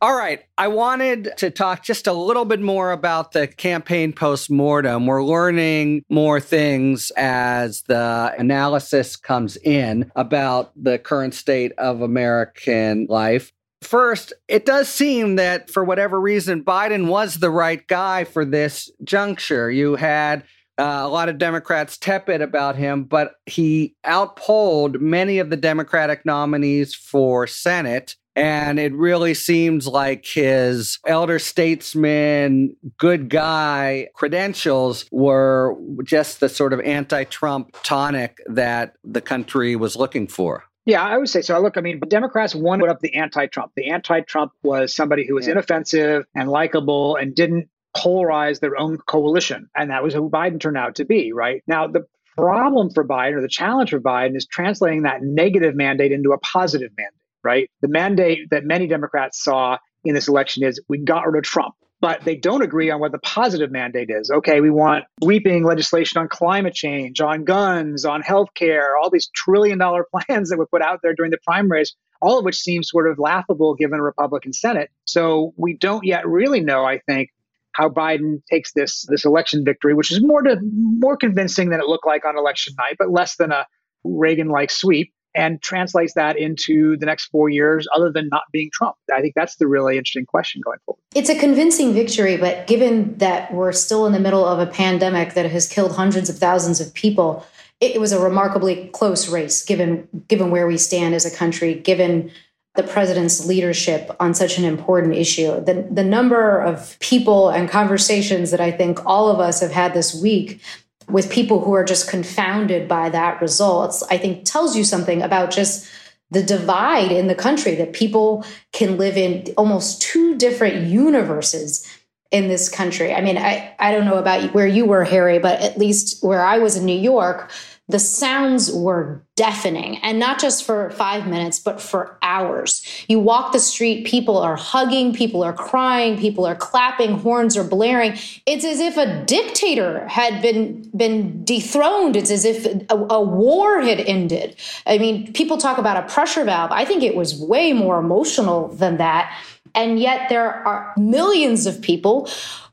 All 0.00 0.14
right. 0.14 0.44
I 0.56 0.68
wanted 0.68 1.32
to 1.38 1.50
talk 1.50 1.82
just 1.82 2.06
a 2.06 2.12
little 2.12 2.44
bit 2.44 2.60
more 2.60 2.92
about 2.92 3.32
the 3.32 3.48
campaign 3.48 4.12
post 4.12 4.48
mortem. 4.48 5.06
We're 5.06 5.24
learning 5.24 6.04
more 6.08 6.38
things 6.38 7.10
as 7.16 7.82
the 7.82 8.32
analysis 8.38 9.16
comes 9.16 9.56
in 9.56 10.12
about 10.14 10.70
the 10.80 10.98
current 10.98 11.34
state 11.34 11.72
of 11.78 12.00
American 12.00 13.06
life. 13.08 13.52
First, 13.82 14.32
it 14.46 14.66
does 14.66 14.88
seem 14.88 15.36
that 15.36 15.68
for 15.68 15.82
whatever 15.82 16.20
reason, 16.20 16.62
Biden 16.62 17.08
was 17.08 17.36
the 17.36 17.50
right 17.50 17.84
guy 17.88 18.22
for 18.22 18.44
this 18.44 18.90
juncture. 19.02 19.68
You 19.68 19.96
had 19.96 20.44
uh, 20.78 21.00
a 21.02 21.08
lot 21.08 21.28
of 21.28 21.38
Democrats 21.38 21.96
tepid 21.96 22.40
about 22.40 22.76
him, 22.76 23.04
but 23.04 23.34
he 23.46 23.96
outpolled 24.06 25.00
many 25.00 25.38
of 25.38 25.50
the 25.50 25.56
Democratic 25.56 26.24
nominees 26.24 26.94
for 26.94 27.46
Senate. 27.46 28.14
And 28.36 28.78
it 28.78 28.94
really 28.94 29.34
seems 29.34 29.88
like 29.88 30.24
his 30.24 31.00
elder 31.04 31.40
statesman, 31.40 32.76
good 32.96 33.28
guy 33.28 34.10
credentials 34.14 35.06
were 35.10 35.76
just 36.04 36.38
the 36.38 36.48
sort 36.48 36.72
of 36.72 36.80
anti 36.82 37.24
Trump 37.24 37.76
tonic 37.82 38.38
that 38.46 38.94
the 39.02 39.20
country 39.20 39.74
was 39.74 39.96
looking 39.96 40.28
for. 40.28 40.64
Yeah, 40.88 41.02
I 41.02 41.18
would 41.18 41.28
say 41.28 41.42
so. 41.42 41.60
Look, 41.60 41.76
I 41.76 41.82
mean, 41.82 42.00
Democrats 42.08 42.54
won 42.54 42.88
up 42.88 43.00
the 43.00 43.14
anti-Trump. 43.14 43.72
The 43.76 43.90
anti-Trump 43.90 44.52
was 44.62 44.96
somebody 44.96 45.26
who 45.26 45.34
was 45.34 45.46
yeah. 45.46 45.52
inoffensive 45.52 46.24
and 46.34 46.48
likable 46.48 47.16
and 47.16 47.34
didn't 47.34 47.68
polarize 47.96 48.60
their 48.60 48.78
own 48.78 48.98
coalition, 48.98 49.68
and 49.74 49.90
that 49.90 50.02
was 50.02 50.14
who 50.14 50.30
Biden 50.30 50.60
turned 50.60 50.76
out 50.76 50.96
to 50.96 51.04
be. 51.04 51.32
Right 51.32 51.62
now, 51.66 51.86
the 51.86 52.06
problem 52.36 52.90
for 52.90 53.06
Biden 53.06 53.34
or 53.34 53.42
the 53.42 53.48
challenge 53.48 53.90
for 53.90 54.00
Biden 54.00 54.36
is 54.36 54.46
translating 54.46 55.02
that 55.02 55.22
negative 55.22 55.74
mandate 55.74 56.12
into 56.12 56.32
a 56.32 56.38
positive 56.38 56.90
mandate 56.96 57.18
right? 57.42 57.70
The 57.80 57.88
mandate 57.88 58.50
that 58.50 58.64
many 58.64 58.86
Democrats 58.86 59.42
saw 59.42 59.78
in 60.04 60.14
this 60.14 60.28
election 60.28 60.64
is 60.64 60.80
we 60.88 60.98
got 60.98 61.26
rid 61.26 61.36
of 61.36 61.44
Trump. 61.44 61.74
But 62.00 62.24
they 62.24 62.36
don't 62.36 62.62
agree 62.62 62.90
on 62.90 63.00
what 63.00 63.10
the 63.10 63.18
positive 63.18 63.72
mandate 63.72 64.08
is. 64.08 64.30
Okay, 64.30 64.60
we 64.60 64.70
want 64.70 65.04
sweeping 65.20 65.64
legislation 65.64 66.20
on 66.20 66.28
climate 66.28 66.72
change, 66.72 67.20
on 67.20 67.42
guns, 67.42 68.04
on 68.04 68.22
healthcare, 68.22 68.90
all 69.02 69.10
these 69.10 69.28
trillion 69.34 69.78
dollar 69.78 70.06
plans 70.28 70.50
that 70.50 70.58
were 70.58 70.68
put 70.68 70.80
out 70.80 71.00
there 71.02 71.12
during 71.12 71.32
the 71.32 71.38
primaries, 71.44 71.96
all 72.22 72.38
of 72.38 72.44
which 72.44 72.58
seems 72.60 72.88
sort 72.88 73.10
of 73.10 73.18
laughable 73.18 73.74
given 73.74 73.98
a 73.98 74.02
Republican 74.02 74.52
Senate. 74.52 74.90
So 75.06 75.54
we 75.56 75.76
don't 75.76 76.04
yet 76.04 76.24
really 76.24 76.60
know, 76.60 76.84
I 76.84 77.00
think, 77.00 77.30
how 77.78 77.88
Biden 77.88 78.42
takes 78.50 78.72
this 78.72 79.06
this 79.08 79.24
election 79.24 79.64
victory, 79.64 79.94
which 79.94 80.10
is 80.10 80.20
more 80.20 80.42
to 80.42 80.58
more 80.62 81.16
convincing 81.16 81.70
than 81.70 81.80
it 81.80 81.86
looked 81.86 82.06
like 82.06 82.24
on 82.24 82.36
election 82.36 82.74
night, 82.76 82.96
but 82.98 83.10
less 83.10 83.36
than 83.36 83.52
a 83.52 83.66
Reagan-like 84.04 84.70
sweep 84.70 85.12
and 85.34 85.62
translates 85.62 86.14
that 86.14 86.36
into 86.36 86.96
the 86.96 87.06
next 87.06 87.26
four 87.26 87.48
years 87.48 87.86
other 87.94 88.10
than 88.10 88.28
not 88.32 88.42
being 88.52 88.70
Trump? 88.72 88.96
I 89.14 89.20
think 89.20 89.34
that's 89.36 89.56
the 89.56 89.68
really 89.68 89.96
interesting 89.96 90.26
question 90.26 90.60
going 90.64 90.78
forward. 90.84 91.00
It's 91.14 91.30
a 91.30 91.38
convincing 91.38 91.94
victory, 91.94 92.36
but 92.36 92.66
given 92.66 93.16
that 93.18 93.52
we're 93.54 93.72
still 93.72 94.06
in 94.06 94.12
the 94.12 94.20
middle 94.20 94.44
of 94.44 94.58
a 94.58 94.66
pandemic 94.66 95.34
that 95.34 95.46
has 95.46 95.68
killed 95.68 95.94
hundreds 95.94 96.28
of 96.28 96.36
thousands 96.36 96.80
of 96.80 96.92
people, 96.94 97.46
it 97.80 98.00
was 98.00 98.10
a 98.10 98.18
remarkably 98.18 98.88
close 98.88 99.28
race 99.28 99.64
given 99.64 100.08
given 100.26 100.50
where 100.50 100.66
we 100.66 100.78
stand 100.78 101.14
as 101.14 101.24
a 101.24 101.36
country, 101.36 101.74
given 101.74 102.32
the 102.78 102.84
president's 102.84 103.44
leadership 103.44 104.08
on 104.20 104.32
such 104.32 104.56
an 104.56 104.64
important 104.64 105.16
issue. 105.16 105.60
The, 105.64 105.84
the 105.90 106.04
number 106.04 106.60
of 106.60 106.96
people 107.00 107.48
and 107.48 107.68
conversations 107.68 108.52
that 108.52 108.60
I 108.60 108.70
think 108.70 109.04
all 109.04 109.28
of 109.28 109.40
us 109.40 109.60
have 109.60 109.72
had 109.72 109.94
this 109.94 110.14
week 110.14 110.62
with 111.08 111.28
people 111.28 111.60
who 111.64 111.72
are 111.72 111.82
just 111.82 112.08
confounded 112.08 112.86
by 112.86 113.08
that 113.08 113.42
results, 113.42 114.04
I 114.10 114.16
think 114.16 114.44
tells 114.44 114.76
you 114.76 114.84
something 114.84 115.22
about 115.22 115.50
just 115.50 115.90
the 116.30 116.40
divide 116.40 117.10
in 117.10 117.26
the 117.26 117.34
country 117.34 117.74
that 117.74 117.94
people 117.94 118.44
can 118.72 118.96
live 118.96 119.16
in 119.16 119.52
almost 119.56 120.00
two 120.00 120.38
different 120.38 120.86
universes 120.86 121.84
in 122.30 122.46
this 122.46 122.68
country. 122.68 123.12
I 123.12 123.22
mean, 123.22 123.38
I, 123.38 123.74
I 123.80 123.90
don't 123.90 124.04
know 124.04 124.18
about 124.18 124.54
where 124.54 124.68
you 124.68 124.84
were, 124.84 125.02
Harry, 125.02 125.40
but 125.40 125.60
at 125.60 125.78
least 125.78 126.22
where 126.22 126.44
I 126.44 126.58
was 126.58 126.76
in 126.76 126.84
New 126.84 127.00
York, 127.00 127.50
the 127.88 127.98
sounds 127.98 128.70
were 128.70 129.24
deafening 129.34 129.96
and 129.98 130.18
not 130.18 130.38
just 130.38 130.64
for 130.64 130.90
five 130.90 131.26
minutes, 131.26 131.58
but 131.58 131.80
for 131.80 132.18
hours. 132.20 132.84
You 133.08 133.18
walk 133.18 133.52
the 133.52 133.58
street, 133.58 134.06
people 134.06 134.36
are 134.36 134.56
hugging, 134.56 135.14
people 135.14 135.42
are 135.42 135.54
crying, 135.54 136.18
people 136.18 136.46
are 136.46 136.54
clapping, 136.54 137.18
horns 137.18 137.56
are 137.56 137.64
blaring. 137.64 138.18
It's 138.44 138.64
as 138.64 138.80
if 138.80 138.98
a 138.98 139.24
dictator 139.24 140.06
had 140.06 140.42
been, 140.42 140.90
been 140.94 141.44
dethroned. 141.44 142.14
It's 142.14 142.30
as 142.30 142.44
if 142.44 142.66
a, 142.66 143.06
a 143.08 143.22
war 143.22 143.80
had 143.80 144.00
ended. 144.00 144.56
I 144.86 144.98
mean, 144.98 145.32
people 145.32 145.56
talk 145.56 145.78
about 145.78 145.96
a 145.96 146.12
pressure 146.12 146.44
valve. 146.44 146.70
I 146.70 146.84
think 146.84 147.02
it 147.02 147.16
was 147.16 147.40
way 147.40 147.72
more 147.72 147.98
emotional 147.98 148.68
than 148.68 148.98
that. 148.98 149.34
And 149.74 149.98
yet 149.98 150.28
there 150.28 150.66
are 150.66 150.92
millions 150.96 151.66
of 151.66 151.80
people 151.80 152.28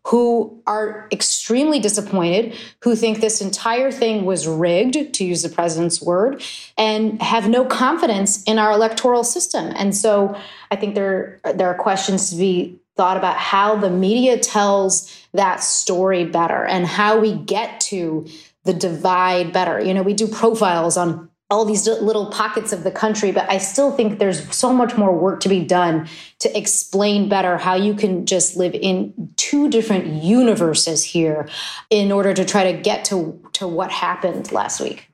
who 0.06 0.62
are 0.68 1.08
extremely 1.12 1.80
disappointed, 1.80 2.56
who 2.84 2.96
think 2.96 3.22
this 3.22 3.42
entire 3.42 3.92
thing 3.92 4.24
was 4.24 4.48
rigged, 4.48 5.14
to 5.16 5.26
use 5.26 5.42
the 5.42 5.50
president's 5.50 6.00
word, 6.00 6.44
and 6.78 7.20
have 7.22 7.50
no 7.50 7.66
confidence 7.66 8.44
in 8.44 8.60
our 8.60 8.72
electoral 8.72 9.24
system. 9.24 9.74
And 9.76 9.96
so 9.96 10.38
I 10.70 10.76
think 10.76 10.94
there, 10.94 11.40
there 11.56 11.68
are 11.68 11.76
questions 11.76 12.30
to 12.30 12.36
be 12.36 12.80
thought 12.96 13.18
about 13.18 13.38
how 13.38 13.76
the 13.76 13.90
media 13.90 14.38
tells 14.38 15.12
that 15.34 15.62
story 15.64 16.24
better 16.24 16.64
and 16.64 16.86
how 16.86 17.20
we 17.20 17.34
get 17.34 17.82
to 17.82 18.28
the 18.64 18.74
divide 18.74 19.52
better. 19.52 19.82
You 19.82 19.94
know, 19.94 20.04
we 20.04 20.14
do 20.14 20.28
profiles 20.28 20.98
on 20.98 21.30
all 21.50 21.64
these 21.64 21.88
little 21.88 22.26
pockets 22.28 22.74
of 22.74 22.84
the 22.84 22.92
country, 22.92 23.32
but 23.32 23.50
I 23.50 23.60
still 23.60 23.92
think 23.92 24.18
there's 24.18 24.54
so 24.56 24.74
much 24.74 24.98
more 24.98 25.16
work 25.16 25.42
to 25.42 25.50
be 25.50 25.64
done 25.64 26.08
to 26.40 26.58
explain 26.58 27.30
better 27.30 27.58
how 27.58 27.76
you 27.76 27.94
can 27.94 28.26
just 28.26 28.58
live 28.58 28.74
in 28.74 29.32
two 29.38 29.70
different 29.70 30.08
universes 30.08 31.04
here 31.04 31.48
in 31.92 32.12
order 32.12 32.34
to 32.34 32.44
try 32.46 32.72
to 32.72 32.82
get 32.82 33.06
to, 33.06 33.40
to 33.54 33.68
what 33.68 33.92
happened 33.92 34.52
last 34.52 34.82
week. 34.82 35.08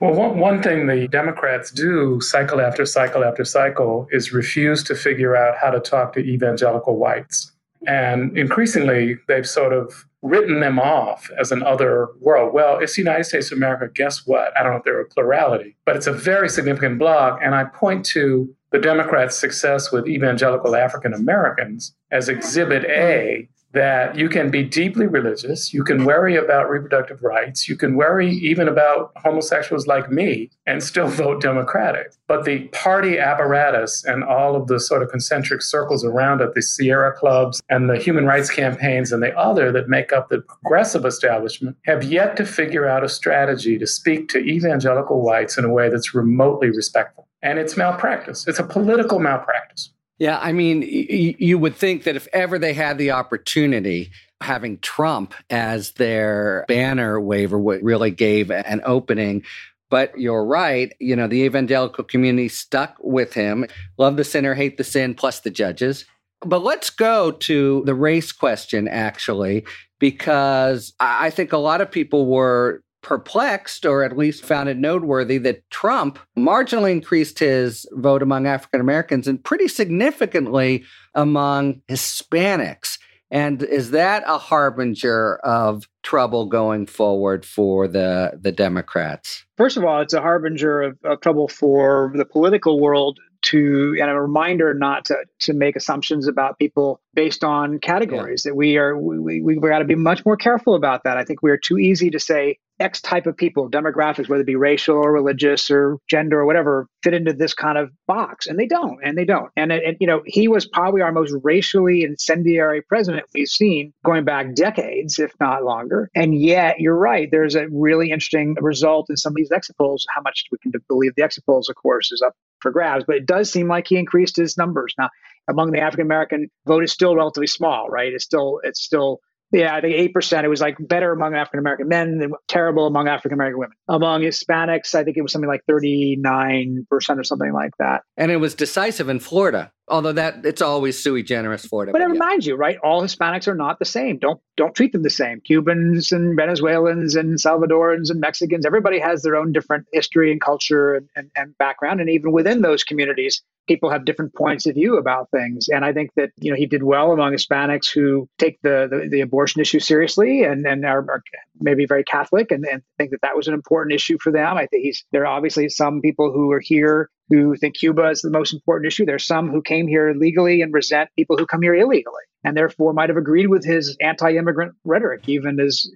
Well, 0.00 0.14
one, 0.14 0.38
one 0.38 0.62
thing 0.62 0.86
the 0.86 1.06
Democrats 1.06 1.70
do 1.70 2.20
cycle 2.20 2.60
after 2.60 2.86
cycle 2.86 3.22
after 3.22 3.44
cycle 3.44 4.08
is 4.10 4.32
refuse 4.32 4.82
to 4.84 4.94
figure 4.94 5.36
out 5.36 5.56
how 5.58 5.70
to 5.70 5.80
talk 5.80 6.14
to 6.14 6.20
evangelical 6.20 6.96
whites. 6.96 7.52
And 7.86 8.36
increasingly, 8.36 9.18
they've 9.28 9.48
sort 9.48 9.72
of 9.72 10.06
written 10.22 10.60
them 10.60 10.78
off 10.78 11.30
as 11.38 11.52
an 11.52 11.62
other 11.62 12.08
world. 12.20 12.54
Well, 12.54 12.78
it's 12.78 12.96
the 12.96 13.02
United 13.02 13.24
States 13.24 13.52
of 13.52 13.58
America. 13.58 13.88
Guess 13.92 14.26
what? 14.26 14.56
I 14.56 14.62
don't 14.62 14.72
know 14.72 14.78
if 14.78 14.84
they're 14.84 15.00
a 15.00 15.08
plurality, 15.08 15.76
but 15.84 15.96
it's 15.96 16.06
a 16.06 16.12
very 16.12 16.48
significant 16.48 16.98
bloc. 16.98 17.40
And 17.42 17.54
I 17.54 17.64
point 17.64 18.06
to 18.06 18.54
the 18.72 18.78
Democrats' 18.78 19.38
success 19.38 19.92
with 19.92 20.08
evangelical 20.08 20.74
African 20.74 21.12
Americans 21.12 21.94
as 22.10 22.28
exhibit 22.28 22.84
A 22.86 23.48
that 23.74 24.16
you 24.16 24.28
can 24.28 24.50
be 24.50 24.62
deeply 24.62 25.06
religious, 25.06 25.74
you 25.74 25.84
can 25.84 26.04
worry 26.04 26.36
about 26.36 26.70
reproductive 26.70 27.22
rights, 27.22 27.68
you 27.68 27.76
can 27.76 27.96
worry 27.96 28.30
even 28.30 28.68
about 28.68 29.12
homosexuals 29.16 29.86
like 29.86 30.10
me 30.10 30.50
and 30.66 30.82
still 30.82 31.08
vote 31.22 31.42
Democratic. 31.42 32.12
But 32.28 32.44
the 32.44 32.68
party 32.68 33.18
apparatus 33.18 34.04
and 34.04 34.24
all 34.24 34.56
of 34.56 34.68
the 34.68 34.80
sort 34.80 35.02
of 35.02 35.10
concentric 35.10 35.60
circles 35.62 36.04
around 36.04 36.40
it, 36.40 36.54
the 36.54 36.62
Sierra 36.62 37.12
clubs 37.12 37.60
and 37.68 37.90
the 37.90 37.98
human 37.98 38.24
rights 38.24 38.50
campaigns 38.50 39.12
and 39.12 39.22
the 39.22 39.36
other 39.36 39.72
that 39.72 39.88
make 39.88 40.12
up 40.12 40.28
the 40.28 40.40
progressive 40.40 41.04
establishment, 41.04 41.76
have 41.84 42.04
yet 42.04 42.36
to 42.36 42.46
figure 42.46 42.86
out 42.86 43.04
a 43.04 43.08
strategy 43.08 43.78
to 43.78 43.86
speak 43.86 44.28
to 44.28 44.38
evangelical 44.38 45.20
whites 45.20 45.58
in 45.58 45.64
a 45.64 45.72
way 45.72 45.88
that's 45.88 46.14
remotely 46.14 46.70
respectful. 46.70 47.28
And 47.42 47.58
it's 47.58 47.76
malpractice, 47.76 48.46
it's 48.46 48.60
a 48.60 48.64
political 48.64 49.18
malpractice. 49.18 49.90
Yeah, 50.18 50.38
I 50.40 50.52
mean, 50.52 50.80
y- 50.80 51.36
you 51.38 51.58
would 51.58 51.74
think 51.76 52.04
that 52.04 52.16
if 52.16 52.28
ever 52.32 52.58
they 52.58 52.72
had 52.72 52.98
the 52.98 53.10
opportunity, 53.10 54.10
having 54.40 54.78
Trump 54.78 55.34
as 55.50 55.92
their 55.92 56.64
banner 56.68 57.20
waver 57.20 57.58
really 57.58 58.10
gave 58.10 58.50
an 58.50 58.80
opening. 58.84 59.42
But 59.90 60.18
you're 60.18 60.44
right. 60.44 60.92
You 61.00 61.16
know, 61.16 61.26
the 61.26 61.42
evangelical 61.42 62.04
community 62.04 62.48
stuck 62.48 62.96
with 63.00 63.32
him. 63.34 63.66
Love 63.98 64.16
the 64.16 64.24
sinner, 64.24 64.54
hate 64.54 64.76
the 64.76 64.84
sin, 64.84 65.14
plus 65.14 65.40
the 65.40 65.50
judges. 65.50 66.04
But 66.40 66.62
let's 66.62 66.90
go 66.90 67.30
to 67.32 67.82
the 67.86 67.94
race 67.94 68.32
question, 68.32 68.86
actually, 68.88 69.64
because 69.98 70.92
I 71.00 71.30
think 71.30 71.52
a 71.52 71.58
lot 71.58 71.80
of 71.80 71.90
people 71.90 72.26
were 72.26 72.82
perplexed 73.04 73.86
or 73.86 74.02
at 74.02 74.16
least 74.16 74.44
found 74.44 74.68
it 74.68 74.76
noteworthy 74.76 75.38
that 75.38 75.68
Trump 75.70 76.18
marginally 76.36 76.90
increased 76.90 77.38
his 77.38 77.86
vote 77.92 78.22
among 78.22 78.48
African 78.48 78.80
Americans 78.80 79.28
and 79.28 79.44
pretty 79.44 79.68
significantly 79.68 80.84
among 81.14 81.82
Hispanics. 81.88 82.98
And 83.30 83.62
is 83.62 83.92
that 83.92 84.24
a 84.26 84.38
harbinger 84.38 85.36
of 85.36 85.88
trouble 86.02 86.46
going 86.46 86.86
forward 86.86 87.44
for 87.44 87.88
the, 87.88 88.38
the 88.40 88.52
Democrats? 88.52 89.44
First 89.56 89.76
of 89.76 89.84
all, 89.84 90.00
it's 90.00 90.14
a 90.14 90.20
harbinger 90.20 90.82
of, 90.82 90.98
of 91.04 91.20
trouble 91.20 91.48
for 91.48 92.12
the 92.14 92.24
political 92.24 92.80
world 92.80 93.18
to 93.44 93.96
and 94.00 94.10
a 94.10 94.20
reminder 94.20 94.72
not 94.72 95.04
to 95.04 95.16
to 95.40 95.52
make 95.52 95.76
assumptions 95.76 96.26
about 96.26 96.58
people 96.58 97.00
based 97.12 97.44
on 97.44 97.78
categories 97.78 98.44
yeah. 98.44 98.50
that 98.50 98.56
we 98.56 98.78
are 98.78 98.96
we, 98.96 99.40
we, 99.42 99.54
have 99.54 99.62
got 99.62 99.80
to 99.80 99.84
be 99.84 99.94
much 99.94 100.24
more 100.24 100.36
careful 100.36 100.74
about 100.74 101.04
that 101.04 101.18
i 101.18 101.24
think 101.24 101.42
we're 101.42 101.58
too 101.58 101.78
easy 101.78 102.08
to 102.08 102.18
say 102.18 102.58
X 102.80 103.00
type 103.00 103.26
of 103.26 103.36
people, 103.36 103.70
demographics, 103.70 104.28
whether 104.28 104.42
it 104.42 104.46
be 104.46 104.56
racial 104.56 104.96
or 104.96 105.12
religious 105.12 105.70
or 105.70 105.98
gender 106.08 106.40
or 106.40 106.46
whatever, 106.46 106.88
fit 107.02 107.14
into 107.14 107.32
this 107.32 107.54
kind 107.54 107.78
of 107.78 107.90
box. 108.06 108.46
And 108.46 108.58
they 108.58 108.66
don't, 108.66 108.98
and 109.04 109.16
they 109.16 109.24
don't. 109.24 109.50
And, 109.56 109.70
and 109.72 109.96
you 110.00 110.06
know, 110.06 110.22
he 110.26 110.48
was 110.48 110.66
probably 110.66 111.02
our 111.02 111.12
most 111.12 111.34
racially 111.42 112.02
incendiary 112.02 112.82
president 112.82 113.26
we've 113.34 113.48
seen 113.48 113.92
going 114.04 114.24
back 114.24 114.54
decades, 114.54 115.18
if 115.18 115.32
not 115.40 115.64
longer. 115.64 116.10
And 116.14 116.34
yet, 116.34 116.80
you're 116.80 116.98
right, 116.98 117.28
there's 117.30 117.54
a 117.54 117.68
really 117.70 118.10
interesting 118.10 118.56
result 118.60 119.06
in 119.08 119.16
some 119.16 119.32
of 119.32 119.36
these 119.36 119.52
exit 119.52 119.76
polls. 119.76 120.06
How 120.14 120.22
much 120.22 120.44
we 120.50 120.58
can 120.58 120.72
believe 120.88 121.12
the 121.16 121.22
exit 121.22 121.46
polls, 121.46 121.68
of 121.68 121.76
course, 121.76 122.10
is 122.10 122.22
up 122.22 122.34
for 122.60 122.70
grabs, 122.70 123.04
but 123.06 123.16
it 123.16 123.26
does 123.26 123.50
seem 123.50 123.68
like 123.68 123.86
he 123.86 123.96
increased 123.96 124.36
his 124.36 124.56
numbers. 124.56 124.94
Now, 124.98 125.10
among 125.48 125.70
the 125.70 125.80
African 125.80 126.06
American 126.06 126.48
vote 126.66 126.82
is 126.82 126.92
still 126.92 127.14
relatively 127.14 127.46
small, 127.46 127.88
right? 127.88 128.12
It's 128.12 128.24
still, 128.24 128.60
it's 128.64 128.82
still 128.82 129.20
yeah, 129.54 129.76
I 129.76 129.80
think 129.80 129.94
eight 129.94 130.12
percent. 130.12 130.44
It 130.44 130.48
was 130.48 130.60
like 130.60 130.76
better 130.80 131.12
among 131.12 131.36
African 131.36 131.60
American 131.60 131.86
men 131.86 132.20
and 132.20 132.34
terrible 132.48 132.86
among 132.86 133.06
African 133.06 133.34
American 133.34 133.60
women. 133.60 133.76
Among 133.88 134.22
Hispanics, 134.22 134.94
I 134.96 135.04
think 135.04 135.16
it 135.16 135.22
was 135.22 135.30
something 135.30 135.48
like 135.48 135.62
thirty 135.68 136.16
nine 136.18 136.86
percent 136.90 137.20
or 137.20 137.24
something 137.24 137.52
like 137.52 137.70
that. 137.78 138.02
And 138.16 138.32
it 138.32 138.38
was 138.38 138.54
decisive 138.54 139.08
in 139.08 139.20
Florida. 139.20 139.70
Although 139.86 140.12
that 140.12 140.44
it's 140.44 140.62
always 140.62 141.00
sui 141.00 141.22
generis 141.22 141.66
Florida. 141.66 141.92
But, 141.92 141.98
but 141.98 142.04
it 142.04 142.08
yeah. 142.08 142.12
reminds 142.12 142.46
you, 142.46 142.56
right? 142.56 142.78
All 142.82 143.02
Hispanics 143.02 143.46
are 143.46 143.54
not 143.54 143.78
the 143.78 143.84
same. 143.84 144.18
Don't 144.18 144.40
don't 144.56 144.74
treat 144.74 144.92
them 144.92 145.02
the 145.02 145.10
same. 145.10 145.40
Cubans 145.42 146.10
and 146.10 146.34
Venezuelans 146.36 147.14
and 147.14 147.38
Salvadorans 147.38 148.10
and 148.10 148.18
Mexicans, 148.18 148.66
everybody 148.66 148.98
has 148.98 149.22
their 149.22 149.36
own 149.36 149.52
different 149.52 149.86
history 149.92 150.32
and 150.32 150.40
culture 150.40 150.94
and, 150.94 151.08
and, 151.14 151.30
and 151.36 151.56
background. 151.58 152.00
And 152.00 152.10
even 152.10 152.32
within 152.32 152.62
those 152.62 152.82
communities, 152.82 153.42
people 153.66 153.90
have 153.90 154.04
different 154.04 154.34
points 154.34 154.66
of 154.66 154.74
view 154.74 154.96
about 154.98 155.30
things. 155.30 155.68
And 155.68 155.84
I 155.84 155.92
think 155.92 156.10
that, 156.16 156.30
you 156.38 156.50
know, 156.50 156.56
he 156.56 156.66
did 156.66 156.82
well 156.82 157.12
among 157.12 157.32
Hispanics 157.32 157.92
who 157.92 158.28
take 158.38 158.60
the, 158.62 158.88
the, 158.90 159.08
the 159.08 159.20
abortion 159.20 159.60
issue 159.60 159.80
seriously 159.80 160.42
and, 160.42 160.66
and 160.66 160.84
are, 160.84 160.98
are 161.10 161.22
maybe 161.60 161.86
very 161.86 162.04
Catholic 162.04 162.50
and, 162.50 162.64
and 162.66 162.82
think 162.98 163.10
that 163.10 163.22
that 163.22 163.36
was 163.36 163.48
an 163.48 163.54
important 163.54 163.94
issue 163.94 164.18
for 164.20 164.32
them. 164.32 164.56
I 164.56 164.66
think 164.66 164.82
he's, 164.82 165.04
there 165.12 165.22
are 165.22 165.34
obviously 165.34 165.68
some 165.68 166.00
people 166.00 166.32
who 166.32 166.52
are 166.52 166.60
here 166.60 167.10
who 167.30 167.56
think 167.56 167.76
Cuba 167.76 168.10
is 168.10 168.20
the 168.20 168.30
most 168.30 168.52
important 168.52 168.86
issue. 168.86 169.06
There's 169.06 169.26
some 169.26 169.50
who 169.50 169.62
came 169.62 169.86
here 169.86 170.12
legally 170.14 170.60
and 170.60 170.74
resent 170.74 171.08
people 171.16 171.38
who 171.38 171.46
come 171.46 171.62
here 171.62 171.74
illegally 171.74 172.22
and 172.44 172.54
therefore 172.54 172.92
might 172.92 173.08
have 173.08 173.16
agreed 173.16 173.46
with 173.46 173.64
his 173.64 173.96
anti-immigrant 174.00 174.74
rhetoric, 174.84 175.22
even 175.26 175.58
as 175.58 175.90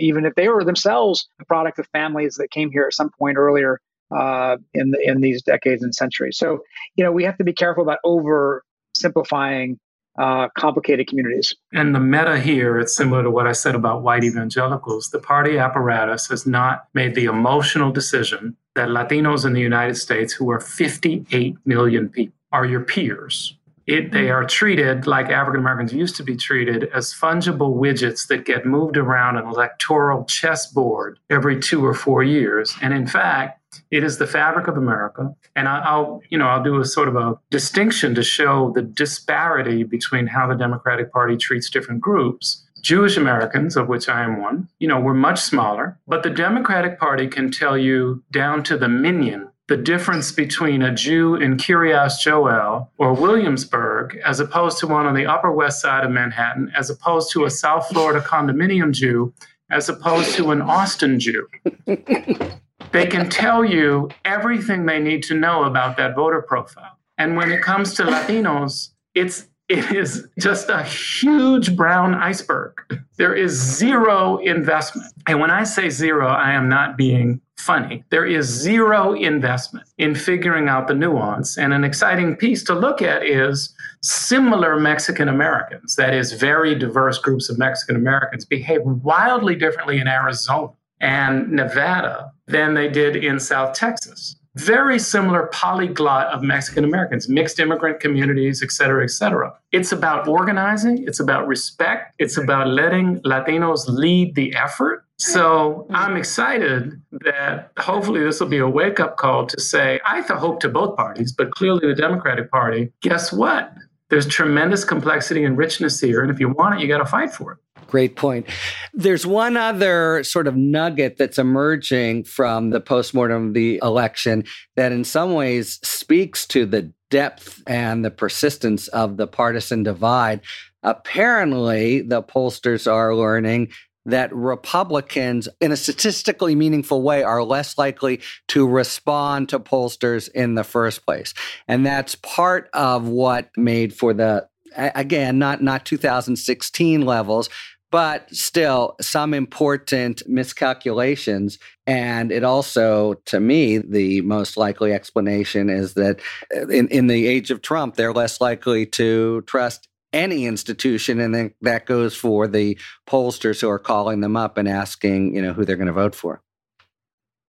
even 0.00 0.24
if 0.24 0.34
they 0.34 0.48
were 0.48 0.64
themselves 0.64 1.28
a 1.40 1.44
product 1.44 1.78
of 1.78 1.86
families 1.88 2.36
that 2.36 2.50
came 2.50 2.70
here 2.70 2.84
at 2.86 2.94
some 2.94 3.10
point 3.18 3.36
earlier 3.36 3.78
uh, 4.16 4.56
in 4.74 4.90
the, 4.90 4.98
in 5.02 5.20
these 5.20 5.42
decades 5.42 5.82
and 5.82 5.94
centuries. 5.94 6.38
So, 6.38 6.60
you 6.96 7.04
know, 7.04 7.12
we 7.12 7.24
have 7.24 7.36
to 7.38 7.44
be 7.44 7.52
careful 7.52 7.82
about 7.82 7.98
oversimplifying 8.04 9.78
uh, 10.16 10.48
complicated 10.56 11.08
communities. 11.08 11.54
And 11.72 11.94
the 11.94 12.00
meta 12.00 12.38
here, 12.38 12.78
it's 12.78 12.96
similar 12.96 13.22
to 13.24 13.30
what 13.30 13.46
I 13.46 13.52
said 13.52 13.74
about 13.74 14.02
white 14.02 14.22
evangelicals. 14.22 15.10
The 15.10 15.18
party 15.18 15.58
apparatus 15.58 16.28
has 16.28 16.46
not 16.46 16.86
made 16.94 17.14
the 17.14 17.24
emotional 17.24 17.90
decision 17.90 18.56
that 18.76 18.88
Latinos 18.88 19.44
in 19.44 19.52
the 19.52 19.60
United 19.60 19.96
States, 19.96 20.32
who 20.32 20.50
are 20.50 20.60
58 20.60 21.56
million 21.64 22.08
people, 22.08 22.34
are 22.52 22.64
your 22.64 22.82
peers. 22.82 23.56
It, 23.86 24.12
they 24.12 24.30
are 24.30 24.46
treated 24.46 25.06
like 25.06 25.28
African 25.28 25.60
Americans 25.60 25.92
used 25.92 26.16
to 26.16 26.22
be 26.22 26.36
treated 26.36 26.84
as 26.94 27.12
fungible 27.12 27.76
widgets 27.76 28.26
that 28.28 28.46
get 28.46 28.64
moved 28.64 28.96
around 28.96 29.36
an 29.36 29.46
electoral 29.46 30.24
chessboard 30.24 31.18
every 31.28 31.60
two 31.60 31.84
or 31.84 31.92
four 31.92 32.22
years. 32.22 32.74
And 32.80 32.94
in 32.94 33.06
fact, 33.06 33.60
it 33.90 34.04
is 34.04 34.18
the 34.18 34.26
fabric 34.26 34.68
of 34.68 34.76
America. 34.76 35.34
And 35.56 35.68
I'll, 35.68 36.20
you 36.30 36.38
know, 36.38 36.46
I'll 36.46 36.62
do 36.62 36.80
a 36.80 36.84
sort 36.84 37.08
of 37.08 37.16
a 37.16 37.38
distinction 37.50 38.14
to 38.14 38.22
show 38.22 38.72
the 38.74 38.82
disparity 38.82 39.82
between 39.82 40.26
how 40.26 40.46
the 40.46 40.54
Democratic 40.54 41.12
Party 41.12 41.36
treats 41.36 41.70
different 41.70 42.00
groups. 42.00 42.64
Jewish 42.82 43.16
Americans, 43.16 43.76
of 43.76 43.88
which 43.88 44.08
I 44.10 44.24
am 44.24 44.42
one, 44.42 44.68
you 44.78 44.86
know, 44.86 45.00
we're 45.00 45.14
much 45.14 45.40
smaller, 45.40 45.98
but 46.06 46.22
the 46.22 46.30
Democratic 46.30 46.98
Party 46.98 47.26
can 47.26 47.50
tell 47.50 47.78
you 47.78 48.22
down 48.30 48.62
to 48.64 48.76
the 48.76 48.88
minyan 48.88 49.48
the 49.66 49.76
difference 49.76 50.30
between 50.30 50.82
a 50.82 50.94
Jew 50.94 51.36
in 51.36 51.56
Kiryas 51.56 52.20
Joel 52.20 52.90
or 52.98 53.14
Williamsburg, 53.14 54.20
as 54.24 54.38
opposed 54.38 54.78
to 54.78 54.86
one 54.86 55.06
on 55.06 55.14
the 55.14 55.26
Upper 55.26 55.50
West 55.50 55.80
Side 55.80 56.04
of 56.04 56.10
Manhattan, 56.10 56.70
as 56.76 56.90
opposed 56.90 57.32
to 57.32 57.44
a 57.44 57.50
South 57.50 57.88
Florida 57.88 58.20
condominium 58.20 58.92
Jew, 58.92 59.32
as 59.70 59.88
opposed 59.88 60.34
to 60.34 60.50
an 60.50 60.60
Austin 60.60 61.18
Jew. 61.18 61.48
they 62.94 63.06
can 63.06 63.28
tell 63.28 63.64
you 63.64 64.08
everything 64.24 64.86
they 64.86 65.00
need 65.00 65.24
to 65.24 65.34
know 65.34 65.64
about 65.64 65.96
that 65.96 66.14
voter 66.14 66.40
profile. 66.40 66.96
And 67.18 67.36
when 67.36 67.50
it 67.50 67.60
comes 67.60 67.92
to 67.94 68.04
Latinos, 68.04 68.90
it's 69.14 69.48
it 69.68 69.90
is 69.92 70.28
just 70.38 70.68
a 70.68 70.82
huge 70.84 71.74
brown 71.74 72.14
iceberg. 72.14 72.74
There 73.16 73.34
is 73.34 73.52
zero 73.52 74.36
investment. 74.36 75.12
And 75.26 75.40
when 75.40 75.50
I 75.50 75.64
say 75.64 75.88
zero, 75.88 76.28
I 76.28 76.52
am 76.52 76.68
not 76.68 76.96
being 76.96 77.40
funny. 77.58 78.04
There 78.10 78.26
is 78.26 78.46
zero 78.46 79.14
investment 79.14 79.88
in 79.96 80.14
figuring 80.14 80.68
out 80.68 80.86
the 80.86 80.94
nuance. 80.94 81.56
And 81.56 81.72
an 81.72 81.82
exciting 81.82 82.36
piece 82.36 82.62
to 82.64 82.74
look 82.74 83.00
at 83.00 83.26
is 83.26 83.74
similar 84.02 84.78
Mexican 84.78 85.30
Americans, 85.30 85.96
that 85.96 86.12
is, 86.12 86.34
very 86.34 86.74
diverse 86.74 87.18
groups 87.18 87.48
of 87.48 87.58
Mexican 87.58 87.96
Americans, 87.96 88.44
behave 88.44 88.82
wildly 88.84 89.56
differently 89.56 89.98
in 89.98 90.06
Arizona 90.06 90.74
and 91.04 91.52
Nevada 91.52 92.32
than 92.46 92.74
they 92.74 92.88
did 92.88 93.14
in 93.14 93.38
South 93.38 93.74
Texas 93.74 94.36
very 94.56 94.98
similar 94.98 95.48
polyglot 95.48 96.28
of 96.28 96.42
Mexican 96.42 96.84
Americans, 96.84 97.28
mixed 97.28 97.58
immigrant 97.58 98.00
communities, 98.00 98.62
et 98.62 98.70
cetera, 98.70 99.02
et 99.02 99.10
cetera. 99.10 99.52
It's 99.72 99.90
about 99.90 100.28
organizing, 100.28 101.04
it's 101.06 101.18
about 101.18 101.46
respect, 101.48 102.14
it's 102.18 102.36
about 102.36 102.68
letting 102.68 103.20
Latinos 103.22 103.88
lead 103.88 104.34
the 104.36 104.54
effort. 104.54 105.04
So 105.18 105.86
I'm 105.90 106.16
excited 106.16 107.00
that 107.24 107.70
hopefully 107.78 108.22
this 108.22 108.40
will 108.40 108.48
be 108.48 108.58
a 108.58 108.68
wake 108.68 109.00
up 109.00 109.16
call 109.16 109.46
to 109.46 109.60
say, 109.60 110.00
I 110.06 110.20
hope 110.20 110.60
to 110.60 110.68
both 110.68 110.96
parties, 110.96 111.32
but 111.32 111.50
clearly 111.52 111.88
the 111.88 111.94
Democratic 111.94 112.50
Party, 112.50 112.92
guess 113.00 113.32
what? 113.32 113.72
There's 114.10 114.26
tremendous 114.26 114.84
complexity 114.84 115.44
and 115.44 115.56
richness 115.56 116.00
here. 116.00 116.22
And 116.22 116.30
if 116.30 116.38
you 116.38 116.48
want 116.48 116.76
it, 116.76 116.80
you 116.80 116.88
got 116.88 116.98
to 116.98 117.06
fight 117.06 117.32
for 117.32 117.52
it. 117.52 117.58
Great 117.86 118.16
point. 118.16 118.46
There's 118.92 119.26
one 119.26 119.56
other 119.56 120.24
sort 120.24 120.46
of 120.46 120.56
nugget 120.56 121.16
that's 121.16 121.38
emerging 121.38 122.24
from 122.24 122.70
the 122.70 122.80
postmortem 122.80 123.48
of 123.48 123.54
the 123.54 123.78
election 123.82 124.44
that, 124.76 124.92
in 124.92 125.04
some 125.04 125.32
ways, 125.34 125.78
speaks 125.82 126.46
to 126.48 126.66
the 126.66 126.92
depth 127.10 127.62
and 127.66 128.04
the 128.04 128.10
persistence 128.10 128.88
of 128.88 129.16
the 129.16 129.26
partisan 129.26 129.82
divide. 129.84 130.40
Apparently, 130.82 132.00
the 132.00 132.22
pollsters 132.22 132.90
are 132.90 133.14
learning 133.14 133.70
that 134.06 134.34
Republicans, 134.34 135.48
in 135.60 135.72
a 135.72 135.76
statistically 135.76 136.54
meaningful 136.54 137.02
way, 137.02 137.22
are 137.22 137.42
less 137.42 137.78
likely 137.78 138.20
to 138.48 138.68
respond 138.68 139.48
to 139.50 139.58
pollsters 139.58 140.28
in 140.30 140.54
the 140.54 140.64
first 140.64 141.04
place. 141.06 141.34
And 141.68 141.84
that's 141.84 142.14
part 142.16 142.68
of 142.72 143.06
what 143.08 143.50
made 143.56 143.94
for 143.94 144.12
the 144.12 144.48
again 144.76 145.38
not 145.38 145.62
not 145.62 145.86
2016 145.86 147.02
levels 147.02 147.48
but 147.94 148.28
still 148.34 148.96
some 149.00 149.32
important 149.32 150.20
miscalculations. 150.26 151.60
And 151.86 152.32
it 152.32 152.42
also, 152.42 153.14
to 153.26 153.38
me, 153.38 153.78
the 153.78 154.20
most 154.22 154.56
likely 154.56 154.92
explanation 154.92 155.70
is 155.70 155.94
that 155.94 156.18
uh, 156.52 156.66
in, 156.66 156.88
in 156.88 157.06
the 157.06 157.28
age 157.28 157.52
of 157.52 157.62
Trump, 157.62 157.94
they're 157.94 158.12
less 158.12 158.40
likely 158.40 158.84
to 158.86 159.42
trust 159.42 159.86
any 160.14 160.46
institution. 160.46 161.20
And 161.20 161.34
then 161.34 161.54
that 161.60 161.84
goes 161.84 162.16
for 162.16 162.46
the 162.46 162.78
pollsters 163.06 163.60
who 163.60 163.68
are 163.68 163.78
calling 163.78 164.20
them 164.20 164.36
up 164.36 164.56
and 164.56 164.68
asking, 164.68 165.34
you 165.34 165.42
know, 165.42 165.52
who 165.52 165.66
they're 165.66 165.76
going 165.76 165.88
to 165.88 165.92
vote 165.92 166.14
for. 166.14 166.40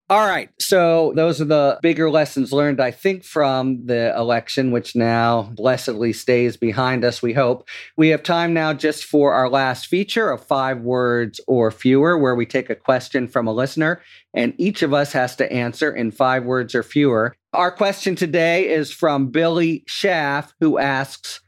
All 0.07 0.27
right. 0.27 0.51
So 0.59 1.13
those 1.15 1.41
are 1.41 1.45
the 1.45 1.79
bigger 1.81 2.11
lessons 2.11 2.53
learned, 2.53 2.79
I 2.79 2.91
think, 2.91 3.23
from 3.23 3.87
the 3.87 4.15
election, 4.15 4.69
which 4.69 4.95
now 4.95 5.49
blessedly 5.55 6.13
stays 6.13 6.57
behind 6.57 7.03
us, 7.03 7.23
we 7.23 7.33
hope. 7.33 7.67
We 7.97 8.09
have 8.09 8.21
time 8.21 8.53
now 8.53 8.73
just 8.73 9.05
for 9.05 9.33
our 9.33 9.49
last 9.49 9.87
feature 9.87 10.29
of 10.29 10.45
five 10.45 10.81
words 10.81 11.41
or 11.47 11.71
fewer, 11.71 12.19
where 12.19 12.35
we 12.35 12.45
take 12.45 12.69
a 12.69 12.75
question 12.75 13.27
from 13.27 13.47
a 13.47 13.53
listener 13.53 13.99
and 14.31 14.53
each 14.59 14.83
of 14.83 14.93
us 14.93 15.11
has 15.13 15.35
to 15.37 15.51
answer 15.51 15.91
in 15.91 16.11
five 16.11 16.43
words 16.43 16.75
or 16.75 16.83
fewer. 16.83 17.35
Our 17.53 17.71
question 17.71 18.15
today 18.15 18.69
is 18.69 18.91
from 18.91 19.31
Billy 19.31 19.85
Schaff, 19.87 20.53
who 20.59 20.77
asks 20.77 21.41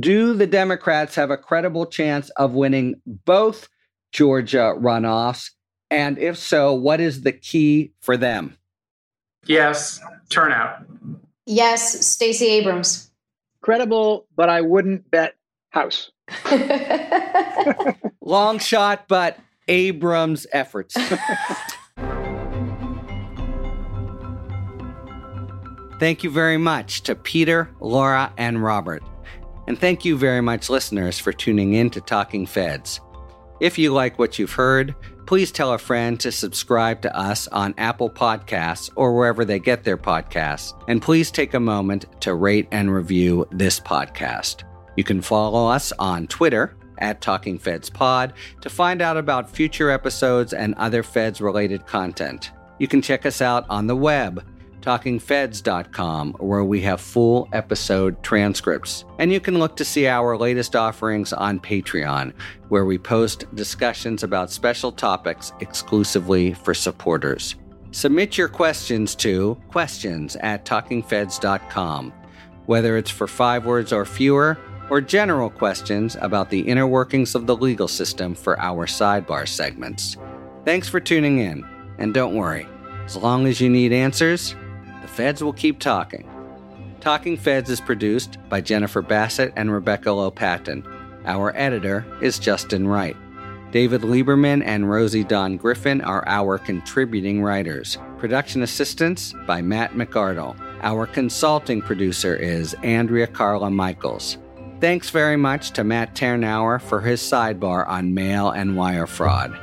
Do 0.00 0.34
the 0.34 0.46
Democrats 0.46 1.14
have 1.14 1.30
a 1.30 1.36
credible 1.36 1.86
chance 1.86 2.30
of 2.30 2.54
winning 2.54 3.00
both 3.06 3.68
Georgia 4.12 4.74
runoffs? 4.76 5.50
And 5.90 6.18
if 6.18 6.36
so, 6.38 6.72
what 6.72 7.00
is 7.00 7.22
the 7.22 7.32
key 7.32 7.92
for 8.00 8.16
them? 8.16 8.56
Yes, 9.46 10.00
turnout. 10.30 10.78
Yes, 11.46 12.06
Stacey 12.06 12.46
Abrams. 12.46 13.10
Credible, 13.60 14.26
but 14.34 14.48
I 14.48 14.62
wouldn't 14.62 15.10
bet 15.10 15.36
house. 15.70 16.10
Long 18.20 18.58
shot, 18.58 19.06
but 19.06 19.38
Abrams' 19.68 20.46
efforts. 20.52 20.94
thank 26.00 26.24
you 26.24 26.30
very 26.30 26.56
much 26.56 27.02
to 27.02 27.14
Peter, 27.14 27.68
Laura, 27.80 28.32
and 28.36 28.62
Robert. 28.62 29.02
And 29.66 29.78
thank 29.78 30.04
you 30.04 30.16
very 30.16 30.40
much, 30.40 30.68
listeners, 30.68 31.18
for 31.18 31.32
tuning 31.32 31.74
in 31.74 31.90
to 31.90 32.00
Talking 32.00 32.46
Feds. 32.46 33.00
If 33.60 33.78
you 33.78 33.92
like 33.92 34.18
what 34.18 34.38
you've 34.38 34.52
heard, 34.52 34.94
please 35.26 35.50
tell 35.52 35.72
a 35.72 35.78
friend 35.78 36.18
to 36.20 36.32
subscribe 36.32 37.00
to 37.02 37.16
us 37.16 37.48
on 37.48 37.74
Apple 37.78 38.10
Podcasts 38.10 38.90
or 38.96 39.14
wherever 39.14 39.44
they 39.44 39.58
get 39.58 39.84
their 39.84 39.96
podcasts. 39.96 40.74
And 40.88 41.00
please 41.00 41.30
take 41.30 41.54
a 41.54 41.60
moment 41.60 42.06
to 42.20 42.34
rate 42.34 42.68
and 42.72 42.92
review 42.92 43.46
this 43.50 43.80
podcast. 43.80 44.64
You 44.96 45.04
can 45.04 45.22
follow 45.22 45.66
us 45.68 45.92
on 45.98 46.26
Twitter 46.26 46.76
at 46.98 47.20
Talking 47.20 47.58
Feds 47.58 47.90
Pod 47.90 48.34
to 48.60 48.68
find 48.68 49.00
out 49.00 49.16
about 49.16 49.50
future 49.50 49.90
episodes 49.90 50.52
and 50.52 50.74
other 50.74 51.02
Feds 51.02 51.40
related 51.40 51.86
content. 51.86 52.52
You 52.78 52.88
can 52.88 53.02
check 53.02 53.24
us 53.24 53.40
out 53.40 53.64
on 53.70 53.86
the 53.86 53.96
web 53.96 54.44
talkingfeds.com, 54.84 56.34
where 56.34 56.64
we 56.64 56.80
have 56.82 57.00
full 57.00 57.48
episode 57.52 58.22
transcripts. 58.22 59.04
And 59.18 59.32
you 59.32 59.40
can 59.40 59.58
look 59.58 59.76
to 59.76 59.84
see 59.84 60.06
our 60.06 60.36
latest 60.36 60.76
offerings 60.76 61.32
on 61.32 61.58
Patreon, 61.58 62.34
where 62.68 62.84
we 62.84 62.98
post 62.98 63.46
discussions 63.54 64.22
about 64.22 64.50
special 64.50 64.92
topics 64.92 65.52
exclusively 65.60 66.52
for 66.52 66.74
supporters. 66.74 67.56
Submit 67.92 68.36
your 68.36 68.48
questions 68.48 69.14
to 69.16 69.58
questions 69.68 70.36
at 70.36 70.66
talkingfeds.com, 70.66 72.12
whether 72.66 72.98
it's 72.98 73.10
for 73.10 73.26
five 73.26 73.64
words 73.64 73.92
or 73.92 74.04
fewer, 74.04 74.58
or 74.90 75.00
general 75.00 75.48
questions 75.48 76.14
about 76.20 76.50
the 76.50 76.60
inner 76.60 76.86
workings 76.86 77.34
of 77.34 77.46
the 77.46 77.56
legal 77.56 77.88
system 77.88 78.34
for 78.34 78.60
our 78.60 78.86
sidebar 78.86 79.48
segments. 79.48 80.18
Thanks 80.66 80.88
for 80.90 81.00
tuning 81.00 81.38
in, 81.38 81.64
and 81.96 82.12
don't 82.12 82.34
worry, 82.34 82.66
as 83.06 83.16
long 83.16 83.46
as 83.46 83.60
you 83.60 83.70
need 83.70 83.92
answers, 83.92 84.54
The 85.04 85.08
feds 85.08 85.44
will 85.44 85.52
keep 85.52 85.80
talking. 85.80 86.26
Talking 87.00 87.36
Feds 87.36 87.68
is 87.68 87.78
produced 87.78 88.38
by 88.48 88.62
Jennifer 88.62 89.02
Bassett 89.02 89.52
and 89.54 89.70
Rebecca 89.70 90.08
Lopatin. 90.08 90.82
Our 91.26 91.54
editor 91.54 92.06
is 92.22 92.38
Justin 92.38 92.88
Wright. 92.88 93.14
David 93.70 94.00
Lieberman 94.00 94.62
and 94.64 94.88
Rosie 94.88 95.22
Don 95.22 95.58
Griffin 95.58 96.00
are 96.00 96.26
our 96.26 96.56
contributing 96.56 97.42
writers. 97.42 97.98
Production 98.16 98.62
assistance 98.62 99.34
by 99.46 99.60
Matt 99.60 99.92
McArdle. 99.92 100.58
Our 100.82 101.06
consulting 101.06 101.82
producer 101.82 102.34
is 102.34 102.72
Andrea 102.82 103.26
Carla 103.26 103.70
Michaels. 103.70 104.38
Thanks 104.80 105.10
very 105.10 105.36
much 105.36 105.72
to 105.72 105.84
Matt 105.84 106.14
Ternauer 106.14 106.80
for 106.80 107.02
his 107.02 107.20
sidebar 107.20 107.86
on 107.86 108.14
mail 108.14 108.48
and 108.52 108.74
wire 108.74 109.06
fraud. 109.06 109.54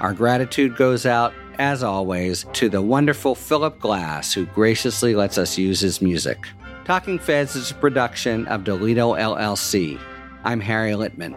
Our 0.00 0.14
gratitude 0.14 0.74
goes 0.74 1.06
out 1.06 1.32
as 1.58 1.82
always, 1.82 2.44
to 2.54 2.68
the 2.68 2.82
wonderful 2.82 3.34
Philip 3.34 3.78
Glass, 3.80 4.32
who 4.32 4.46
graciously 4.46 5.14
lets 5.14 5.38
us 5.38 5.58
use 5.58 5.80
his 5.80 6.00
music. 6.00 6.46
Talking 6.84 7.18
Feds 7.18 7.54
is 7.54 7.70
a 7.70 7.74
production 7.74 8.46
of 8.46 8.62
Delito 8.62 9.18
LLC. 9.18 10.00
I'm 10.44 10.60
Harry 10.60 10.92
Litman. 10.92 11.36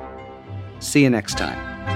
See 0.80 1.04
you 1.04 1.10
next 1.10 1.38
time. 1.38 1.91